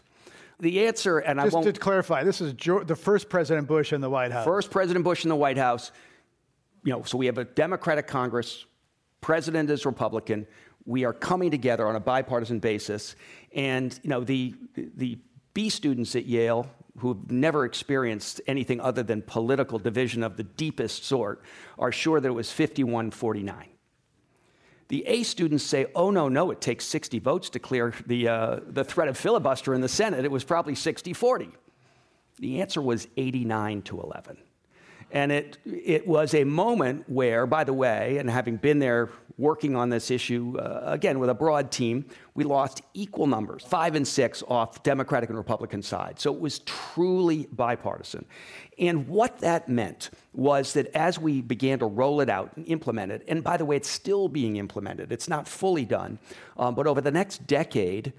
The 0.60 0.88
answer, 0.88 1.20
and 1.20 1.40
Just 1.40 1.54
I 1.54 1.60
won't. 1.60 1.76
to 1.76 1.80
clarify, 1.80 2.24
this 2.24 2.42
is 2.42 2.54
the 2.54 2.96
first 2.96 3.30
President 3.30 3.68
Bush 3.68 3.94
in 3.94 4.02
the 4.02 4.10
White 4.10 4.32
House. 4.32 4.46
First 4.46 4.72
President 4.72 5.06
Bush 5.06 5.24
in 5.24 5.30
the 5.30 5.36
White 5.36 5.58
House. 5.58 5.92
You 6.84 6.94
know, 6.94 7.04
so 7.04 7.18
we 7.18 7.28
have 7.28 7.38
a 7.38 7.44
Democratic 7.44 8.08
Congress, 8.08 8.66
President 9.22 9.70
is 9.70 9.86
Republican 9.86 10.48
we 10.88 11.04
are 11.04 11.14
coming 11.14 11.52
together 11.52 11.86
on 11.86 11.96
a 11.96 12.00
bipartisan 12.00 12.60
basis. 12.60 13.16
And 13.54 13.98
you 14.02 14.10
know, 14.10 14.24
the, 14.24 14.56
the 14.76 15.20
B 15.54 15.70
students 15.70 16.16
at 16.16 16.26
Yale 16.26 16.68
who've 17.00 17.30
never 17.30 17.66
experienced 17.66 18.42
anything 18.48 18.82
other 18.82 19.04
than 19.04 19.22
political 19.22 19.78
division 19.78 20.24
of 20.24 20.36
the 20.38 20.44
deepest 20.44 21.06
sort 21.06 21.44
are 21.78 21.92
sure 21.92 22.20
that 22.20 22.28
it 22.28 22.32
was 22.32 22.52
51 22.52 23.12
49. 23.12 23.70
The 24.88 25.06
A 25.06 25.24
students 25.24 25.66
say, 25.66 25.88
oh, 25.94 26.12
no, 26.12 26.30
no, 26.30 26.50
it 26.50 26.62
takes 26.62 26.86
60 26.86 27.20
votes 27.20 27.50
to 27.52 27.60
clear 27.60 27.94
the, 28.06 28.30
uh, 28.30 28.60
the 28.66 28.86
threat 28.86 29.10
of 29.10 29.18
filibuster 29.18 29.74
in 29.74 29.82
the 29.82 29.90
Senate. 29.90 30.24
It 30.24 30.32
was 30.32 30.46
probably 30.46 30.76
60 30.76 31.14
40. 31.14 31.50
The 32.40 32.62
answer 32.62 32.82
was 32.82 33.08
89 33.18 33.82
to 33.84 34.00
11. 34.00 34.38
And 35.12 35.32
it, 35.32 35.58
it 35.66 36.06
was 36.06 36.34
a 36.34 36.44
moment 36.44 37.10
where, 37.10 37.46
by 37.46 37.64
the 37.64 37.74
way, 37.74 38.18
and 38.18 38.30
having 38.30 38.58
been 38.58 38.80
there 38.80 39.10
working 39.38 39.76
on 39.76 39.90
this 39.90 40.12
issue, 40.12 40.58
uh, 40.58 40.82
again, 40.86 41.20
with 41.20 41.30
a 41.30 41.34
broad 41.34 41.72
team, 41.72 42.06
we 42.34 42.44
lost 42.44 42.82
equal 42.94 43.28
numbers, 43.28 43.64
five 43.64 43.96
and 43.96 44.08
six 44.08 44.44
off 44.48 44.84
Democratic 44.84 45.30
and 45.30 45.38
Republican 45.38 45.82
side. 45.82 46.20
So 46.20 46.34
it 46.34 46.42
was 46.42 46.60
truly 46.60 47.48
bipartisan. 47.52 48.26
And 48.80 49.08
what 49.08 49.40
that 49.40 49.70
meant 49.70 50.10
was 50.34 50.74
that 50.74 50.88
as 50.96 51.20
we 51.20 51.42
began 51.42 51.80
to 51.80 51.86
roll 51.86 52.20
it 52.20 52.30
out 52.30 52.52
and 52.58 52.68
implement 52.68 53.12
it, 53.12 53.24
and 53.28 53.44
by 53.44 53.58
the 53.58 53.66
way, 53.66 53.76
it's 53.76 53.90
still 53.90 54.28
being 54.28 54.58
implemented, 54.58 55.12
it's 55.12 55.30
not 55.30 55.48
fully 55.48 55.86
done, 55.86 56.20
um, 56.58 56.76
but 56.76 56.86
over 56.86 57.00
the 57.00 57.12
next 57.12 57.48
decade, 57.48 58.14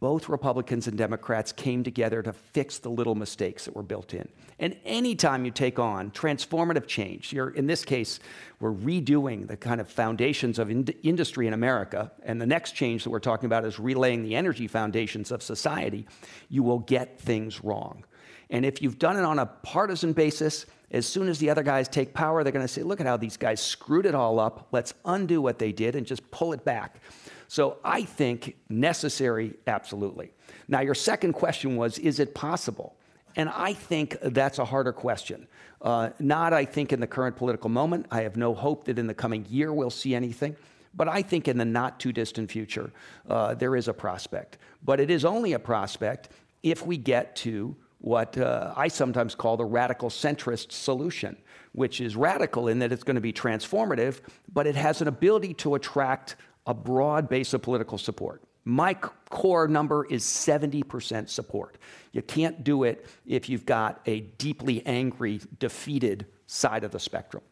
both 0.00 0.28
Republicans 0.28 0.86
and 0.86 0.98
Democrats 0.98 1.50
came 1.50 1.82
together 1.82 2.22
to 2.22 2.32
fix 2.32 2.78
the 2.78 2.90
little 2.90 3.14
mistakes 3.14 3.64
that 3.64 3.74
were 3.74 3.82
built 3.82 4.14
in. 4.14 4.28
And 4.58 4.76
anytime 4.84 5.44
you 5.44 5.50
take 5.50 5.78
on 5.78 6.10
transformative 6.10 6.86
change, 6.86 7.32
you're, 7.32 7.50
in 7.50 7.66
this 7.66 7.84
case, 7.84 8.20
we're 8.60 8.72
redoing 8.72 9.48
the 9.48 9.56
kind 9.56 9.80
of 9.80 9.88
foundations 9.88 10.58
of 10.58 10.70
in- 10.70 10.86
industry 11.02 11.46
in 11.46 11.52
America, 11.52 12.12
and 12.22 12.40
the 12.40 12.46
next 12.46 12.72
change 12.72 13.04
that 13.04 13.10
we're 13.10 13.18
talking 13.18 13.46
about 13.46 13.64
is 13.64 13.78
relaying 13.78 14.22
the 14.22 14.36
energy 14.36 14.68
foundations 14.68 15.32
of 15.32 15.42
society, 15.42 16.06
you 16.48 16.62
will 16.62 16.80
get 16.80 17.18
things 17.20 17.64
wrong. 17.64 18.04
And 18.50 18.64
if 18.64 18.80
you've 18.82 18.98
done 18.98 19.16
it 19.16 19.24
on 19.24 19.38
a 19.38 19.46
partisan 19.46 20.12
basis, 20.12 20.66
as 20.90 21.06
soon 21.06 21.28
as 21.28 21.38
the 21.38 21.50
other 21.50 21.62
guys 21.62 21.86
take 21.86 22.14
power, 22.14 22.42
they're 22.42 22.52
going 22.52 22.66
to 22.66 22.72
say, 22.72 22.82
look 22.82 23.00
at 23.00 23.06
how 23.06 23.16
these 23.16 23.36
guys 23.36 23.60
screwed 23.60 24.06
it 24.06 24.14
all 24.14 24.40
up. 24.40 24.68
Let's 24.72 24.94
undo 25.04 25.42
what 25.42 25.58
they 25.58 25.72
did 25.72 25.94
and 25.96 26.06
just 26.06 26.30
pull 26.30 26.52
it 26.52 26.64
back. 26.64 27.00
So 27.48 27.78
I 27.82 28.02
think 28.02 28.56
necessary, 28.68 29.54
absolutely. 29.66 30.30
Now, 30.68 30.80
your 30.80 30.94
second 30.94 31.32
question 31.32 31.76
was, 31.76 31.98
is 31.98 32.20
it 32.20 32.34
possible? 32.34 32.94
And 33.36 33.48
I 33.48 33.72
think 33.72 34.16
that's 34.22 34.58
a 34.58 34.64
harder 34.64 34.92
question. 34.92 35.48
Uh, 35.80 36.10
not, 36.18 36.52
I 36.52 36.64
think, 36.64 36.92
in 36.92 37.00
the 37.00 37.06
current 37.06 37.36
political 37.36 37.70
moment. 37.70 38.06
I 38.10 38.22
have 38.22 38.36
no 38.36 38.54
hope 38.54 38.84
that 38.84 38.98
in 38.98 39.06
the 39.06 39.14
coming 39.14 39.46
year 39.48 39.72
we'll 39.72 39.90
see 39.90 40.14
anything. 40.14 40.56
But 40.94 41.08
I 41.08 41.22
think 41.22 41.48
in 41.48 41.56
the 41.56 41.64
not 41.64 42.00
too 42.00 42.12
distant 42.12 42.50
future, 42.50 42.92
uh, 43.28 43.54
there 43.54 43.76
is 43.76 43.88
a 43.88 43.94
prospect. 43.94 44.58
But 44.84 45.00
it 45.00 45.10
is 45.10 45.24
only 45.24 45.52
a 45.52 45.58
prospect 45.58 46.30
if 46.62 46.84
we 46.84 46.96
get 46.96 47.36
to 47.36 47.76
what 48.00 48.36
uh, 48.38 48.72
I 48.76 48.88
sometimes 48.88 49.34
call 49.34 49.56
the 49.56 49.64
radical 49.64 50.08
centrist 50.08 50.72
solution, 50.72 51.36
which 51.72 52.00
is 52.00 52.16
radical 52.16 52.68
in 52.68 52.78
that 52.80 52.92
it's 52.92 53.02
going 53.02 53.16
to 53.16 53.20
be 53.20 53.32
transformative, 53.32 54.20
but 54.52 54.66
it 54.66 54.76
has 54.76 55.00
an 55.00 55.08
ability 55.08 55.54
to 55.54 55.74
attract 55.74 56.36
a 56.68 56.74
broad 56.74 57.28
base 57.28 57.54
of 57.54 57.62
political 57.62 57.98
support. 57.98 58.42
My 58.64 58.92
core 58.92 59.66
number 59.66 60.04
is 60.04 60.22
70% 60.22 61.28
support. 61.30 61.78
You 62.12 62.20
can't 62.20 62.62
do 62.62 62.84
it 62.84 63.06
if 63.26 63.48
you've 63.48 63.64
got 63.64 64.02
a 64.04 64.20
deeply 64.20 64.84
angry, 64.84 65.40
defeated 65.58 66.26
side 66.46 66.84
of 66.84 66.90
the 66.90 67.00
spectrum. 67.00 67.42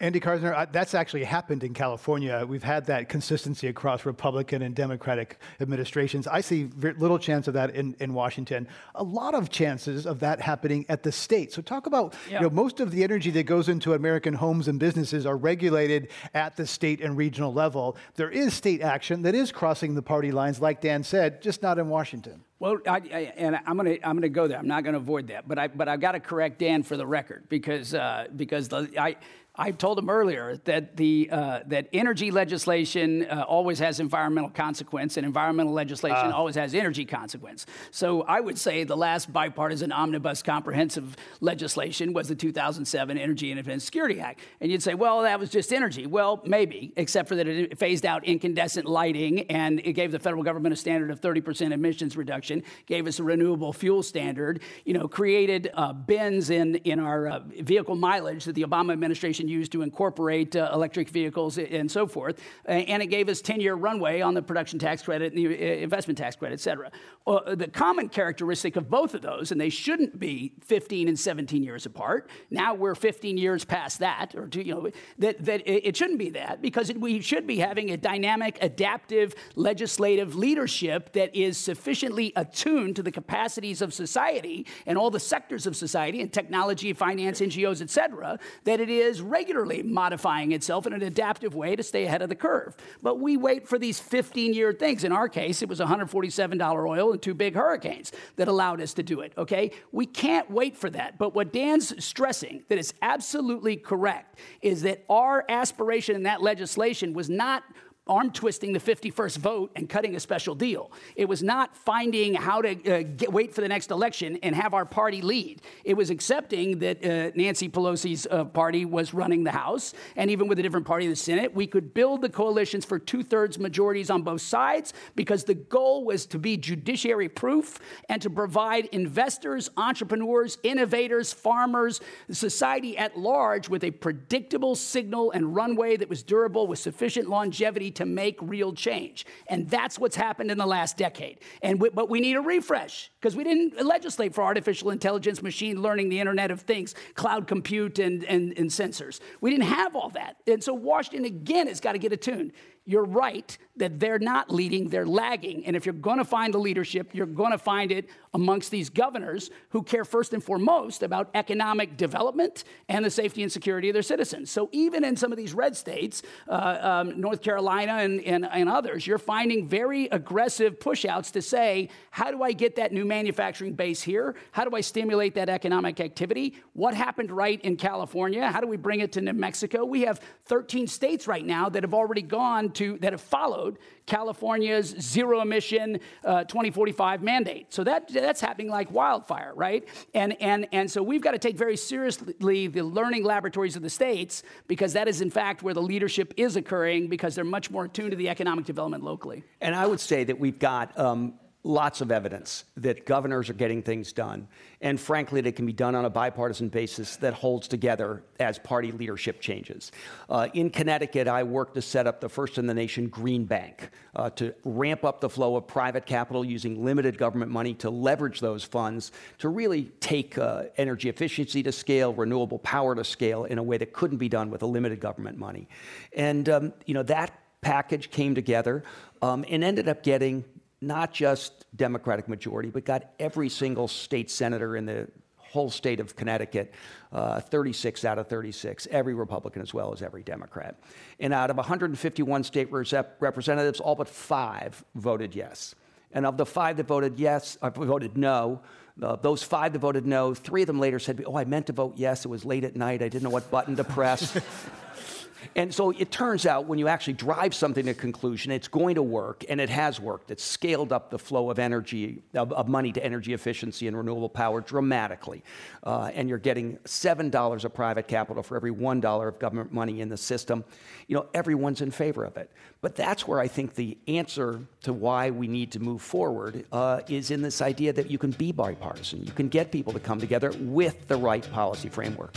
Andy 0.00 0.20
Karsner, 0.20 0.70
that's 0.72 0.94
actually 0.94 1.24
happened 1.24 1.64
in 1.64 1.74
California. 1.74 2.44
We've 2.46 2.62
had 2.62 2.86
that 2.86 3.08
consistency 3.08 3.66
across 3.66 4.06
Republican 4.06 4.62
and 4.62 4.74
Democratic 4.74 5.40
administrations. 5.60 6.26
I 6.28 6.40
see 6.40 6.70
little 6.76 7.18
chance 7.18 7.48
of 7.48 7.54
that 7.54 7.74
in, 7.74 7.96
in 7.98 8.14
Washington. 8.14 8.68
A 8.94 9.02
lot 9.02 9.34
of 9.34 9.50
chances 9.50 10.06
of 10.06 10.20
that 10.20 10.40
happening 10.40 10.86
at 10.88 11.02
the 11.02 11.10
state. 11.10 11.52
So 11.52 11.62
talk 11.62 11.86
about, 11.86 12.14
yeah. 12.30 12.36
you 12.36 12.42
know, 12.42 12.50
most 12.50 12.78
of 12.78 12.92
the 12.92 13.02
energy 13.02 13.30
that 13.32 13.44
goes 13.44 13.68
into 13.68 13.94
American 13.94 14.34
homes 14.34 14.68
and 14.68 14.78
businesses 14.78 15.26
are 15.26 15.36
regulated 15.36 16.08
at 16.32 16.56
the 16.56 16.66
state 16.66 17.00
and 17.00 17.16
regional 17.16 17.52
level. 17.52 17.96
There 18.14 18.30
is 18.30 18.54
state 18.54 18.80
action 18.80 19.22
that 19.22 19.34
is 19.34 19.50
crossing 19.50 19.94
the 19.94 20.02
party 20.02 20.30
lines, 20.30 20.60
like 20.60 20.80
Dan 20.80 21.02
said, 21.02 21.42
just 21.42 21.60
not 21.60 21.78
in 21.78 21.88
Washington. 21.88 22.44
Well, 22.60 22.78
I, 22.86 22.96
I, 22.96 23.32
and 23.36 23.56
I'm 23.66 23.76
gonna 23.76 23.98
I'm 24.02 24.16
gonna 24.16 24.28
go 24.28 24.48
there. 24.48 24.58
I'm 24.58 24.66
not 24.66 24.82
gonna 24.82 24.96
avoid 24.96 25.28
that, 25.28 25.46
but 25.46 25.60
I 25.60 25.68
but 25.68 25.88
I've 25.88 26.00
got 26.00 26.12
to 26.12 26.20
correct 26.20 26.58
Dan 26.58 26.82
for 26.82 26.96
the 26.96 27.06
record 27.06 27.44
because 27.48 27.94
uh, 27.94 28.26
because 28.34 28.68
the, 28.68 28.90
I 28.98 29.14
I 29.60 29.72
told 29.72 29.98
him 29.98 30.08
earlier 30.08 30.56
that 30.64 30.96
the 30.96 31.28
uh, 31.32 31.60
that 31.66 31.88
energy 31.92 32.30
legislation 32.30 33.24
uh, 33.24 33.42
always 33.42 33.80
has 33.80 33.98
environmental 33.98 34.50
consequence, 34.50 35.16
and 35.16 35.26
environmental 35.26 35.72
legislation 35.72 36.32
uh. 36.32 36.36
always 36.36 36.54
has 36.54 36.74
energy 36.74 37.04
consequence. 37.04 37.66
So 37.90 38.22
I 38.22 38.38
would 38.38 38.56
say 38.56 38.84
the 38.84 38.96
last 38.96 39.32
bipartisan 39.32 39.90
omnibus 39.90 40.42
comprehensive 40.44 41.16
legislation 41.40 42.12
was 42.12 42.28
the 42.28 42.36
2007 42.36 43.18
Energy 43.18 43.50
Independence 43.50 43.84
Security 43.84 44.20
Act, 44.20 44.40
and 44.60 44.70
you'd 44.70 44.82
say, 44.82 44.94
well, 44.94 45.22
that 45.22 45.40
was 45.40 45.50
just 45.50 45.72
energy. 45.72 46.06
Well, 46.06 46.40
maybe, 46.46 46.92
except 46.96 47.28
for 47.28 47.34
that 47.34 47.48
it 47.48 47.76
phased 47.78 48.06
out 48.06 48.24
incandescent 48.24 48.86
lighting, 48.86 49.40
and 49.50 49.80
it 49.80 49.94
gave 49.94 50.12
the 50.12 50.20
federal 50.20 50.44
government 50.44 50.72
a 50.72 50.76
standard 50.76 51.10
of 51.10 51.20
30% 51.20 51.72
emissions 51.72 52.16
reduction, 52.16 52.62
gave 52.86 53.08
us 53.08 53.18
a 53.18 53.24
renewable 53.24 53.72
fuel 53.72 54.04
standard, 54.04 54.60
you 54.84 54.94
know, 54.94 55.08
created 55.08 55.68
uh, 55.74 55.92
bins 55.92 56.50
in 56.50 56.76
in 56.76 57.00
our 57.00 57.26
uh, 57.26 57.40
vehicle 57.60 57.96
mileage 57.96 58.44
that 58.44 58.54
the 58.54 58.62
Obama 58.62 58.92
administration 58.92 59.47
used 59.48 59.72
to 59.72 59.82
incorporate 59.82 60.54
uh, 60.54 60.70
electric 60.72 61.08
vehicles 61.08 61.58
and 61.58 61.90
so 61.90 62.06
forth. 62.06 62.40
And 62.64 63.02
it 63.02 63.06
gave 63.06 63.28
us 63.28 63.40
10 63.40 63.60
year 63.60 63.74
runway 63.74 64.20
on 64.20 64.34
the 64.34 64.42
production 64.42 64.78
tax 64.78 65.02
credit 65.02 65.32
and 65.32 65.44
the 65.44 65.46
uh, 65.46 65.82
investment 65.82 66.18
tax 66.18 66.36
credit, 66.36 66.54
et 66.54 66.60
cetera. 66.60 66.90
Uh, 67.26 67.54
the 67.54 67.68
common 67.68 68.08
characteristic 68.08 68.76
of 68.76 68.88
both 68.88 69.14
of 69.14 69.22
those, 69.22 69.52
and 69.52 69.60
they 69.60 69.68
shouldn't 69.68 70.18
be 70.18 70.52
15 70.64 71.08
and 71.08 71.18
17 71.18 71.62
years 71.62 71.86
apart. 71.86 72.30
Now 72.50 72.74
we're 72.74 72.94
15 72.94 73.36
years 73.36 73.64
past 73.64 73.98
that, 74.00 74.34
or 74.34 74.46
two, 74.48 74.62
you 74.62 74.74
know, 74.74 74.90
that, 75.18 75.44
that 75.44 75.62
it 75.66 75.96
shouldn't 75.96 76.18
be 76.18 76.30
that 76.30 76.62
because 76.62 76.90
it, 76.90 77.00
we 77.00 77.20
should 77.20 77.46
be 77.46 77.58
having 77.58 77.90
a 77.90 77.96
dynamic, 77.96 78.58
adaptive 78.60 79.34
legislative 79.54 80.36
leadership 80.36 81.12
that 81.12 81.34
is 81.34 81.58
sufficiently 81.58 82.32
attuned 82.36 82.96
to 82.96 83.02
the 83.02 83.12
capacities 83.12 83.82
of 83.82 83.92
society 83.92 84.66
and 84.86 84.96
all 84.96 85.10
the 85.10 85.20
sectors 85.20 85.66
of 85.66 85.76
society 85.76 86.20
and 86.20 86.32
technology, 86.32 86.92
finance, 86.92 87.40
NGOs, 87.40 87.82
et 87.82 87.90
cetera, 87.90 88.38
that 88.64 88.80
it 88.80 88.90
is 88.90 89.20
regularly 89.38 89.84
modifying 89.84 90.50
itself 90.50 90.84
in 90.84 90.92
an 90.92 91.00
adaptive 91.00 91.54
way 91.54 91.76
to 91.76 91.82
stay 91.84 92.04
ahead 92.04 92.22
of 92.22 92.28
the 92.28 92.34
curve. 92.34 92.76
But 93.00 93.20
we 93.20 93.36
wait 93.36 93.68
for 93.68 93.78
these 93.78 94.00
15 94.00 94.52
year 94.52 94.72
things. 94.72 95.04
In 95.04 95.12
our 95.12 95.28
case, 95.28 95.62
it 95.62 95.68
was 95.68 95.78
$147 95.78 96.88
oil 96.88 97.12
and 97.12 97.22
two 97.22 97.34
big 97.34 97.54
hurricanes 97.54 98.10
that 98.34 98.48
allowed 98.48 98.80
us 98.80 98.94
to 98.94 99.04
do 99.04 99.20
it, 99.20 99.32
okay? 99.38 99.70
We 99.92 100.06
can't 100.06 100.50
wait 100.50 100.76
for 100.76 100.90
that. 100.90 101.18
But 101.18 101.36
what 101.36 101.52
Dan's 101.52 102.04
stressing, 102.04 102.64
that 102.68 102.78
is 102.78 102.92
absolutely 103.00 103.76
correct, 103.76 104.40
is 104.60 104.82
that 104.82 105.04
our 105.08 105.44
aspiration 105.48 106.16
in 106.16 106.24
that 106.24 106.42
legislation 106.42 107.12
was 107.12 107.30
not 107.30 107.62
arm 108.08 108.30
twisting 108.30 108.72
the 108.72 108.80
51st 108.80 109.38
vote 109.38 109.70
and 109.76 109.88
cutting 109.88 110.16
a 110.16 110.20
special 110.20 110.54
deal. 110.54 110.90
It 111.16 111.28
was 111.28 111.42
not 111.42 111.76
finding 111.76 112.34
how 112.34 112.62
to 112.62 112.70
uh, 112.70 113.02
get, 113.02 113.32
wait 113.32 113.54
for 113.54 113.60
the 113.60 113.68
next 113.68 113.90
election 113.90 114.38
and 114.42 114.54
have 114.54 114.74
our 114.74 114.84
party 114.84 115.20
lead. 115.22 115.62
It 115.84 115.94
was 115.94 116.10
accepting 116.10 116.78
that 116.80 117.04
uh, 117.04 117.30
Nancy 117.34 117.68
Pelosi's 117.68 118.26
uh, 118.30 118.44
party 118.44 118.84
was 118.84 119.12
running 119.12 119.44
the 119.44 119.50
House, 119.50 119.94
and 120.16 120.30
even 120.30 120.48
with 120.48 120.58
a 120.58 120.62
different 120.62 120.86
party 120.86 121.06
in 121.06 121.10
the 121.10 121.16
Senate, 121.16 121.54
we 121.54 121.66
could 121.66 121.94
build 121.94 122.22
the 122.22 122.28
coalitions 122.28 122.84
for 122.84 122.98
two 122.98 123.22
thirds 123.22 123.58
majorities 123.58 124.10
on 124.10 124.22
both 124.22 124.40
sides 124.40 124.92
because 125.14 125.44
the 125.44 125.54
goal 125.54 126.04
was 126.04 126.26
to 126.26 126.38
be 126.38 126.56
judiciary 126.56 127.28
proof 127.28 127.78
and 128.08 128.22
to 128.22 128.30
provide 128.30 128.86
investors, 128.86 129.70
entrepreneurs, 129.76 130.58
innovators, 130.62 131.32
farmers, 131.32 132.00
society 132.30 132.96
at 132.96 133.18
large 133.18 133.68
with 133.68 133.84
a 133.84 133.90
predictable 133.90 134.74
signal 134.74 135.30
and 135.32 135.54
runway 135.54 135.96
that 135.96 136.08
was 136.08 136.22
durable 136.22 136.66
with 136.66 136.78
sufficient 136.78 137.28
longevity 137.28 137.90
to 137.98 138.06
make 138.06 138.38
real 138.40 138.72
change. 138.72 139.26
And 139.48 139.68
that's 139.68 139.98
what's 139.98 140.14
happened 140.14 140.52
in 140.52 140.58
the 140.58 140.66
last 140.66 140.96
decade. 140.96 141.40
And 141.62 141.80
we, 141.80 141.90
but 141.90 142.08
we 142.08 142.20
need 142.20 142.36
a 142.36 142.40
refresh 142.40 143.10
because 143.20 143.34
we 143.34 143.42
didn't 143.42 143.84
legislate 143.84 144.34
for 144.34 144.44
artificial 144.44 144.90
intelligence, 144.90 145.42
machine 145.42 145.82
learning, 145.82 146.08
the 146.08 146.20
Internet 146.20 146.52
of 146.52 146.60
Things, 146.60 146.94
cloud 147.14 147.48
compute, 147.48 147.98
and, 147.98 148.22
and, 148.24 148.56
and 148.56 148.70
sensors. 148.70 149.18
We 149.40 149.50
didn't 149.50 149.66
have 149.66 149.96
all 149.96 150.10
that. 150.10 150.36
And 150.46 150.62
so 150.62 150.74
Washington, 150.74 151.24
again, 151.24 151.66
has 151.66 151.80
got 151.80 151.92
to 151.92 151.98
get 151.98 152.12
attuned 152.12 152.52
you're 152.88 153.04
right 153.04 153.58
that 153.76 154.00
they're 154.00 154.18
not 154.18 154.50
leading, 154.50 154.88
they're 154.88 155.06
lagging. 155.06 155.66
And 155.66 155.76
if 155.76 155.84
you're 155.84 155.92
going 155.92 156.18
to 156.18 156.24
find 156.24 156.52
the 156.54 156.58
leadership, 156.58 157.10
you're 157.12 157.26
going 157.26 157.52
to 157.52 157.58
find 157.58 157.92
it 157.92 158.08
amongst 158.34 158.70
these 158.70 158.88
governors 158.88 159.50
who 159.70 159.82
care 159.82 160.04
first 160.04 160.32
and 160.32 160.42
foremost 160.42 161.02
about 161.02 161.30
economic 161.34 161.96
development 161.96 162.64
and 162.88 163.04
the 163.04 163.10
safety 163.10 163.42
and 163.42 163.52
security 163.52 163.90
of 163.90 163.92
their 163.92 164.02
citizens. 164.02 164.50
So 164.50 164.70
even 164.72 165.04
in 165.04 165.16
some 165.16 165.32
of 165.32 165.38
these 165.38 165.52
red 165.52 165.76
states, 165.76 166.22
uh, 166.48 166.78
um, 166.80 167.20
North 167.20 167.42
Carolina 167.42 167.92
and, 167.92 168.20
and, 168.22 168.46
and 168.46 168.68
others, 168.68 169.06
you're 169.06 169.18
finding 169.18 169.68
very 169.68 170.06
aggressive 170.06 170.78
pushouts 170.78 171.30
to 171.32 171.42
say, 171.42 171.90
how 172.10 172.30
do 172.30 172.42
I 172.42 172.52
get 172.52 172.76
that 172.76 172.92
new 172.92 173.04
manufacturing 173.04 173.74
base 173.74 174.02
here? 174.02 174.34
How 174.52 174.64
do 174.64 174.74
I 174.74 174.80
stimulate 174.80 175.34
that 175.34 175.48
economic 175.48 176.00
activity? 176.00 176.56
What 176.72 176.94
happened 176.94 177.30
right 177.30 177.60
in 177.60 177.76
California? 177.76 178.50
How 178.50 178.60
do 178.60 178.66
we 178.66 178.78
bring 178.78 179.00
it 179.00 179.12
to 179.12 179.20
New 179.20 179.34
Mexico? 179.34 179.84
We 179.84 180.02
have 180.02 180.20
13 180.46 180.86
states 180.86 181.28
right 181.28 181.44
now 181.44 181.68
that 181.68 181.82
have 181.82 181.94
already 181.94 182.22
gone 182.22 182.70
that 183.00 183.12
have 183.12 183.20
followed 183.20 183.78
California's 184.06 184.94
zero 185.00 185.40
emission 185.40 186.00
uh, 186.24 186.44
2045 186.44 187.22
mandate. 187.22 187.72
So 187.72 187.84
that 187.84 188.08
that's 188.08 188.40
happening 188.40 188.68
like 188.68 188.90
wildfire, 188.90 189.52
right? 189.54 189.86
And 190.14 190.40
and 190.40 190.66
and 190.72 190.90
so 190.90 191.02
we've 191.02 191.22
got 191.22 191.32
to 191.32 191.38
take 191.38 191.56
very 191.56 191.76
seriously 191.76 192.66
the 192.66 192.82
learning 192.82 193.24
laboratories 193.24 193.76
of 193.76 193.82
the 193.82 193.90
states 193.90 194.42
because 194.66 194.92
that 194.94 195.08
is 195.08 195.20
in 195.20 195.30
fact 195.30 195.62
where 195.62 195.74
the 195.74 195.82
leadership 195.82 196.34
is 196.36 196.56
occurring 196.56 197.08
because 197.08 197.34
they're 197.34 197.44
much 197.44 197.70
more 197.70 197.84
attuned 197.84 198.10
to 198.12 198.16
the 198.16 198.28
economic 198.28 198.64
development 198.64 199.04
locally. 199.04 199.44
And 199.60 199.74
I 199.74 199.86
would 199.86 200.00
say 200.00 200.24
that 200.24 200.38
we've 200.38 200.58
got. 200.58 200.98
Um, 200.98 201.34
lots 201.68 202.00
of 202.00 202.10
evidence 202.10 202.64
that 202.78 203.04
governors 203.04 203.50
are 203.50 203.54
getting 203.54 203.82
things 203.82 204.10
done. 204.14 204.48
And 204.80 204.98
frankly, 204.98 205.42
they 205.42 205.52
can 205.52 205.66
be 205.66 205.72
done 205.74 205.94
on 205.94 206.06
a 206.06 206.10
bipartisan 206.10 206.70
basis 206.70 207.16
that 207.16 207.34
holds 207.34 207.68
together 207.68 208.22
as 208.40 208.58
party 208.58 208.90
leadership 208.90 209.40
changes. 209.40 209.92
Uh, 210.30 210.48
in 210.54 210.70
Connecticut, 210.70 211.28
I 211.28 211.42
worked 211.42 211.74
to 211.74 211.82
set 211.82 212.06
up 212.06 212.22
the 212.22 212.28
first 212.30 212.56
in 212.56 212.66
the 212.66 212.72
nation 212.72 213.08
green 213.08 213.44
bank 213.44 213.90
uh, 214.16 214.30
to 214.30 214.54
ramp 214.64 215.04
up 215.04 215.20
the 215.20 215.28
flow 215.28 215.56
of 215.56 215.66
private 215.66 216.06
capital 216.06 216.42
using 216.42 216.82
limited 216.82 217.18
government 217.18 217.52
money 217.52 217.74
to 217.74 217.90
leverage 217.90 218.40
those 218.40 218.64
funds 218.64 219.12
to 219.36 219.50
really 219.50 219.92
take 220.00 220.38
uh, 220.38 220.64
energy 220.78 221.10
efficiency 221.10 221.62
to 221.62 221.70
scale, 221.70 222.14
renewable 222.14 222.58
power 222.60 222.94
to 222.94 223.04
scale 223.04 223.44
in 223.44 223.58
a 223.58 223.62
way 223.62 223.76
that 223.76 223.92
couldn't 223.92 224.18
be 224.18 224.30
done 224.30 224.50
with 224.50 224.62
a 224.62 224.66
limited 224.66 225.00
government 225.00 225.36
money. 225.36 225.68
And 226.14 226.48
um, 226.48 226.72
you 226.86 226.94
know 226.94 227.02
that 227.02 227.38
package 227.60 228.10
came 228.10 228.34
together 228.34 228.84
um, 229.20 229.44
and 229.48 229.64
ended 229.64 229.88
up 229.88 230.02
getting 230.02 230.44
not 230.80 231.12
just 231.12 231.64
Democratic 231.76 232.28
majority, 232.28 232.70
but 232.70 232.84
got 232.84 233.10
every 233.18 233.48
single 233.48 233.88
state 233.88 234.30
senator 234.30 234.76
in 234.76 234.86
the 234.86 235.08
whole 235.36 235.70
state 235.70 235.98
of 235.98 236.14
Connecticut, 236.14 236.72
uh, 237.12 237.40
36 237.40 238.04
out 238.04 238.18
of 238.18 238.28
36, 238.28 238.86
every 238.90 239.14
Republican 239.14 239.62
as 239.62 239.72
well 239.72 239.92
as 239.92 240.02
every 240.02 240.22
Democrat. 240.22 240.76
And 241.18 241.32
out 241.32 241.50
of 241.50 241.56
151 241.56 242.44
state 242.44 242.70
representatives, 242.70 243.80
all 243.80 243.94
but 243.94 244.08
five 244.08 244.84
voted 244.94 245.34
yes. 245.34 245.74
And 246.12 246.26
of 246.26 246.36
the 246.36 246.46
five 246.46 246.76
that 246.76 246.86
voted 246.86 247.18
yes, 247.18 247.56
uh, 247.60 247.70
voted 247.70 248.16
no, 248.16 248.60
uh, 249.02 249.16
those 249.16 249.42
five 249.42 249.72
that 249.72 249.78
voted 249.78 250.06
no, 250.06 250.34
three 250.34 250.62
of 250.62 250.66
them 250.66 250.80
later 250.80 250.98
said, 250.98 251.22
Oh, 251.26 251.36
I 251.36 251.44
meant 251.44 251.66
to 251.66 251.72
vote 251.72 251.94
yes. 251.96 252.24
It 252.24 252.28
was 252.28 252.44
late 252.44 252.64
at 252.64 252.76
night. 252.76 253.02
I 253.02 253.08
didn't 253.08 253.22
know 253.22 253.30
what 253.30 253.50
button 253.50 253.76
to 253.76 253.84
press. 253.84 254.38
And 255.56 255.74
so 255.74 255.90
it 255.90 256.10
turns 256.10 256.46
out 256.46 256.66
when 256.66 256.78
you 256.78 256.88
actually 256.88 257.14
drive 257.14 257.54
something 257.54 257.86
to 257.86 257.94
conclusion, 257.94 258.52
it's 258.52 258.68
going 258.68 258.94
to 258.96 259.02
work, 259.02 259.44
and 259.48 259.60
it 259.60 259.70
has 259.70 260.00
worked. 260.00 260.30
It's 260.30 260.44
scaled 260.44 260.92
up 260.92 261.10
the 261.10 261.18
flow 261.18 261.50
of 261.50 261.58
energy, 261.58 262.22
of, 262.34 262.52
of 262.52 262.68
money 262.68 262.92
to 262.92 263.04
energy 263.04 263.32
efficiency 263.32 263.86
and 263.86 263.96
renewable 263.96 264.28
power 264.28 264.60
dramatically. 264.60 265.42
Uh, 265.82 266.10
and 266.14 266.28
you're 266.28 266.38
getting 266.38 266.76
$7 266.84 267.64
of 267.64 267.74
private 267.74 268.08
capital 268.08 268.42
for 268.42 268.56
every 268.56 268.72
$1 268.72 269.28
of 269.28 269.38
government 269.38 269.72
money 269.72 270.00
in 270.00 270.08
the 270.08 270.16
system. 270.16 270.64
You 271.06 271.16
know, 271.16 271.26
everyone's 271.34 271.80
in 271.80 271.90
favor 271.90 272.24
of 272.24 272.36
it. 272.36 272.50
But 272.80 272.94
that's 272.94 273.26
where 273.26 273.40
I 273.40 273.48
think 273.48 273.74
the 273.74 273.98
answer 274.06 274.60
to 274.82 274.92
why 274.92 275.30
we 275.30 275.48
need 275.48 275.72
to 275.72 275.80
move 275.80 276.00
forward 276.00 276.64
uh, 276.70 277.00
is 277.08 277.30
in 277.30 277.42
this 277.42 277.60
idea 277.60 277.92
that 277.92 278.10
you 278.10 278.18
can 278.18 278.30
be 278.30 278.52
bipartisan. 278.52 279.24
You 279.24 279.32
can 279.32 279.48
get 279.48 279.72
people 279.72 279.92
to 279.92 280.00
come 280.00 280.20
together 280.20 280.52
with 280.60 281.08
the 281.08 281.16
right 281.16 281.48
policy 281.50 281.88
framework. 281.88 282.36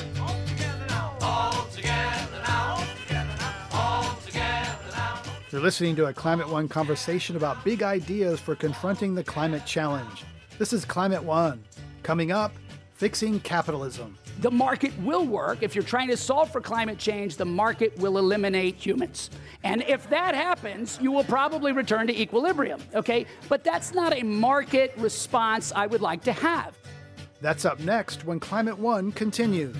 You're 5.51 5.59
listening 5.59 5.97
to 5.97 6.05
a 6.05 6.13
Climate 6.13 6.47
One 6.47 6.69
conversation 6.69 7.35
about 7.35 7.61
big 7.65 7.83
ideas 7.83 8.39
for 8.39 8.55
confronting 8.55 9.13
the 9.13 9.23
climate 9.23 9.65
challenge. 9.65 10.23
This 10.57 10.71
is 10.71 10.85
Climate 10.85 11.21
One. 11.21 11.61
Coming 12.03 12.31
up, 12.31 12.53
fixing 12.93 13.37
capitalism. 13.41 14.17
The 14.39 14.49
market 14.49 14.97
will 14.99 15.25
work. 15.25 15.61
If 15.61 15.75
you're 15.75 15.83
trying 15.83 16.07
to 16.07 16.15
solve 16.15 16.49
for 16.53 16.61
climate 16.61 16.97
change, 16.97 17.35
the 17.35 17.43
market 17.43 17.97
will 17.97 18.17
eliminate 18.17 18.77
humans. 18.77 19.29
And 19.65 19.83
if 19.89 20.09
that 20.09 20.35
happens, 20.35 20.97
you 21.01 21.11
will 21.11 21.25
probably 21.25 21.73
return 21.73 22.07
to 22.07 22.17
equilibrium, 22.17 22.79
okay? 22.95 23.25
But 23.49 23.65
that's 23.65 23.93
not 23.93 24.13
a 24.13 24.23
market 24.23 24.93
response 24.95 25.73
I 25.75 25.85
would 25.85 26.01
like 26.01 26.23
to 26.23 26.31
have. 26.31 26.77
That's 27.41 27.65
up 27.65 27.81
next 27.81 28.23
when 28.25 28.39
Climate 28.39 28.79
One 28.79 29.11
continues. 29.11 29.75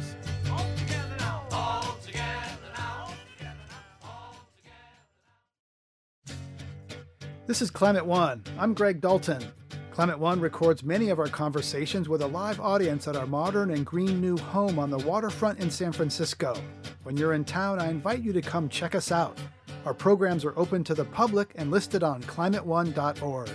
This 7.47 7.63
is 7.63 7.71
Climate 7.71 8.05
One. 8.05 8.43
I'm 8.59 8.75
Greg 8.75 9.01
Dalton. 9.01 9.43
Climate 9.89 10.19
One 10.19 10.39
records 10.39 10.83
many 10.83 11.09
of 11.09 11.17
our 11.17 11.27
conversations 11.27 12.07
with 12.07 12.21
a 12.21 12.27
live 12.27 12.59
audience 12.59 13.07
at 13.07 13.15
our 13.15 13.25
modern 13.25 13.71
and 13.71 13.83
green 13.83 14.21
new 14.21 14.37
home 14.37 14.77
on 14.77 14.91
the 14.91 14.99
waterfront 14.99 15.59
in 15.59 15.71
San 15.71 15.91
Francisco. 15.91 16.55
When 17.01 17.17
you're 17.17 17.33
in 17.33 17.43
town, 17.43 17.79
I 17.79 17.89
invite 17.89 18.21
you 18.21 18.31
to 18.31 18.43
come 18.43 18.69
check 18.69 18.93
us 18.93 19.11
out. 19.11 19.39
Our 19.85 19.93
programs 19.95 20.45
are 20.45 20.57
open 20.57 20.83
to 20.83 20.93
the 20.93 21.05
public 21.05 21.51
and 21.55 21.71
listed 21.71 22.03
on 22.03 22.21
climateone.org. 22.23 23.49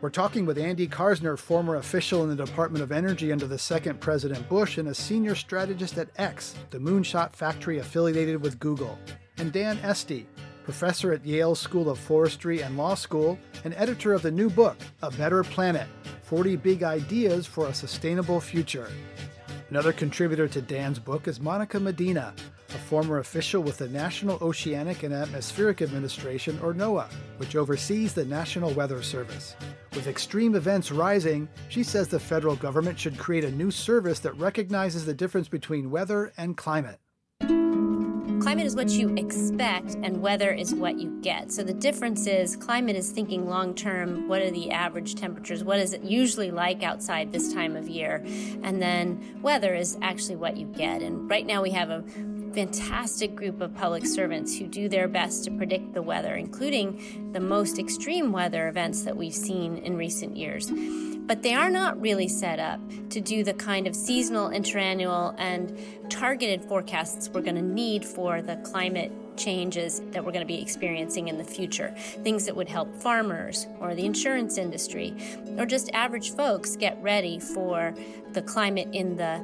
We're 0.00 0.08
talking 0.08 0.46
with 0.46 0.56
Andy 0.56 0.88
Karsner, 0.88 1.38
former 1.38 1.76
official 1.76 2.22
in 2.22 2.34
the 2.34 2.46
Department 2.46 2.82
of 2.82 2.90
Energy 2.90 3.32
under 3.32 3.46
the 3.46 3.58
second 3.58 4.00
President 4.00 4.48
Bush 4.48 4.78
and 4.78 4.88
a 4.88 4.94
senior 4.94 5.34
strategist 5.34 5.98
at 5.98 6.08
X, 6.16 6.54
the 6.70 6.78
moonshot 6.78 7.34
factory 7.34 7.80
affiliated 7.80 8.40
with 8.40 8.58
Google, 8.58 8.98
and 9.36 9.52
Dan 9.52 9.78
Esty, 9.82 10.26
professor 10.70 11.12
at 11.12 11.26
Yale 11.26 11.56
School 11.56 11.90
of 11.90 11.98
Forestry 11.98 12.62
and 12.62 12.76
Law 12.76 12.94
School, 12.94 13.36
and 13.64 13.74
editor 13.74 14.14
of 14.14 14.22
the 14.22 14.30
new 14.30 14.48
book, 14.48 14.76
A 15.02 15.10
Better 15.10 15.42
Planet 15.42 15.88
40 16.22 16.54
Big 16.54 16.84
Ideas 16.84 17.44
for 17.44 17.66
a 17.66 17.74
Sustainable 17.74 18.40
Future. 18.40 18.88
Another 19.70 19.92
contributor 19.92 20.46
to 20.46 20.62
Dan's 20.62 21.00
book 21.00 21.26
is 21.26 21.40
Monica 21.40 21.80
Medina, 21.80 22.32
a 22.68 22.78
former 22.78 23.18
official 23.18 23.64
with 23.64 23.78
the 23.78 23.88
National 23.88 24.38
Oceanic 24.40 25.02
and 25.02 25.12
Atmospheric 25.12 25.82
Administration, 25.82 26.56
or 26.62 26.72
NOAA, 26.72 27.10
which 27.38 27.56
oversees 27.56 28.14
the 28.14 28.24
National 28.24 28.72
Weather 28.72 29.02
Service. 29.02 29.56
With 29.96 30.06
extreme 30.06 30.54
events 30.54 30.92
rising, 30.92 31.48
she 31.68 31.82
says 31.82 32.06
the 32.06 32.20
federal 32.20 32.54
government 32.54 32.96
should 32.96 33.18
create 33.18 33.42
a 33.42 33.50
new 33.50 33.72
service 33.72 34.20
that 34.20 34.38
recognizes 34.38 35.04
the 35.04 35.14
difference 35.14 35.48
between 35.48 35.90
weather 35.90 36.32
and 36.36 36.56
climate. 36.56 37.00
Climate 38.40 38.64
is 38.64 38.74
what 38.74 38.88
you 38.88 39.14
expect, 39.16 39.96
and 40.02 40.22
weather 40.22 40.50
is 40.50 40.74
what 40.74 40.98
you 40.98 41.10
get. 41.20 41.52
So 41.52 41.62
the 41.62 41.74
difference 41.74 42.26
is 42.26 42.56
climate 42.56 42.96
is 42.96 43.10
thinking 43.10 43.46
long 43.46 43.74
term 43.74 44.28
what 44.28 44.40
are 44.40 44.50
the 44.50 44.70
average 44.70 45.14
temperatures? 45.14 45.62
What 45.62 45.78
is 45.78 45.92
it 45.92 46.02
usually 46.02 46.50
like 46.50 46.82
outside 46.82 47.32
this 47.32 47.52
time 47.52 47.76
of 47.76 47.86
year? 47.86 48.24
And 48.62 48.80
then 48.80 49.38
weather 49.42 49.74
is 49.74 49.98
actually 50.00 50.36
what 50.36 50.56
you 50.56 50.66
get. 50.66 51.02
And 51.02 51.28
right 51.28 51.44
now 51.44 51.60
we 51.60 51.70
have 51.72 51.90
a 51.90 52.02
fantastic 52.52 53.34
group 53.34 53.60
of 53.60 53.74
public 53.74 54.06
servants 54.06 54.56
who 54.56 54.66
do 54.66 54.88
their 54.88 55.08
best 55.08 55.44
to 55.44 55.50
predict 55.50 55.94
the 55.94 56.02
weather, 56.02 56.34
including 56.34 57.30
the 57.32 57.40
most 57.40 57.78
extreme 57.78 58.32
weather 58.32 58.68
events 58.68 59.02
that 59.02 59.16
we've 59.16 59.34
seen 59.34 59.78
in 59.78 59.96
recent 59.96 60.36
years 60.36 60.70
but 61.30 61.44
they 61.44 61.54
are 61.54 61.70
not 61.70 62.00
really 62.00 62.26
set 62.26 62.58
up 62.58 62.80
to 63.08 63.20
do 63.20 63.44
the 63.44 63.54
kind 63.54 63.86
of 63.86 63.94
seasonal, 63.94 64.50
interannual, 64.50 65.32
and 65.38 65.78
targeted 66.10 66.60
forecasts 66.64 67.28
we're 67.28 67.40
going 67.40 67.54
to 67.54 67.62
need 67.62 68.04
for 68.04 68.42
the 68.42 68.56
climate 68.64 69.12
changes 69.36 70.02
that 70.10 70.24
we're 70.24 70.32
going 70.32 70.44
to 70.44 70.52
be 70.52 70.60
experiencing 70.60 71.28
in 71.28 71.38
the 71.38 71.44
future. 71.44 71.94
Things 72.24 72.46
that 72.46 72.56
would 72.56 72.68
help 72.68 72.92
farmers 72.96 73.68
or 73.78 73.94
the 73.94 74.04
insurance 74.04 74.58
industry 74.58 75.14
or 75.56 75.66
just 75.66 75.88
average 75.92 76.34
folks 76.34 76.74
get 76.74 77.00
ready 77.00 77.38
for 77.38 77.94
the 78.32 78.42
climate 78.42 78.88
in 78.92 79.16
the 79.16 79.40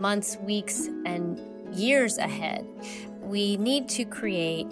months, 0.00 0.36
weeks, 0.38 0.88
and 1.06 1.38
years 1.72 2.18
ahead. 2.18 2.66
We 3.20 3.56
need 3.58 3.88
to 3.90 4.04
create 4.04 4.66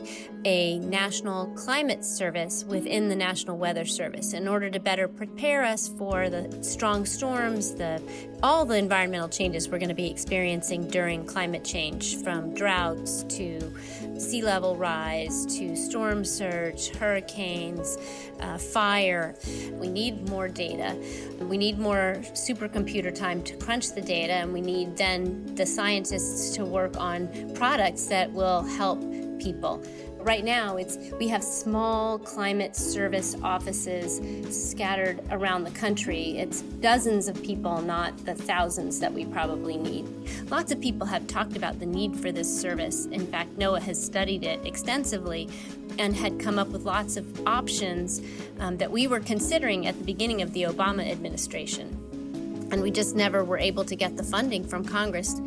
a 0.46 0.78
national 0.78 1.46
climate 1.56 2.04
service 2.04 2.62
within 2.62 3.08
the 3.08 3.16
National 3.16 3.58
Weather 3.58 3.84
Service 3.84 4.32
in 4.32 4.46
order 4.46 4.70
to 4.70 4.78
better 4.78 5.08
prepare 5.08 5.64
us 5.64 5.88
for 5.88 6.30
the 6.30 6.62
strong 6.62 7.04
storms, 7.04 7.74
the 7.74 8.00
all 8.44 8.64
the 8.64 8.76
environmental 8.76 9.28
changes 9.28 9.68
we're 9.68 9.80
going 9.80 9.88
to 9.88 9.94
be 9.94 10.08
experiencing 10.08 10.86
during 10.86 11.26
climate 11.26 11.64
change 11.64 12.22
from 12.22 12.54
droughts 12.54 13.24
to 13.24 13.74
sea 14.20 14.40
level 14.40 14.76
rise 14.76 15.46
to 15.46 15.74
storm 15.74 16.24
surge, 16.24 16.90
hurricanes, 16.90 17.98
uh, 18.38 18.56
fire. 18.56 19.34
We 19.72 19.88
need 19.88 20.28
more 20.28 20.46
data. 20.46 20.96
We 21.40 21.58
need 21.58 21.76
more 21.76 22.18
supercomputer 22.34 23.12
time 23.12 23.42
to 23.42 23.56
crunch 23.56 23.90
the 23.96 24.00
data, 24.00 24.34
and 24.34 24.52
we 24.52 24.60
need 24.60 24.96
then 24.96 25.56
the 25.56 25.66
scientists 25.66 26.54
to 26.54 26.64
work 26.64 26.96
on 27.00 27.52
products 27.56 28.06
that 28.06 28.30
will 28.30 28.62
help 28.62 29.02
people 29.40 29.82
right 30.26 30.44
now 30.44 30.76
it's 30.76 30.98
we 31.20 31.28
have 31.28 31.42
small 31.42 32.18
climate 32.18 32.74
service 32.74 33.36
offices 33.44 34.20
scattered 34.50 35.20
around 35.30 35.62
the 35.62 35.70
country. 35.70 36.36
It's 36.36 36.62
dozens 36.62 37.28
of 37.28 37.40
people 37.44 37.80
not 37.80 38.16
the 38.26 38.34
thousands 38.34 38.98
that 38.98 39.12
we 39.12 39.24
probably 39.24 39.76
need. 39.76 40.04
Lots 40.50 40.72
of 40.72 40.80
people 40.80 41.06
have 41.06 41.28
talked 41.28 41.56
about 41.56 41.78
the 41.78 41.86
need 41.86 42.16
for 42.16 42.32
this 42.32 42.60
service. 42.60 43.06
In 43.06 43.24
fact 43.28 43.56
NOAA 43.56 43.80
has 43.82 44.04
studied 44.04 44.42
it 44.42 44.66
extensively 44.66 45.48
and 45.96 46.16
had 46.16 46.40
come 46.40 46.58
up 46.58 46.68
with 46.68 46.82
lots 46.82 47.16
of 47.16 47.46
options 47.46 48.20
um, 48.58 48.76
that 48.78 48.90
we 48.90 49.06
were 49.06 49.20
considering 49.20 49.86
at 49.86 49.96
the 49.96 50.04
beginning 50.04 50.42
of 50.42 50.52
the 50.52 50.64
obama 50.64 51.08
administration. 51.08 52.02
And 52.72 52.82
we 52.82 52.90
just 52.90 53.14
never 53.14 53.44
were 53.44 53.58
able 53.58 53.84
to 53.84 53.94
get 53.94 54.16
the 54.16 54.24
funding 54.24 54.66
from 54.66 54.84
congress 54.84 55.40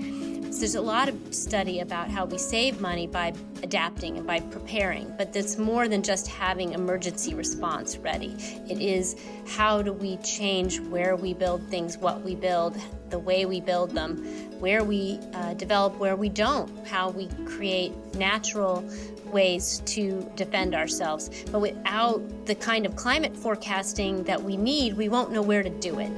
so 0.51 0.59
there's 0.59 0.75
a 0.75 0.81
lot 0.81 1.09
of 1.09 1.15
study 1.33 1.79
about 1.79 2.09
how 2.09 2.25
we 2.25 2.37
save 2.37 2.81
money 2.81 3.05
by 3.05 3.33
adapting 3.61 4.17
and 4.17 4.25
by 4.25 4.39
preparing, 4.39 5.13
but 5.17 5.35
it's 5.35 5.57
more 5.57 5.87
than 5.87 6.01
just 6.01 6.27
having 6.27 6.73
emergency 6.73 7.35
response 7.35 7.97
ready. 7.97 8.35
It 8.67 8.81
is 8.81 9.15
how 9.47 9.83
do 9.83 9.93
we 9.93 10.17
change 10.17 10.79
where 10.79 11.15
we 11.15 11.33
build 11.33 11.61
things, 11.69 11.97
what 11.97 12.23
we 12.23 12.33
build, 12.33 12.77
the 13.09 13.19
way 13.19 13.45
we 13.45 13.61
build 13.61 13.91
them, 13.91 14.17
where 14.59 14.83
we 14.83 15.19
uh, 15.33 15.53
develop, 15.53 15.97
where 15.97 16.15
we 16.15 16.29
don't, 16.29 16.87
how 16.87 17.11
we 17.11 17.27
create 17.45 17.93
natural 18.15 18.83
ways 19.25 19.83
to 19.85 20.29
defend 20.35 20.73
ourselves. 20.73 21.29
But 21.51 21.59
without 21.61 22.45
the 22.47 22.55
kind 22.55 22.87
of 22.87 22.95
climate 22.95 23.37
forecasting 23.37 24.23
that 24.23 24.41
we 24.41 24.57
need, 24.57 24.93
we 24.93 25.09
won't 25.09 25.31
know 25.31 25.43
where 25.43 25.61
to 25.61 25.69
do 25.69 25.99
it. 25.99 26.11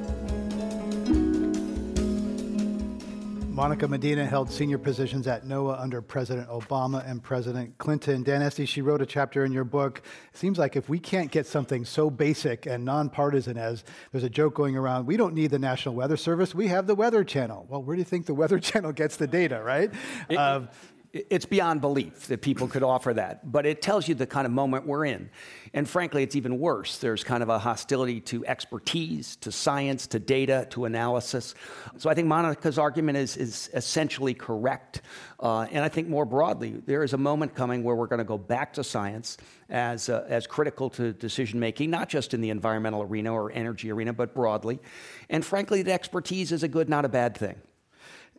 Monica 3.52 3.86
Medina 3.86 4.24
held 4.24 4.50
senior 4.50 4.78
positions 4.78 5.26
at 5.26 5.44
NOAA 5.44 5.78
under 5.78 6.00
President 6.00 6.48
Obama 6.48 7.06
and 7.06 7.22
President 7.22 7.76
Clinton. 7.76 8.22
Dan 8.22 8.40
Esty, 8.40 8.64
she 8.64 8.80
wrote 8.80 9.02
a 9.02 9.06
chapter 9.06 9.44
in 9.44 9.52
your 9.52 9.62
book. 9.62 10.00
It 10.32 10.38
seems 10.38 10.58
like 10.58 10.74
if 10.74 10.88
we 10.88 10.98
can't 10.98 11.30
get 11.30 11.46
something 11.46 11.84
so 11.84 12.08
basic 12.08 12.64
and 12.64 12.82
nonpartisan 12.82 13.58
as 13.58 13.84
there's 14.10 14.24
a 14.24 14.30
joke 14.30 14.54
going 14.54 14.74
around, 14.74 15.04
we 15.04 15.18
don't 15.18 15.34
need 15.34 15.50
the 15.50 15.58
National 15.58 15.94
Weather 15.94 16.16
Service, 16.16 16.54
we 16.54 16.68
have 16.68 16.86
the 16.86 16.94
Weather 16.94 17.24
Channel. 17.24 17.66
Well, 17.68 17.82
where 17.82 17.94
do 17.94 18.00
you 18.00 18.06
think 18.06 18.24
the 18.24 18.32
Weather 18.32 18.58
Channel 18.70 18.92
gets 18.92 19.18
the 19.18 19.26
data, 19.26 19.62
right? 19.62 19.92
It, 20.30 20.38
uh, 20.38 20.62
It's 21.12 21.44
beyond 21.44 21.82
belief 21.82 22.28
that 22.28 22.40
people 22.40 22.66
could 22.66 22.82
offer 22.82 23.12
that, 23.12 23.52
but 23.52 23.66
it 23.66 23.82
tells 23.82 24.08
you 24.08 24.14
the 24.14 24.26
kind 24.26 24.46
of 24.46 24.52
moment 24.52 24.86
we're 24.86 25.04
in. 25.04 25.28
And 25.74 25.86
frankly, 25.86 26.22
it's 26.22 26.36
even 26.36 26.58
worse. 26.58 26.96
There's 26.98 27.22
kind 27.22 27.42
of 27.42 27.50
a 27.50 27.58
hostility 27.58 28.18
to 28.22 28.46
expertise, 28.46 29.36
to 29.36 29.52
science, 29.52 30.06
to 30.06 30.18
data, 30.18 30.66
to 30.70 30.86
analysis. 30.86 31.54
So 31.98 32.08
I 32.08 32.14
think 32.14 32.28
Monica's 32.28 32.78
argument 32.78 33.18
is, 33.18 33.36
is 33.36 33.68
essentially 33.74 34.32
correct. 34.32 35.02
Uh, 35.38 35.66
and 35.70 35.84
I 35.84 35.90
think 35.90 36.08
more 36.08 36.24
broadly, 36.24 36.80
there 36.86 37.02
is 37.02 37.12
a 37.12 37.18
moment 37.18 37.54
coming 37.54 37.82
where 37.82 37.94
we're 37.94 38.06
going 38.06 38.18
to 38.18 38.24
go 38.24 38.38
back 38.38 38.72
to 38.74 38.84
science 38.84 39.36
as, 39.68 40.08
uh, 40.08 40.24
as 40.28 40.46
critical 40.46 40.88
to 40.90 41.12
decision 41.12 41.60
making, 41.60 41.90
not 41.90 42.08
just 42.08 42.32
in 42.32 42.40
the 42.40 42.48
environmental 42.48 43.02
arena 43.02 43.34
or 43.34 43.52
energy 43.52 43.92
arena, 43.92 44.14
but 44.14 44.34
broadly. 44.34 44.78
And 45.28 45.44
frankly, 45.44 45.82
the 45.82 45.92
expertise 45.92 46.52
is 46.52 46.62
a 46.62 46.68
good, 46.68 46.88
not 46.88 47.04
a 47.04 47.10
bad 47.10 47.36
thing. 47.36 47.56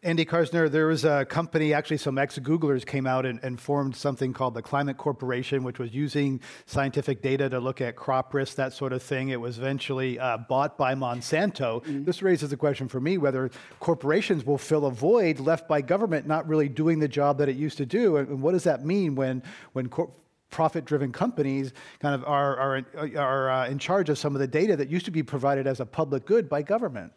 Andy 0.03 0.25
Karsner, 0.25 0.69
there 0.69 0.87
was 0.87 1.05
a 1.05 1.23
company, 1.23 1.73
actually, 1.73 1.95
some 1.95 2.17
ex 2.17 2.37
Googlers 2.37 2.85
came 2.85 3.07
out 3.07 3.25
and, 3.25 3.39
and, 3.41 3.57
formed 3.57 3.95
something 3.95 4.33
called 4.33 4.53
the 4.53 4.61
Climate 4.61 4.97
Corporation, 4.97 5.63
which 5.63 5.79
was 5.79 5.93
using 5.93 6.41
scientific 6.65 7.21
data 7.21 7.49
to 7.49 7.57
look 7.57 7.79
at 7.79 7.95
crop 7.95 8.33
risk, 8.33 8.55
that 8.55 8.73
sort 8.73 8.91
of 8.91 9.01
thing. 9.01 9.29
It 9.29 9.39
was 9.39 9.57
eventually 9.57 10.19
uh, 10.19 10.39
bought 10.39 10.77
by 10.77 10.93
Monsanto. 10.93 11.81
Mm-hmm. 11.81 12.03
This 12.03 12.21
raises 12.21 12.49
the 12.49 12.57
question 12.57 12.89
for 12.89 12.99
me 12.99 13.17
whether 13.17 13.49
corporations 13.79 14.45
will 14.45 14.57
fill 14.57 14.87
a 14.87 14.91
void 14.91 15.39
left 15.39 15.69
by 15.69 15.79
government 15.79 16.27
not 16.27 16.49
really 16.49 16.67
doing 16.67 16.99
the 16.99 17.07
job 17.07 17.37
that 17.37 17.47
it 17.47 17.55
used 17.55 17.77
to 17.77 17.85
do. 17.85 18.17
And, 18.17 18.27
and 18.27 18.41
what 18.41 18.51
does 18.51 18.65
that 18.65 18.83
mean 18.83 19.15
when, 19.15 19.41
when 19.71 19.87
cor- 19.87 20.11
profit-driven 20.49 21.13
companies 21.13 21.71
kind 21.99 22.13
of 22.13 22.25
are, 22.25 22.57
are, 22.57 22.85
are 23.17 23.49
uh, 23.49 23.67
in 23.69 23.79
charge 23.79 24.09
of 24.09 24.17
some 24.17 24.35
of 24.35 24.41
the 24.41 24.47
data 24.47 24.75
that 24.75 24.89
used 24.89 25.05
to 25.05 25.11
be 25.11 25.23
provided 25.23 25.65
as 25.65 25.79
a 25.79 25.85
public 25.85 26.25
good 26.25 26.49
by 26.49 26.61
government? 26.61 27.13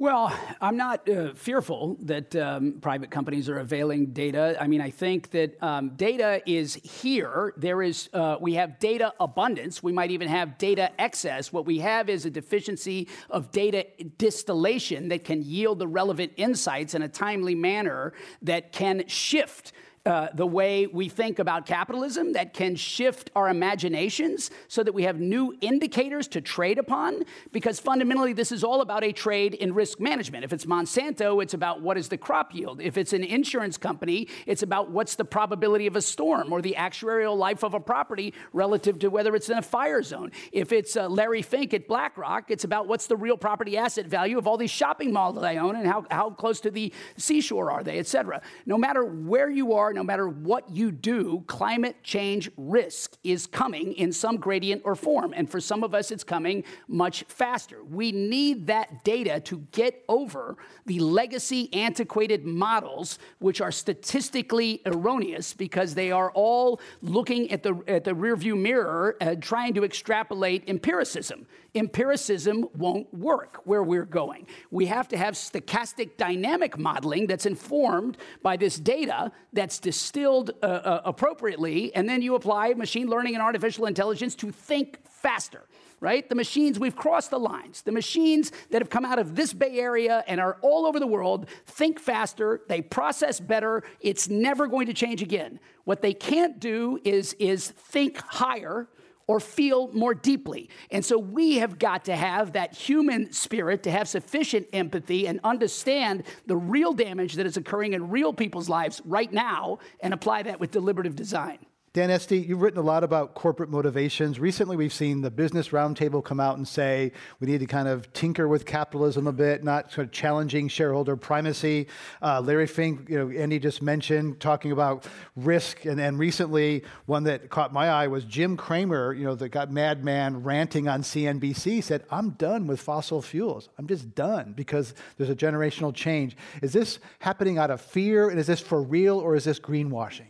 Well, 0.00 0.34
I'm 0.62 0.78
not 0.78 1.06
uh, 1.10 1.34
fearful 1.34 1.98
that 2.04 2.34
um, 2.34 2.78
private 2.80 3.10
companies 3.10 3.50
are 3.50 3.58
availing 3.58 4.14
data. 4.14 4.56
I 4.58 4.66
mean, 4.66 4.80
I 4.80 4.88
think 4.88 5.30
that 5.32 5.62
um, 5.62 5.90
data 5.90 6.40
is 6.46 6.72
here. 6.76 7.52
There 7.58 7.82
is, 7.82 8.08
uh, 8.14 8.38
we 8.40 8.54
have 8.54 8.78
data 8.78 9.12
abundance. 9.20 9.82
We 9.82 9.92
might 9.92 10.10
even 10.10 10.26
have 10.28 10.56
data 10.56 10.90
excess. 10.98 11.52
What 11.52 11.66
we 11.66 11.80
have 11.80 12.08
is 12.08 12.24
a 12.24 12.30
deficiency 12.30 13.08
of 13.28 13.52
data 13.52 13.84
distillation 14.16 15.08
that 15.10 15.24
can 15.24 15.42
yield 15.42 15.78
the 15.78 15.86
relevant 15.86 16.32
insights 16.38 16.94
in 16.94 17.02
a 17.02 17.08
timely 17.08 17.54
manner 17.54 18.14
that 18.40 18.72
can 18.72 19.06
shift 19.06 19.74
uh, 20.10 20.28
the 20.34 20.46
way 20.46 20.88
we 20.88 21.08
think 21.08 21.38
about 21.38 21.66
capitalism 21.66 22.32
that 22.32 22.52
can 22.52 22.74
shift 22.74 23.30
our 23.36 23.48
imaginations 23.48 24.50
so 24.66 24.82
that 24.82 24.92
we 24.92 25.04
have 25.04 25.20
new 25.20 25.56
indicators 25.60 26.26
to 26.26 26.40
trade 26.40 26.78
upon. 26.78 27.22
Because 27.52 27.78
fundamentally, 27.78 28.32
this 28.32 28.50
is 28.50 28.64
all 28.64 28.80
about 28.80 29.04
a 29.04 29.12
trade 29.12 29.54
in 29.54 29.72
risk 29.72 30.00
management. 30.00 30.44
If 30.44 30.52
it's 30.52 30.66
Monsanto, 30.66 31.40
it's 31.42 31.54
about 31.54 31.80
what 31.80 31.96
is 31.96 32.08
the 32.08 32.18
crop 32.18 32.52
yield. 32.52 32.80
If 32.80 32.98
it's 32.98 33.12
an 33.12 33.22
insurance 33.22 33.78
company, 33.78 34.26
it's 34.46 34.64
about 34.64 34.90
what's 34.90 35.14
the 35.14 35.24
probability 35.24 35.86
of 35.86 35.94
a 35.94 36.02
storm 36.02 36.52
or 36.52 36.60
the 36.60 36.74
actuarial 36.76 37.36
life 37.36 37.62
of 37.62 37.74
a 37.74 37.80
property 37.80 38.34
relative 38.52 38.98
to 38.98 39.10
whether 39.10 39.36
it's 39.36 39.48
in 39.48 39.58
a 39.58 39.62
fire 39.62 40.02
zone. 40.02 40.32
If 40.50 40.72
it's 40.72 40.96
uh, 40.96 41.08
Larry 41.08 41.42
Fink 41.42 41.72
at 41.72 41.86
BlackRock, 41.86 42.50
it's 42.50 42.64
about 42.64 42.88
what's 42.88 43.06
the 43.06 43.16
real 43.16 43.36
property 43.36 43.76
asset 43.76 44.06
value 44.06 44.38
of 44.38 44.48
all 44.48 44.56
these 44.56 44.72
shopping 44.72 45.12
malls 45.12 45.36
that 45.36 45.44
I 45.44 45.58
own 45.58 45.76
and 45.76 45.86
how, 45.86 46.04
how 46.10 46.30
close 46.30 46.60
to 46.62 46.70
the 46.70 46.92
seashore 47.16 47.70
are 47.70 47.84
they, 47.84 47.98
et 48.00 48.08
cetera. 48.08 48.42
No 48.66 48.76
matter 48.76 49.04
where 49.04 49.48
you 49.48 49.74
are, 49.74 49.92
no 49.92 49.99
matter 50.02 50.28
what 50.28 50.70
you 50.70 50.90
do, 50.90 51.44
climate 51.46 51.96
change 52.02 52.50
risk 52.56 53.16
is 53.24 53.46
coming 53.46 53.92
in 53.94 54.12
some 54.12 54.36
gradient 54.36 54.82
or 54.84 54.94
form. 54.94 55.32
And 55.36 55.50
for 55.50 55.60
some 55.60 55.82
of 55.82 55.94
us, 55.94 56.10
it's 56.10 56.24
coming 56.24 56.64
much 56.88 57.24
faster. 57.28 57.82
We 57.82 58.12
need 58.12 58.66
that 58.68 59.04
data 59.04 59.40
to 59.40 59.58
get 59.72 60.04
over 60.08 60.56
the 60.86 60.98
legacy 61.00 61.72
antiquated 61.72 62.44
models, 62.44 63.18
which 63.38 63.60
are 63.60 63.72
statistically 63.72 64.82
erroneous 64.86 65.54
because 65.54 65.94
they 65.94 66.10
are 66.10 66.30
all 66.32 66.80
looking 67.02 67.50
at 67.50 67.62
the, 67.62 67.82
at 67.86 68.04
the 68.04 68.12
rearview 68.12 68.58
mirror, 68.58 69.16
uh, 69.20 69.34
trying 69.40 69.74
to 69.74 69.84
extrapolate 69.84 70.68
empiricism. 70.68 71.46
Empiricism 71.74 72.68
won't 72.74 73.12
work 73.14 73.60
where 73.64 73.82
we're 73.82 74.04
going. 74.04 74.46
We 74.70 74.86
have 74.86 75.08
to 75.08 75.16
have 75.16 75.34
stochastic 75.34 76.16
dynamic 76.16 76.78
modeling 76.78 77.26
that's 77.26 77.46
informed 77.46 78.16
by 78.42 78.56
this 78.56 78.78
data 78.78 79.32
that's 79.52 79.78
distilled 79.78 80.50
uh, 80.62 80.66
uh, 80.66 81.02
appropriately, 81.04 81.94
and 81.94 82.08
then 82.08 82.22
you 82.22 82.34
apply 82.34 82.74
machine 82.74 83.08
learning 83.08 83.34
and 83.34 83.42
artificial 83.42 83.86
intelligence 83.86 84.34
to 84.36 84.50
think 84.50 84.98
faster 85.06 85.66
right? 86.00 86.28
The 86.28 86.34
machines, 86.34 86.78
we've 86.78 86.96
crossed 86.96 87.30
the 87.30 87.38
lines. 87.38 87.82
The 87.82 87.92
machines 87.92 88.52
that 88.70 88.80
have 88.80 88.88
come 88.88 89.04
out 89.04 89.18
of 89.18 89.36
this 89.36 89.52
Bay 89.52 89.78
Area 89.78 90.24
and 90.26 90.40
are 90.40 90.56
all 90.62 90.86
over 90.86 90.98
the 90.98 91.06
world 91.06 91.46
think 91.66 92.00
faster, 92.00 92.62
they 92.68 92.80
process 92.80 93.38
better, 93.38 93.82
it's 94.00 94.28
never 94.28 94.66
going 94.66 94.86
to 94.86 94.94
change 94.94 95.22
again. 95.22 95.60
What 95.84 96.00
they 96.00 96.14
can't 96.14 96.58
do 96.58 96.98
is, 97.04 97.34
is 97.34 97.68
think 97.68 98.18
higher 98.18 98.88
or 99.30 99.38
feel 99.38 99.86
more 99.92 100.12
deeply. 100.12 100.68
And 100.90 101.04
so 101.04 101.16
we 101.16 101.58
have 101.58 101.78
got 101.78 102.06
to 102.06 102.16
have 102.16 102.54
that 102.54 102.74
human 102.74 103.32
spirit 103.32 103.84
to 103.84 103.90
have 103.92 104.08
sufficient 104.08 104.66
empathy 104.72 105.28
and 105.28 105.38
understand 105.44 106.24
the 106.46 106.56
real 106.56 106.92
damage 106.92 107.34
that 107.34 107.46
is 107.46 107.56
occurring 107.56 107.92
in 107.92 108.10
real 108.10 108.32
people's 108.32 108.68
lives 108.68 109.00
right 109.04 109.32
now 109.32 109.78
and 110.00 110.12
apply 110.12 110.42
that 110.42 110.58
with 110.58 110.72
deliberative 110.72 111.14
design. 111.14 111.58
Dan 111.92 112.08
Esty, 112.08 112.38
you've 112.38 112.62
written 112.62 112.78
a 112.78 112.84
lot 112.84 113.02
about 113.02 113.34
corporate 113.34 113.68
motivations. 113.68 114.38
Recently, 114.38 114.76
we've 114.76 114.92
seen 114.92 115.22
the 115.22 115.30
Business 115.30 115.70
Roundtable 115.70 116.22
come 116.22 116.38
out 116.38 116.56
and 116.56 116.68
say 116.68 117.10
we 117.40 117.48
need 117.48 117.58
to 117.58 117.66
kind 117.66 117.88
of 117.88 118.12
tinker 118.12 118.46
with 118.46 118.64
capitalism 118.64 119.26
a 119.26 119.32
bit, 119.32 119.64
not 119.64 119.90
sort 119.90 120.06
of 120.06 120.12
challenging 120.12 120.68
shareholder 120.68 121.16
primacy. 121.16 121.88
Uh, 122.22 122.40
Larry 122.42 122.68
Fink, 122.68 123.10
you 123.10 123.18
know, 123.18 123.36
Andy 123.36 123.58
just 123.58 123.82
mentioned 123.82 124.38
talking 124.38 124.70
about 124.70 125.08
risk, 125.34 125.84
and 125.84 125.98
then 125.98 126.16
recently 126.16 126.84
one 127.06 127.24
that 127.24 127.50
caught 127.50 127.72
my 127.72 127.88
eye 127.88 128.06
was 128.06 128.24
Jim 128.24 128.56
Cramer, 128.56 129.12
you 129.12 129.24
know, 129.24 129.34
that 129.34 129.48
got 129.48 129.72
Madman 129.72 130.44
ranting 130.44 130.86
on 130.86 131.02
CNBC, 131.02 131.82
said, 131.82 132.04
"I'm 132.08 132.30
done 132.30 132.68
with 132.68 132.80
fossil 132.80 133.20
fuels. 133.20 133.68
I'm 133.78 133.88
just 133.88 134.14
done 134.14 134.52
because 134.56 134.94
there's 135.16 135.28
a 135.28 135.34
generational 135.34 135.92
change." 135.92 136.36
Is 136.62 136.72
this 136.72 137.00
happening 137.18 137.58
out 137.58 137.72
of 137.72 137.80
fear, 137.80 138.30
and 138.30 138.38
is 138.38 138.46
this 138.46 138.60
for 138.60 138.80
real, 138.80 139.18
or 139.18 139.34
is 139.34 139.42
this 139.42 139.58
greenwashing? 139.58 140.28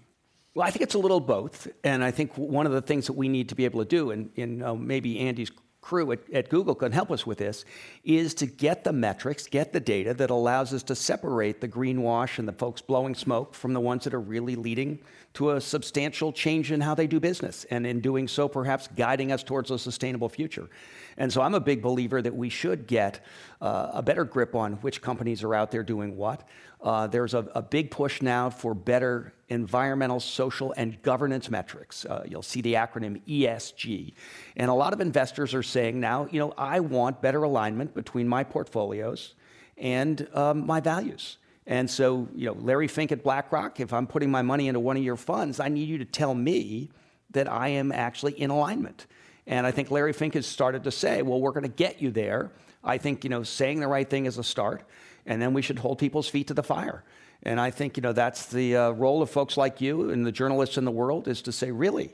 Well, 0.60 0.68
I 0.68 0.72
think 0.72 0.82
it's 0.82 0.94
a 0.94 0.98
little 0.98 1.20
both. 1.20 1.68
And 1.84 2.04
I 2.04 2.10
think 2.10 2.36
one 2.36 2.66
of 2.66 2.72
the 2.72 2.82
things 2.82 3.06
that 3.06 3.14
we 3.14 3.30
need 3.30 3.48
to 3.48 3.54
be 3.54 3.64
able 3.64 3.80
to 3.80 3.88
do, 3.88 4.10
and, 4.10 4.30
and 4.36 4.62
uh, 4.62 4.74
maybe 4.74 5.18
Andy's 5.18 5.50
crew 5.80 6.12
at, 6.12 6.18
at, 6.34 6.50
Google 6.50 6.74
can 6.74 6.92
help 6.92 7.10
us 7.10 7.24
with 7.24 7.38
this, 7.38 7.64
is 8.04 8.34
to 8.34 8.44
get 8.46 8.84
the 8.84 8.92
metrics, 8.92 9.46
get 9.46 9.72
the 9.72 9.80
data 9.80 10.12
that 10.12 10.28
allows 10.28 10.74
us 10.74 10.82
to 10.82 10.94
separate 10.94 11.62
the 11.62 11.68
greenwash 11.68 12.38
and 12.38 12.46
the 12.46 12.52
folks 12.52 12.82
blowing 12.82 13.14
smoke 13.14 13.54
from 13.54 13.72
the 13.72 13.80
ones 13.80 14.04
that 14.04 14.12
are 14.12 14.20
really 14.20 14.54
leading 14.54 14.98
to 15.32 15.52
a 15.52 15.60
substantial 15.62 16.30
change 16.30 16.72
in 16.72 16.82
how 16.82 16.94
they 16.94 17.06
do 17.06 17.18
business. 17.18 17.64
And 17.70 17.86
in 17.86 18.00
doing 18.00 18.28
so, 18.28 18.46
perhaps 18.46 18.86
guiding 18.88 19.32
us 19.32 19.42
towards 19.42 19.70
a 19.70 19.78
sustainable 19.78 20.28
future. 20.28 20.68
And 21.16 21.32
so 21.32 21.40
I'm 21.40 21.54
a 21.54 21.60
big 21.60 21.80
believer 21.80 22.20
that 22.20 22.36
we 22.36 22.50
should 22.50 22.86
get 22.86 23.24
uh, 23.62 23.92
a 23.94 24.02
better 24.02 24.26
grip 24.26 24.54
on 24.54 24.74
which 24.74 25.00
companies 25.00 25.42
are 25.42 25.54
out 25.54 25.70
there 25.70 25.82
doing 25.82 26.18
what. 26.18 26.46
Uh, 26.82 27.06
there's 27.06 27.34
a, 27.34 27.46
a, 27.54 27.60
big 27.60 27.90
push 27.90 28.22
now 28.22 28.48
for 28.48 28.72
better 28.72 29.34
environmental, 29.50 30.18
social, 30.18 30.72
and 30.78 31.00
governance 31.02 31.50
metrics. 31.50 32.06
Uh, 32.06 32.24
you'll 32.26 32.42
see 32.42 32.62
the 32.62 32.74
acronym 32.74 33.20
ESG. 33.28 34.14
And 34.56 34.70
a 34.70 34.74
lot 34.74 34.94
of 34.94 35.00
investors 35.00 35.52
are 35.52 35.62
saying 35.62 36.00
now, 36.00 36.26
you 36.30 36.40
know, 36.40 36.54
I 36.56 36.80
want 36.80 37.20
better 37.20 37.42
alignment 37.42 37.92
between 37.94 38.26
my 38.26 38.44
portfolios 38.44 39.34
and 39.76 40.26
um, 40.32 40.66
my 40.66 40.80
values. 40.80 41.36
And 41.66 41.90
so, 41.90 42.28
you 42.34 42.46
know, 42.46 42.54
Larry 42.54 42.88
Fink 42.88 43.12
at 43.12 43.22
BlackRock, 43.22 43.78
if 43.78 43.92
I'm 43.92 44.06
putting 44.06 44.30
my 44.30 44.42
money 44.42 44.66
into 44.66 44.80
one 44.80 44.96
of 44.96 45.02
your 45.02 45.16
funds, 45.16 45.60
I 45.60 45.68
need 45.68 45.88
you 45.88 45.98
to 45.98 46.06
tell 46.06 46.34
me 46.34 46.90
that 47.30 47.50
I 47.50 47.68
am 47.68 47.92
actually 47.92 48.32
in 48.40 48.48
alignment. 48.48 49.06
And 49.46 49.66
I 49.66 49.70
think 49.70 49.90
Larry 49.90 50.14
Fink 50.14 50.34
has 50.34 50.46
started 50.46 50.84
to 50.84 50.90
say, 50.90 51.20
well, 51.22 51.40
we're 51.40 51.52
going 51.52 51.62
to 51.62 51.68
get 51.68 52.00
you 52.00 52.10
there. 52.10 52.52
I 52.82 52.96
think, 52.96 53.24
you 53.24 53.30
know, 53.30 53.42
saying 53.42 53.80
the 53.80 53.88
right 53.88 54.08
thing 54.08 54.24
is 54.24 54.38
a 54.38 54.44
start 54.44 54.82
and 55.26 55.40
then 55.40 55.54
we 55.54 55.62
should 55.62 55.78
hold 55.78 55.98
people's 55.98 56.28
feet 56.28 56.48
to 56.48 56.54
the 56.54 56.62
fire. 56.62 57.04
And 57.42 57.60
I 57.60 57.70
think 57.70 57.96
you 57.96 58.02
know 58.02 58.12
that's 58.12 58.46
the 58.46 58.76
uh, 58.76 58.90
role 58.90 59.22
of 59.22 59.30
folks 59.30 59.56
like 59.56 59.80
you 59.80 60.10
and 60.10 60.26
the 60.26 60.32
journalists 60.32 60.76
in 60.76 60.84
the 60.84 60.90
world 60.90 61.28
is 61.28 61.42
to 61.42 61.52
say, 61.52 61.70
really, 61.70 62.12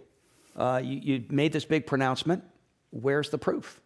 uh, 0.57 0.81
you, 0.83 1.01
you 1.03 1.25
made 1.31 1.53
this 1.53 1.65
big 1.65 1.87
pronouncement. 1.87 2.45
Where's 2.91 3.31
the 3.31 3.39
proof? 3.39 3.81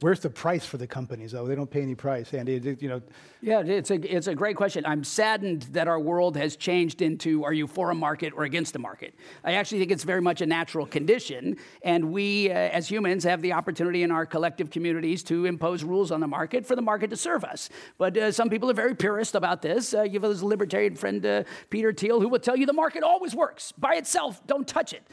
Where's 0.00 0.20
the 0.20 0.30
price 0.30 0.66
for 0.66 0.78
the 0.78 0.86
companies, 0.86 1.32
though? 1.32 1.46
They 1.46 1.54
don't 1.54 1.70
pay 1.70 1.82
any 1.82 1.94
price, 1.94 2.34
Andy. 2.34 2.76
You 2.80 2.88
know. 2.88 3.02
Yeah, 3.40 3.60
it's 3.60 3.90
a 3.90 4.14
it's 4.14 4.26
a 4.26 4.34
great 4.34 4.56
question. 4.56 4.84
I'm 4.84 5.04
saddened 5.04 5.62
that 5.72 5.86
our 5.86 6.00
world 6.00 6.36
has 6.36 6.56
changed 6.56 7.02
into 7.02 7.44
are 7.44 7.52
you 7.52 7.66
for 7.66 7.90
a 7.90 7.94
market 7.94 8.32
or 8.36 8.44
against 8.44 8.74
a 8.74 8.78
market? 8.78 9.14
I 9.44 9.52
actually 9.52 9.78
think 9.78 9.92
it's 9.92 10.04
very 10.04 10.20
much 10.20 10.40
a 10.40 10.46
natural 10.46 10.86
condition, 10.86 11.56
and 11.82 12.12
we 12.12 12.50
uh, 12.50 12.54
as 12.54 12.88
humans 12.88 13.22
have 13.24 13.42
the 13.42 13.52
opportunity 13.52 14.02
in 14.02 14.10
our 14.10 14.26
collective 14.26 14.70
communities 14.70 15.22
to 15.24 15.44
impose 15.44 15.84
rules 15.84 16.10
on 16.10 16.20
the 16.20 16.26
market 16.26 16.66
for 16.66 16.74
the 16.74 16.82
market 16.82 17.10
to 17.10 17.16
serve 17.16 17.44
us. 17.44 17.68
But 17.96 18.16
uh, 18.16 18.32
some 18.32 18.50
people 18.50 18.68
are 18.70 18.74
very 18.74 18.94
purist 18.94 19.34
about 19.34 19.62
this. 19.62 19.94
Uh, 19.94 20.02
you 20.02 20.18
have 20.18 20.22
this 20.22 20.42
libertarian 20.42 20.96
friend 20.96 21.24
uh, 21.24 21.44
Peter 21.70 21.92
Thiel 21.92 22.20
who 22.20 22.28
will 22.28 22.40
tell 22.40 22.56
you 22.56 22.66
the 22.66 22.72
market 22.72 23.02
always 23.02 23.34
works 23.34 23.72
by 23.72 23.94
itself. 23.94 24.44
Don't 24.46 24.66
touch 24.66 24.92
it. 24.92 25.06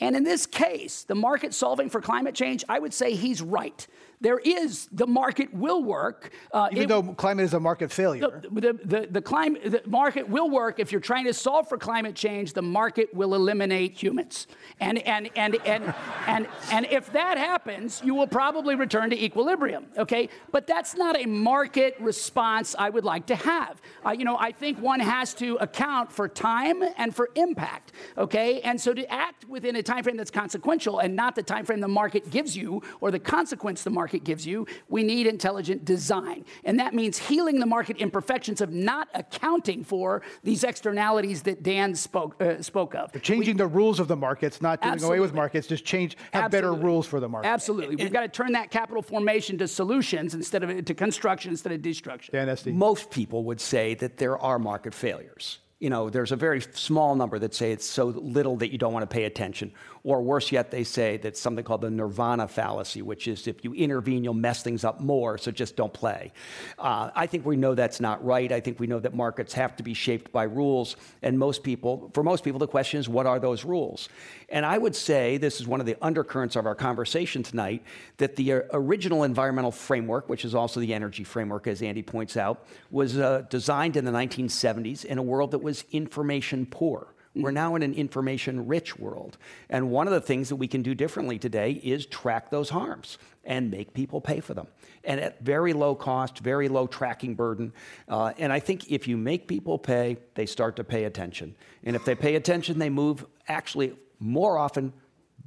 And 0.00 0.16
in 0.16 0.24
this 0.24 0.46
case, 0.46 1.04
the 1.04 1.14
market 1.14 1.52
solving 1.52 1.90
for 1.90 2.00
climate 2.00 2.34
change, 2.34 2.64
I 2.68 2.78
would 2.78 2.94
say 2.94 3.14
he's 3.14 3.42
right. 3.42 3.86
There 4.22 4.38
is, 4.38 4.86
the 4.92 5.06
market 5.06 5.52
will 5.54 5.82
work. 5.82 6.30
Uh, 6.52 6.68
Even 6.72 6.84
it, 6.84 6.88
though 6.88 7.02
climate 7.14 7.46
is 7.46 7.54
a 7.54 7.60
market 7.60 7.90
failure. 7.90 8.42
The, 8.42 8.60
the, 8.60 8.72
the, 8.84 9.08
the, 9.10 9.22
climate, 9.22 9.62
the 9.64 9.82
market 9.86 10.28
will 10.28 10.50
work. 10.50 10.78
If 10.78 10.92
you're 10.92 11.00
trying 11.00 11.24
to 11.24 11.32
solve 11.32 11.70
for 11.70 11.78
climate 11.78 12.14
change, 12.14 12.52
the 12.52 12.60
market 12.60 13.14
will 13.14 13.34
eliminate 13.34 14.00
humans. 14.00 14.46
And, 14.78 14.98
and, 15.06 15.30
and, 15.36 15.56
and, 15.64 15.94
and, 16.26 16.46
and 16.70 16.86
if 16.90 17.10
that 17.12 17.38
happens, 17.38 18.02
you 18.04 18.14
will 18.14 18.26
probably 18.26 18.74
return 18.74 19.08
to 19.08 19.24
equilibrium, 19.24 19.86
okay? 19.96 20.28
But 20.52 20.66
that's 20.66 20.94
not 20.94 21.18
a 21.18 21.24
market 21.24 21.96
response 21.98 22.74
I 22.78 22.90
would 22.90 23.04
like 23.04 23.24
to 23.26 23.36
have. 23.36 23.80
Uh, 24.04 24.10
you 24.10 24.26
know, 24.26 24.36
I 24.36 24.52
think 24.52 24.78
one 24.80 25.00
has 25.00 25.32
to 25.34 25.56
account 25.56 26.12
for 26.12 26.28
time 26.28 26.82
and 26.98 27.16
for 27.16 27.30
impact, 27.36 27.92
okay? 28.18 28.60
And 28.60 28.78
so 28.78 28.92
to 28.92 29.10
act 29.10 29.48
within 29.48 29.76
a 29.76 29.82
time 29.82 30.04
frame 30.04 30.18
that's 30.18 30.30
consequential 30.30 30.98
and 30.98 31.16
not 31.16 31.34
the 31.36 31.42
time 31.42 31.64
frame 31.64 31.80
the 31.80 31.88
market 31.88 32.30
gives 32.30 32.54
you 32.54 32.82
or 33.00 33.10
the 33.10 33.18
consequence 33.18 33.82
the 33.82 33.88
market 33.88 34.09
market 34.10 34.24
gives 34.24 34.44
you. 34.44 34.66
We 34.88 35.04
need 35.04 35.28
intelligent 35.28 35.84
design. 35.84 36.44
And 36.64 36.80
that 36.80 36.94
means 36.94 37.16
healing 37.16 37.60
the 37.60 37.66
market 37.66 37.96
imperfections 37.98 38.60
of 38.60 38.72
not 38.72 39.08
accounting 39.14 39.84
for 39.84 40.22
these 40.42 40.64
externalities 40.64 41.42
that 41.42 41.62
Dan 41.62 41.94
spoke, 41.94 42.34
uh, 42.42 42.60
spoke 42.60 42.96
of. 42.96 43.12
changing 43.22 43.54
we, 43.54 43.58
the 43.58 43.68
rules 43.68 44.00
of 44.00 44.08
the 44.08 44.16
markets, 44.16 44.60
not 44.60 44.82
doing 44.82 44.94
absolutely. 44.94 45.18
away 45.18 45.20
with 45.20 45.32
markets, 45.32 45.68
just 45.68 45.84
change, 45.84 46.16
have 46.32 46.46
absolutely. 46.46 46.70
better 46.70 46.84
rules 46.84 47.06
for 47.06 47.20
the 47.20 47.28
market. 47.28 47.46
Absolutely. 47.46 47.94
We've 47.94 48.12
got 48.12 48.22
to 48.22 48.28
turn 48.28 48.50
that 48.52 48.72
capital 48.72 49.02
formation 49.02 49.56
to 49.58 49.68
solutions 49.68 50.34
instead 50.34 50.64
of 50.64 50.84
to 50.84 50.94
construction 50.94 51.52
instead 51.52 51.72
of 51.72 51.80
destruction. 51.82 52.32
Dan 52.32 52.48
Esty. 52.48 52.72
Most 52.72 53.10
people 53.10 53.44
would 53.44 53.60
say 53.60 53.94
that 53.94 54.16
there 54.16 54.36
are 54.38 54.58
market 54.58 54.92
failures 54.92 55.58
you 55.80 55.88
know, 55.88 56.10
there's 56.10 56.30
a 56.30 56.36
very 56.36 56.60
small 56.60 57.16
number 57.16 57.38
that 57.38 57.54
say 57.54 57.72
it's 57.72 57.86
so 57.86 58.04
little 58.04 58.56
that 58.56 58.70
you 58.70 58.76
don't 58.76 58.92
want 58.92 59.02
to 59.02 59.12
pay 59.12 59.24
attention. 59.24 59.72
Or 60.02 60.22
worse 60.22 60.50
yet, 60.50 60.70
they 60.70 60.84
say 60.84 61.18
that 61.18 61.36
something 61.36 61.62
called 61.62 61.82
the 61.82 61.90
nirvana 61.90 62.48
fallacy, 62.48 63.02
which 63.02 63.28
is 63.28 63.46
if 63.46 63.62
you 63.64 63.74
intervene, 63.74 64.24
you'll 64.24 64.32
mess 64.32 64.62
things 64.62 64.82
up 64.82 65.00
more, 65.00 65.36
so 65.36 65.50
just 65.50 65.76
don't 65.76 65.92
play. 65.92 66.32
Uh, 66.78 67.10
I 67.14 67.26
think 67.26 67.44
we 67.44 67.56
know 67.56 67.74
that's 67.74 68.00
not 68.00 68.24
right. 68.24 68.50
I 68.50 68.60
think 68.60 68.80
we 68.80 68.86
know 68.86 68.98
that 68.98 69.14
markets 69.14 69.52
have 69.54 69.76
to 69.76 69.82
be 69.82 69.92
shaped 69.92 70.32
by 70.32 70.44
rules. 70.44 70.96
And 71.22 71.38
most 71.38 71.62
people, 71.62 72.10
for 72.14 72.22
most 72.22 72.44
people, 72.44 72.58
the 72.58 72.66
question 72.66 72.98
is, 72.98 73.10
what 73.10 73.26
are 73.26 73.38
those 73.38 73.64
rules? 73.64 74.08
And 74.48 74.64
I 74.64 74.78
would 74.78 74.96
say, 74.96 75.36
this 75.36 75.60
is 75.60 75.66
one 75.66 75.80
of 75.80 75.86
the 75.86 75.96
undercurrents 76.00 76.56
of 76.56 76.64
our 76.64 76.74
conversation 76.74 77.42
tonight, 77.42 77.82
that 78.16 78.36
the 78.36 78.54
uh, 78.54 78.60
original 78.72 79.24
environmental 79.24 79.70
framework, 79.70 80.30
which 80.30 80.46
is 80.46 80.54
also 80.54 80.80
the 80.80 80.94
energy 80.94 81.24
framework, 81.24 81.66
as 81.66 81.82
Andy 81.82 82.02
points 82.02 82.38
out, 82.38 82.64
was 82.90 83.18
uh, 83.18 83.42
designed 83.50 83.96
in 83.96 84.06
the 84.06 84.12
1970s 84.12 85.04
in 85.04 85.18
a 85.18 85.22
world 85.22 85.50
that 85.50 85.58
was 85.58 85.84
information 85.92 86.64
poor. 86.64 87.12
We're 87.34 87.52
now 87.52 87.76
in 87.76 87.82
an 87.82 87.94
information 87.94 88.66
rich 88.66 88.98
world. 88.98 89.38
And 89.68 89.90
one 89.90 90.08
of 90.08 90.12
the 90.12 90.20
things 90.20 90.48
that 90.48 90.56
we 90.56 90.66
can 90.66 90.82
do 90.82 90.96
differently 90.96 91.38
today 91.38 91.72
is 91.72 92.04
track 92.06 92.50
those 92.50 92.70
harms 92.70 93.18
and 93.44 93.70
make 93.70 93.94
people 93.94 94.20
pay 94.20 94.40
for 94.40 94.52
them. 94.52 94.66
And 95.04 95.20
at 95.20 95.40
very 95.40 95.72
low 95.72 95.94
cost, 95.94 96.40
very 96.40 96.68
low 96.68 96.88
tracking 96.88 97.36
burden. 97.36 97.72
Uh, 98.08 98.32
and 98.36 98.52
I 98.52 98.58
think 98.58 98.90
if 98.90 99.06
you 99.06 99.16
make 99.16 99.46
people 99.46 99.78
pay, 99.78 100.16
they 100.34 100.44
start 100.44 100.74
to 100.76 100.84
pay 100.84 101.04
attention. 101.04 101.54
And 101.84 101.94
if 101.94 102.04
they 102.04 102.16
pay 102.16 102.34
attention, 102.34 102.80
they 102.80 102.90
move 102.90 103.24
actually 103.46 103.96
more 104.18 104.58
often, 104.58 104.92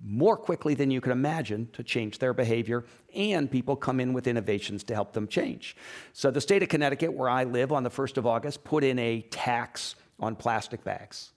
more 0.01 0.37
quickly 0.37 0.75
than 0.75 0.89
you 0.89 1.01
can 1.01 1.11
imagine 1.11 1.67
to 1.73 1.83
change 1.83 2.17
their 2.17 2.33
behavior. 2.33 2.85
And 3.13 3.51
people 3.51 3.75
come 3.75 3.99
in 3.99 4.13
with 4.13 4.25
innovations 4.25 4.85
to 4.85 4.93
help 4.93 5.11
them 5.11 5.27
change. 5.27 5.75
So 6.13 6.31
the 6.31 6.41
state 6.41 6.63
of 6.63 6.69
Connecticut, 6.69 7.11
where 7.11 7.29
I 7.29 7.43
live, 7.43 7.73
on 7.73 7.83
the 7.83 7.91
1st 7.91 8.15
of 8.15 8.25
August, 8.25 8.63
put 8.63 8.85
in 8.85 8.97
a 8.99 9.21
tax 9.31 9.95
on 10.17 10.37
plastic 10.37 10.85
bags. 10.85 11.33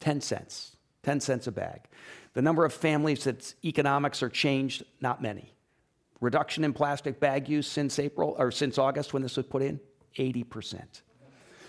10 0.00 0.20
cents, 0.20 0.76
10 1.02 1.20
cents 1.20 1.46
a 1.46 1.52
bag. 1.52 1.82
The 2.34 2.42
number 2.42 2.64
of 2.64 2.72
families 2.72 3.24
that 3.24 3.54
economics 3.64 4.22
are 4.22 4.28
changed, 4.28 4.84
not 5.00 5.22
many. 5.22 5.52
Reduction 6.20 6.64
in 6.64 6.72
plastic 6.72 7.18
bag 7.18 7.48
use 7.48 7.66
since 7.66 7.98
April 7.98 8.34
or 8.38 8.50
since 8.50 8.78
August 8.78 9.12
when 9.12 9.22
this 9.22 9.36
was 9.36 9.46
put 9.46 9.62
in, 9.62 9.80
80%. 10.16 11.02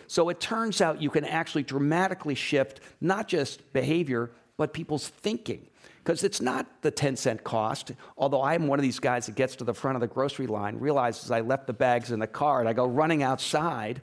So 0.07 0.27
it 0.27 0.41
turns 0.41 0.81
out 0.81 1.01
you 1.01 1.09
can 1.09 1.23
actually 1.23 1.63
dramatically 1.63 2.35
shift 2.35 2.81
not 2.99 3.29
just 3.29 3.71
behavior, 3.71 4.31
but 4.57 4.73
people's 4.73 5.07
thinking. 5.07 5.67
Because 6.03 6.23
it's 6.23 6.41
not 6.41 6.81
the 6.81 6.91
10 6.91 7.15
cent 7.15 7.43
cost, 7.43 7.91
although 8.17 8.41
I'm 8.41 8.67
one 8.67 8.77
of 8.77 8.83
these 8.83 8.99
guys 8.99 9.27
that 9.27 9.35
gets 9.35 9.55
to 9.57 9.63
the 9.63 9.73
front 9.73 9.95
of 9.95 10.01
the 10.01 10.07
grocery 10.07 10.47
line, 10.47 10.77
realizes 10.79 11.31
I 11.31 11.41
left 11.41 11.67
the 11.67 11.73
bags 11.73 12.11
in 12.11 12.19
the 12.19 12.27
car, 12.27 12.59
and 12.59 12.67
I 12.67 12.73
go 12.73 12.85
running 12.85 13.23
outside, 13.23 14.01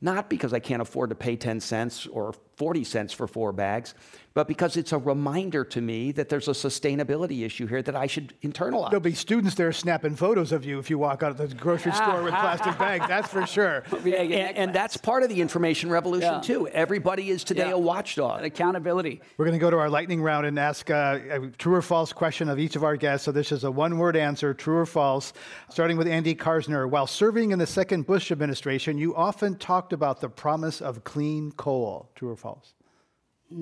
not 0.00 0.30
because 0.30 0.52
I 0.52 0.60
can't 0.60 0.82
afford 0.82 1.10
to 1.10 1.16
pay 1.16 1.36
10 1.36 1.60
cents 1.60 2.06
or 2.06 2.34
40 2.60 2.84
cents 2.84 3.14
for 3.14 3.26
four 3.26 3.54
bags, 3.54 3.94
but 4.34 4.46
because 4.46 4.76
it's 4.76 4.92
a 4.92 4.98
reminder 4.98 5.64
to 5.64 5.80
me 5.80 6.12
that 6.12 6.28
there's 6.28 6.46
a 6.46 6.52
sustainability 6.52 7.42
issue 7.44 7.66
here 7.66 7.80
that 7.80 7.96
I 7.96 8.06
should 8.06 8.34
internalize. 8.42 8.90
There'll 8.90 9.00
be 9.00 9.14
students 9.14 9.54
there 9.54 9.72
snapping 9.72 10.14
photos 10.14 10.52
of 10.52 10.62
you 10.62 10.78
if 10.78 10.90
you 10.90 10.98
walk 10.98 11.22
out 11.22 11.30
of 11.30 11.38
the 11.38 11.48
grocery 11.54 11.92
store 11.92 12.22
with 12.22 12.34
plastic 12.34 12.78
bags, 12.78 13.08
that's 13.08 13.28
for 13.28 13.46
sure. 13.46 13.82
and, 14.04 14.32
and, 14.58 14.74
that's 14.74 14.98
part 14.98 15.22
of 15.22 15.30
the 15.30 15.40
information 15.40 15.88
revolution, 15.88 16.34
yeah. 16.34 16.40
too. 16.40 16.68
Everybody 16.68 17.30
is 17.30 17.44
today 17.44 17.68
yeah. 17.68 17.74
a 17.74 17.78
watchdog. 17.78 18.36
And 18.36 18.46
accountability. 18.46 19.22
We're 19.38 19.46
going 19.46 19.58
to 19.58 19.60
go 19.60 19.70
to 19.70 19.78
our 19.78 19.88
lightning 19.88 20.20
round 20.20 20.44
and 20.44 20.58
ask 20.58 20.90
a, 20.90 21.22
a 21.30 21.48
true 21.56 21.74
or 21.74 21.82
false 21.82 22.12
question 22.12 22.50
of 22.50 22.58
each 22.58 22.76
of 22.76 22.84
our 22.84 22.96
guests. 22.96 23.24
So 23.24 23.32
this 23.32 23.52
is 23.52 23.64
a 23.64 23.70
one 23.70 23.96
word 23.96 24.16
answer, 24.16 24.52
true 24.52 24.76
or 24.76 24.86
false. 24.86 25.32
Starting 25.70 25.96
with 25.96 26.06
Andy 26.06 26.34
Karsner. 26.34 26.88
While 26.88 27.06
serving 27.06 27.52
in 27.52 27.58
the 27.58 27.66
second 27.66 28.06
Bush 28.06 28.30
administration, 28.30 28.98
you 28.98 29.16
often 29.16 29.56
talked 29.56 29.94
about 29.94 30.20
the 30.20 30.28
promise 30.28 30.82
of 30.82 31.04
clean 31.04 31.52
coal. 31.52 32.10
True 32.14 32.30
or 32.30 32.36
false? 32.36 32.49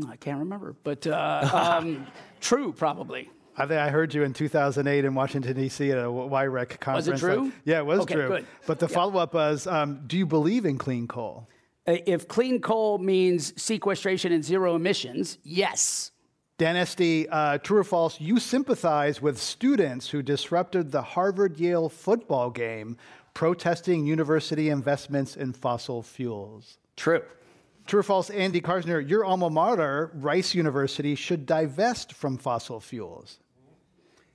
I 0.09 0.17
can't 0.17 0.39
remember, 0.39 0.75
but 0.85 1.07
uh, 1.07 1.79
um, 1.81 2.07
true, 2.41 2.73
probably. 2.73 3.31
I 3.57 3.67
think 3.67 3.81
I 3.81 3.89
heard 3.89 4.15
you 4.15 4.23
in 4.23 4.33
2008 4.33 5.05
in 5.05 5.15
Washington 5.15 5.57
D.C. 5.57 5.91
at 5.91 5.99
a 5.99 6.03
YREC 6.03 6.79
conference. 6.79 7.09
Was 7.09 7.23
it 7.23 7.27
true? 7.27 7.53
yeah, 7.65 7.79
it 7.79 7.87
was 7.87 8.01
okay, 8.01 8.15
true. 8.15 8.29
Good. 8.29 8.47
But 8.67 8.79
the 8.79 8.87
yeah. 8.87 8.95
follow-up 8.95 9.35
was, 9.35 9.67
um, 9.67 10.03
do 10.07 10.17
you 10.17 10.27
believe 10.27 10.65
in 10.65 10.79
clean 10.79 11.09
coal? 11.09 11.49
Uh, 11.87 11.97
if 12.07 12.29
clean 12.29 12.61
coal 12.61 12.99
means 12.99 13.61
sequestration 13.61 14.31
and 14.31 14.45
zero 14.45 14.77
emissions, 14.77 15.39
yes. 15.43 16.13
Dan 16.59 16.77
uh, 16.77 17.59
true 17.59 17.79
or 17.79 17.85
false? 17.85 18.21
You 18.21 18.39
sympathize 18.39 19.23
with 19.23 19.39
students 19.39 20.09
who 20.09 20.23
disrupted 20.23 20.93
the 20.93 21.03
Harvard-Yale 21.03 21.89
football 21.89 22.51
game, 22.51 22.97
protesting 23.33 24.07
university 24.07 24.69
investments 24.69 25.37
in 25.37 25.53
fossil 25.53 26.03
fuels. 26.03 26.79
True. 26.97 27.23
True 27.89 28.01
or 28.01 28.03
false, 28.03 28.29
Andy 28.29 28.61
Karsner, 28.61 29.01
your 29.09 29.25
alma 29.25 29.49
mater, 29.49 30.11
Rice 30.13 30.55
University, 30.55 31.15
should 31.15 31.47
divest 31.47 32.13
from 32.13 32.37
fossil 32.37 32.81
fuels? 32.81 33.39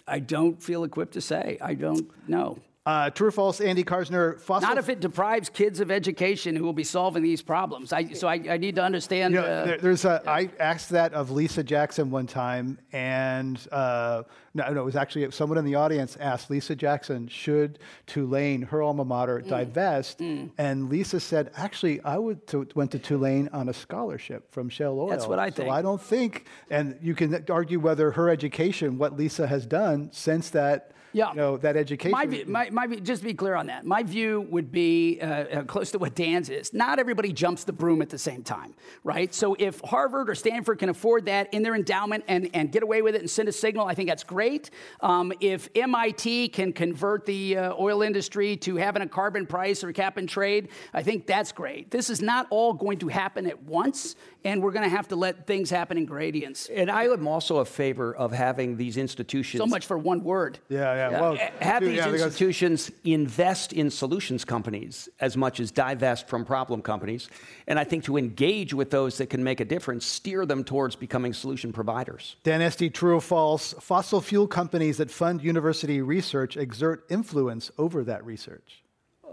I 0.08 0.18
don't 0.18 0.60
feel 0.60 0.84
equipped 0.84 1.14
to 1.14 1.22
say. 1.22 1.60
I 1.62 1.76
don't 1.76 2.10
know. 2.28 2.58
Uh, 2.86 3.10
true 3.10 3.30
or 3.30 3.32
false, 3.32 3.62
Andy 3.62 3.84
Karsner? 3.84 4.38
Fossil 4.42 4.68
Not 4.68 4.78
if 4.78 4.90
it 4.90 5.00
deprives 5.00 5.48
kids 5.48 5.80
of 5.80 5.90
education 5.90 6.54
who 6.54 6.66
will 6.66 6.74
be 6.74 6.84
solving 6.84 7.24
these 7.24 7.42
problems. 7.42 7.94
I, 7.94 8.12
so 8.12 8.28
I, 8.28 8.34
I, 8.50 8.58
need 8.58 8.76
to 8.76 8.84
understand. 8.84 9.34
You 9.34 9.40
know, 9.40 9.48
uh, 9.48 9.66
there, 9.66 9.78
there's 9.78 10.04
a, 10.04 10.22
I 10.28 10.50
asked 10.60 10.90
that 10.90 11.14
of 11.14 11.32
Lisa 11.32 11.64
Jackson 11.64 12.12
one 12.12 12.28
time, 12.28 12.78
and 12.92 13.58
uh, 13.72 14.24
no, 14.54 14.74
no, 14.74 14.82
it 14.82 14.84
was 14.84 14.98
actually 14.98 15.32
someone 15.32 15.58
in 15.58 15.64
the 15.64 15.76
audience 15.76 16.18
asked 16.20 16.50
Lisa 16.50 16.76
Jackson, 16.76 17.30
should 17.30 17.80
Tulane, 18.06 18.64
her 18.64 18.82
alma 18.82 19.06
mater, 19.06 19.40
mm. 19.40 19.48
divest? 19.48 20.20
Mm. 20.20 20.52
And 20.58 20.90
Lisa 20.90 21.22
said, 21.22 21.52
actually, 21.56 22.02
I 22.02 22.18
would 22.18 22.46
to, 22.48 22.68
went 22.76 22.92
to 22.92 23.00
Tulane 23.00 23.48
on 23.54 23.70
a 23.70 23.74
scholarship 23.74 24.52
from 24.52 24.68
Shell 24.68 25.00
Oil. 25.00 25.08
That's 25.08 25.28
what 25.28 25.40
I 25.40 25.52
think. 25.52 25.70
So 25.70 25.74
I 25.74 25.82
don't 25.82 26.02
think, 26.02 26.48
and 26.70 27.00
you 27.02 27.16
can 27.16 27.46
argue 27.50 27.80
whether 27.80 28.12
her 28.12 28.30
education, 28.30 28.98
what 28.98 29.16
Lisa 29.16 29.48
has 29.48 29.66
done 29.66 30.10
since 30.12 30.50
that 30.50 30.92
yeah. 31.14 31.30
you 31.30 31.36
know, 31.36 31.58
that 31.58 31.78
education. 31.78 32.12
My, 32.12 32.26
view, 32.26 32.46
my, 32.48 32.70
my 32.70 32.88
view, 32.88 33.00
just 33.00 33.22
to 33.22 33.28
be 33.28 33.34
clear 33.34 33.56
on 33.56 33.68
that, 33.68 33.86
my 33.86 34.04
view 34.04 34.42
would 34.50 34.72
be 34.72 35.20
uh, 35.22 35.26
uh, 35.26 35.64
close 35.64 35.92
to 35.92 36.00
what 36.00 36.16
Dan's 36.16 36.50
is. 36.50 36.74
Not 36.74 37.00
everybody 37.00 37.32
jumps 37.32 37.64
the 37.64 37.74
broom 37.74 38.02
at 38.02 38.10
the 38.10 38.18
same 38.18 38.44
time, 38.44 38.74
right? 39.04 39.34
So 39.34 39.56
if 39.60 39.80
Harvard 39.82 40.30
or 40.30 40.36
Stanford 40.36 40.80
can 40.80 40.90
afford 40.90 41.26
that 41.26 41.54
in 41.54 41.64
their 41.64 41.76
endowment 41.76 42.24
and, 42.28 42.50
and 42.54 42.72
get 42.72 42.84
away 42.84 43.02
with 43.02 43.16
it 43.16 43.22
and 43.22 43.30
send 43.30 43.48
a 43.48 43.52
signal, 43.52 43.88
I 43.88 43.94
think 43.94 44.10
that's 44.10 44.24
great. 44.24 44.72
Um, 45.02 45.32
if 45.40 45.70
MIT 45.76 46.50
can 46.50 46.74
convert 46.74 47.26
the 47.26 47.58
uh, 47.58 47.74
oil 47.80 48.02
industry 48.02 48.58
to 48.58 48.76
having 48.76 49.02
a 49.02 49.08
carbon 49.08 49.46
price 49.46 49.84
or 49.84 49.92
cap 49.92 50.18
and 50.18 50.28
trade, 50.28 50.70
I 50.94 51.04
think 51.04 51.28
that's 51.28 51.52
great. 51.52 51.92
This 51.92 52.10
is 52.10 52.22
not 52.22 52.48
all 52.50 52.74
going 52.74 53.00
to 53.00 53.08
happen 53.08 53.46
at 53.46 53.62
once, 53.64 54.16
and 54.44 54.62
we're 54.62 54.72
going 54.72 54.90
to 54.90 54.96
have 54.96 55.08
to 55.10 55.16
let 55.16 55.48
things 55.48 55.70
happen 55.70 55.98
in 55.98 56.06
gradients. 56.06 56.70
And 56.70 56.90
I 56.90 57.06
am 57.06 57.28
also 57.28 57.58
a 57.58 57.66
favor 57.66 58.16
of 58.16 58.32
having 58.32 58.78
these 58.78 58.98
institutions. 58.98 59.60
So 59.60 59.68
much 59.68 59.86
for 59.86 59.98
one 59.98 60.24
word. 60.24 60.60
Yeah, 60.70 60.96
yeah 60.96 61.03
yeah. 61.12 61.22
Well, 61.22 61.38
have 61.60 61.84
these 61.84 61.98
yeah, 61.98 62.12
institutions 62.12 62.92
invest 63.04 63.74
in 63.74 63.90
solutions 63.90 64.46
companies 64.46 65.10
as 65.20 65.38
much 65.38 65.60
as 65.60 65.72
divest 65.72 66.28
from 66.28 66.46
problem 66.46 66.82
companies. 66.82 67.30
And 67.68 67.80
I 67.80 67.84
think 67.84 68.04
to 68.06 68.18
engage 68.18 68.74
with 68.74 68.92
those 68.92 69.18
that 69.18 69.28
can 69.28 69.44
make 69.44 69.60
a 69.60 69.66
difference, 69.66 70.06
steer 70.06 70.46
them 70.46 70.64
towards 70.64 70.96
becoming 70.96 71.34
solution 71.34 71.74
providers. 71.74 72.36
Dan 72.44 72.62
Esty, 72.62 72.90
true 72.90 73.16
or 73.16 73.22
false? 73.22 73.74
Fossil 73.80 74.22
fuel 74.22 74.48
companies 74.48 74.98
that 74.98 75.12
fund 75.12 75.44
university 75.44 76.02
research 76.02 76.58
exert 76.58 77.06
influence 77.10 77.72
over 77.78 78.04
that 78.04 78.26
research. 78.26 78.84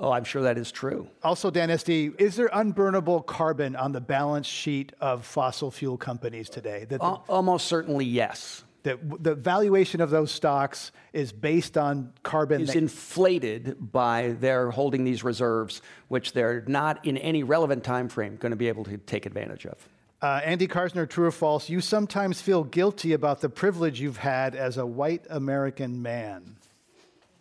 Oh, 0.01 0.13
I'm 0.13 0.25
sure 0.25 0.43
that 0.43 0.57
is 0.57 0.73
true. 0.73 1.09
Also, 1.23 1.51
Dan 1.51 1.69
is 1.69 1.85
there 1.85 2.49
unburnable 2.49 3.27
carbon 3.27 3.77
on 3.77 3.93
the 3.93 4.01
balance 4.01 4.47
sheet 4.47 4.93
of 4.99 5.27
fossil 5.27 5.71
fuel 5.71 5.99
companies 5.99 6.49
today? 6.49 6.87
That 6.89 7.01
the- 7.01 7.07
Almost 7.07 7.67
certainly, 7.67 8.07
yes. 8.07 8.65
That 8.83 9.23
the 9.23 9.35
valuation 9.35 10.01
of 10.01 10.11
those 10.11 10.31
stocks 10.31 10.91
is 11.13 11.33
based 11.33 11.77
on 11.77 12.15
carbon. 12.23 12.63
Is 12.63 12.75
inflated 12.75 13.93
by 13.93 14.37
their 14.41 14.71
holding 14.71 15.05
these 15.05 15.23
reserves, 15.23 15.83
which 16.09 16.33
they're 16.33 16.65
not 16.67 17.05
in 17.05 17.19
any 17.19 17.43
relevant 17.43 17.85
time 17.85 18.09
frame 18.09 18.37
going 18.37 18.51
to 18.51 18.57
be 18.57 18.69
able 18.69 18.85
to 18.85 18.97
take 18.97 19.27
advantage 19.27 19.67
of. 19.67 19.89
Uh, 20.23 20.41
Andy 20.45 20.69
Karsner, 20.69 21.09
true 21.09 21.27
or 21.27 21.31
false? 21.31 21.69
You 21.71 21.81
sometimes 21.81 22.43
feel 22.43 22.63
guilty 22.63 23.15
about 23.15 23.41
the 23.41 23.49
privilege 23.49 24.01
you've 24.01 24.19
had 24.19 24.55
as 24.55 24.77
a 24.77 24.85
white 24.85 25.27
American 25.31 26.03
man. 26.03 26.57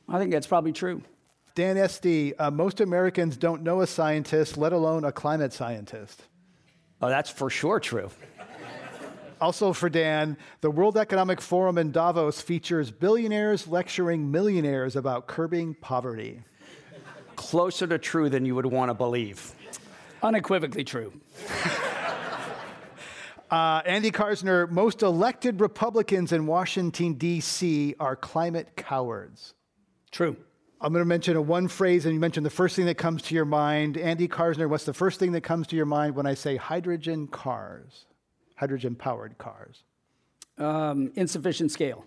I 0.08 0.18
think 0.18 0.32
that's 0.32 0.48
probably 0.48 0.72
true. 0.72 1.02
Dan 1.56 1.78
Esty, 1.78 2.38
uh, 2.38 2.50
most 2.52 2.80
Americans 2.80 3.36
don't 3.36 3.64
know 3.64 3.82
a 3.82 3.88
scientist, 3.88 4.58
let 4.58 4.72
alone 4.72 5.04
a 5.04 5.12
climate 5.12 5.52
scientist. 5.52 6.24
Oh, 7.02 7.10
that's 7.10 7.30
for 7.30 7.50
sure 7.50 7.80
true. 7.82 8.10
Also, 9.42 9.72
for 9.72 9.90
Dan, 9.90 10.38
the 10.62 10.70
World 10.70 10.98
Economic 10.98 11.40
Forum 11.40 11.78
in 11.78 11.92
Davos 11.92 12.42
features 12.42 12.92
billionaires 12.92 13.68
lecturing 13.68 14.30
millionaires 14.30 14.96
about 14.96 15.28
curbing 15.28 15.76
poverty. 15.76 16.42
Closer 17.36 17.88
to 17.88 17.98
true 17.98 18.30
than 18.30 18.46
you 18.46 18.56
would 18.56 18.66
want 18.66 18.90
to 18.90 18.94
believe. 18.94 19.54
Unequivocally 20.22 20.84
true. 20.84 21.14
Uh, 23.50 23.82
Andy 23.86 24.12
Karsner, 24.12 24.70
most 24.70 25.02
elected 25.02 25.60
Republicans 25.60 26.32
in 26.32 26.46
Washington, 26.46 27.14
D.C. 27.14 27.96
are 28.00 28.16
climate 28.16 28.76
cowards. 28.76 29.56
True. 30.12 30.38
I'm 30.82 30.94
going 30.94 31.02
to 31.02 31.08
mention 31.08 31.36
a 31.36 31.42
one 31.42 31.68
phrase, 31.68 32.06
and 32.06 32.14
you 32.14 32.20
mentioned 32.20 32.46
the 32.46 32.52
first 32.52 32.76
thing 32.76 32.86
that 32.86 33.00
comes 33.00 33.24
to 33.24 33.36
your 33.36 33.46
mind. 33.46 33.98
Andy 33.98 34.28
Karsner, 34.28 34.70
what's 34.70 34.86
the 34.86 34.94
first 34.94 35.20
thing 35.20 35.32
that 35.32 35.42
comes 35.42 35.66
to 35.68 35.76
your 35.76 35.88
mind 35.88 36.16
when 36.16 36.28
I 36.28 36.36
say 36.36 36.58
hydrogen 36.58 37.28
cars, 37.28 38.06
hydrogen 38.60 38.94
powered 38.94 39.38
cars? 39.38 39.84
Um, 40.58 41.12
insufficient 41.16 41.72
scale. 41.72 42.06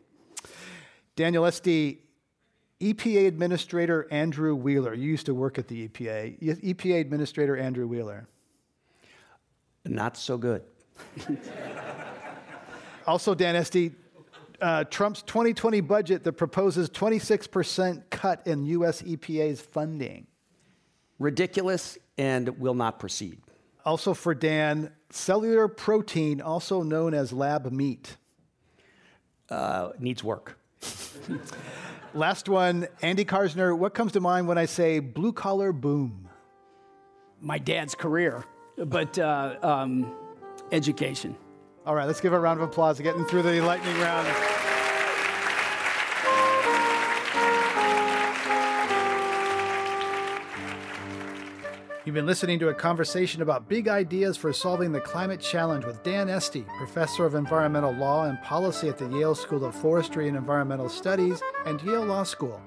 Daniel 1.16 1.46
Esty, 1.46 2.00
EPA 2.80 3.26
Administrator 3.26 4.06
Andrew 4.10 4.54
Wheeler. 4.54 4.92
You 4.92 5.08
used 5.08 5.26
to 5.26 5.34
work 5.34 5.58
at 5.58 5.68
the 5.68 5.88
EPA. 5.88 6.38
EPA 6.62 7.00
Administrator 7.00 7.56
Andrew 7.56 7.86
Wheeler. 7.86 8.28
Not 9.86 10.16
so 10.16 10.36
good. 10.36 10.62
Also, 13.04 13.34
Dan 13.34 13.56
Esty, 13.56 13.90
uh, 14.60 14.84
Trump's 14.84 15.22
2020 15.22 15.80
budget 15.80 16.22
that 16.22 16.34
proposes 16.34 16.88
26% 16.88 18.02
cut 18.10 18.46
in 18.46 18.64
U.S. 18.66 19.02
EPA's 19.02 19.60
funding. 19.60 20.24
Ridiculous 21.18 21.98
and 22.16 22.48
will 22.60 22.74
not 22.74 23.00
proceed. 23.00 23.40
Also, 23.84 24.14
for 24.14 24.34
Dan, 24.34 24.92
cellular 25.10 25.68
protein, 25.68 26.40
also 26.40 26.82
known 26.82 27.14
as 27.14 27.32
lab 27.32 27.70
meat. 27.72 28.16
Uh, 29.50 29.90
needs 29.98 30.24
work. 30.24 30.58
Last 32.14 32.48
one, 32.48 32.88
Andy 33.00 33.24
Karsner. 33.24 33.76
What 33.76 33.94
comes 33.94 34.12
to 34.12 34.20
mind 34.20 34.46
when 34.46 34.58
I 34.58 34.66
say 34.66 34.98
blue 34.98 35.32
collar 35.32 35.72
boom? 35.72 36.28
My 37.40 37.58
dad's 37.58 37.94
career, 37.94 38.44
but 38.76 39.18
uh, 39.18 39.56
um, 39.62 40.14
education. 40.70 41.36
All 41.84 41.94
right, 41.94 42.06
let's 42.06 42.20
give 42.20 42.32
a 42.32 42.38
round 42.38 42.60
of 42.60 42.68
applause 42.68 42.98
to 42.98 43.02
getting 43.02 43.24
through 43.24 43.42
the 43.42 43.60
lightning 43.60 43.98
round. 43.98 44.28
You've 52.04 52.16
been 52.16 52.26
listening 52.26 52.58
to 52.58 52.68
a 52.68 52.74
conversation 52.74 53.42
about 53.42 53.68
big 53.68 53.86
ideas 53.86 54.36
for 54.36 54.52
solving 54.52 54.90
the 54.90 55.00
climate 55.00 55.38
challenge 55.38 55.84
with 55.84 56.02
Dan 56.02 56.28
Esty, 56.28 56.66
professor 56.76 57.24
of 57.24 57.36
environmental 57.36 57.92
law 57.92 58.24
and 58.24 58.42
policy 58.42 58.88
at 58.88 58.98
the 58.98 59.08
Yale 59.08 59.36
School 59.36 59.64
of 59.64 59.72
Forestry 59.72 60.26
and 60.26 60.36
Environmental 60.36 60.88
Studies 60.88 61.40
and 61.64 61.80
Yale 61.82 62.04
Law 62.04 62.24
School. 62.24 62.60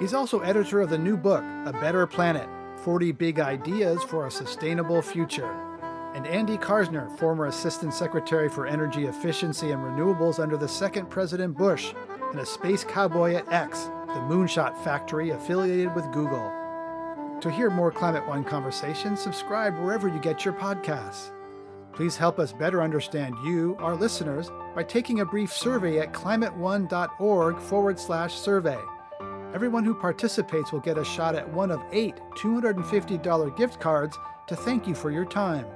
He's 0.00 0.14
also 0.14 0.40
editor 0.40 0.80
of 0.80 0.90
the 0.90 0.98
new 0.98 1.16
book, 1.16 1.44
A 1.64 1.72
Better 1.72 2.08
Planet 2.08 2.48
40 2.82 3.12
Big 3.12 3.38
Ideas 3.38 4.02
for 4.02 4.26
a 4.26 4.30
Sustainable 4.32 5.00
Future. 5.00 5.54
And 6.16 6.26
Andy 6.26 6.58
Karsner, 6.58 7.16
former 7.20 7.46
Assistant 7.46 7.94
Secretary 7.94 8.48
for 8.48 8.66
Energy 8.66 9.06
Efficiency 9.06 9.70
and 9.70 9.80
Renewables 9.80 10.40
under 10.40 10.56
the 10.56 10.66
second 10.66 11.08
President 11.08 11.56
Bush, 11.56 11.94
and 12.32 12.40
a 12.40 12.44
space 12.44 12.82
cowboy 12.82 13.34
at 13.36 13.52
X, 13.52 13.84
the 14.08 14.26
moonshot 14.28 14.76
factory 14.82 15.30
affiliated 15.30 15.94
with 15.94 16.10
Google. 16.10 16.61
To 17.42 17.50
hear 17.50 17.70
more 17.70 17.90
Climate 17.90 18.24
One 18.28 18.44
conversations, 18.44 19.20
subscribe 19.20 19.76
wherever 19.80 20.06
you 20.06 20.20
get 20.20 20.44
your 20.44 20.54
podcasts. 20.54 21.32
Please 21.92 22.16
help 22.16 22.38
us 22.38 22.52
better 22.52 22.80
understand 22.80 23.34
you, 23.44 23.76
our 23.80 23.96
listeners, 23.96 24.48
by 24.76 24.84
taking 24.84 25.18
a 25.18 25.26
brief 25.26 25.52
survey 25.52 25.98
at 25.98 26.12
climateone.org 26.12 27.58
forward 27.58 27.98
slash 27.98 28.34
survey. 28.34 28.78
Everyone 29.52 29.84
who 29.84 29.92
participates 29.92 30.70
will 30.70 30.78
get 30.78 30.98
a 30.98 31.04
shot 31.04 31.34
at 31.34 31.52
one 31.52 31.72
of 31.72 31.82
eight 31.90 32.14
$250 32.36 33.56
gift 33.56 33.80
cards 33.80 34.16
to 34.46 34.54
thank 34.54 34.86
you 34.86 34.94
for 34.94 35.10
your 35.10 35.24
time. 35.24 35.66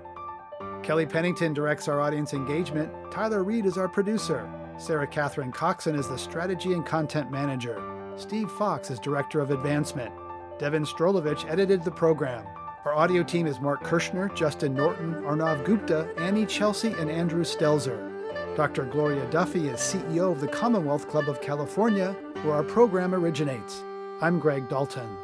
Kelly 0.84 1.04
Pennington 1.04 1.52
directs 1.52 1.88
our 1.88 2.00
audience 2.00 2.32
engagement. 2.32 2.92
Tyler 3.10 3.42
Reed 3.42 3.66
is 3.66 3.76
our 3.76 3.88
producer. 3.88 4.48
Sara-Katherine 4.78 5.50
Coxon 5.50 5.96
is 5.96 6.08
the 6.08 6.16
strategy 6.16 6.74
and 6.74 6.86
content 6.86 7.32
manager. 7.32 7.82
Steve 8.14 8.52
Fox 8.52 8.88
is 8.92 9.00
director 9.00 9.40
of 9.40 9.50
advancement. 9.50 10.12
Devon 10.58 10.84
Strolovitch 10.84 11.48
edited 11.50 11.84
the 11.84 11.90
program. 11.90 12.46
Our 12.86 12.94
audio 12.94 13.22
team 13.22 13.46
is 13.46 13.60
Mark 13.60 13.82
Kirschner, 13.84 14.28
Justin 14.34 14.74
Norton, 14.74 15.12
Arnav 15.16 15.64
Gupta, 15.66 16.08
Annie 16.16 16.46
Chelsea, 16.46 16.94
and 16.94 17.10
Andrew 17.10 17.44
Stelzer. 17.44 18.56
Dr. 18.56 18.86
Gloria 18.86 19.28
Duffy 19.30 19.68
is 19.68 19.80
CEO 19.80 20.32
of 20.32 20.40
the 20.40 20.48
Commonwealth 20.48 21.08
Club 21.10 21.28
of 21.28 21.42
California, 21.42 22.12
where 22.42 22.54
our 22.54 22.62
program 22.62 23.14
originates. 23.14 23.82
I'm 24.22 24.38
Greg 24.38 24.66
Dalton. 24.70 25.18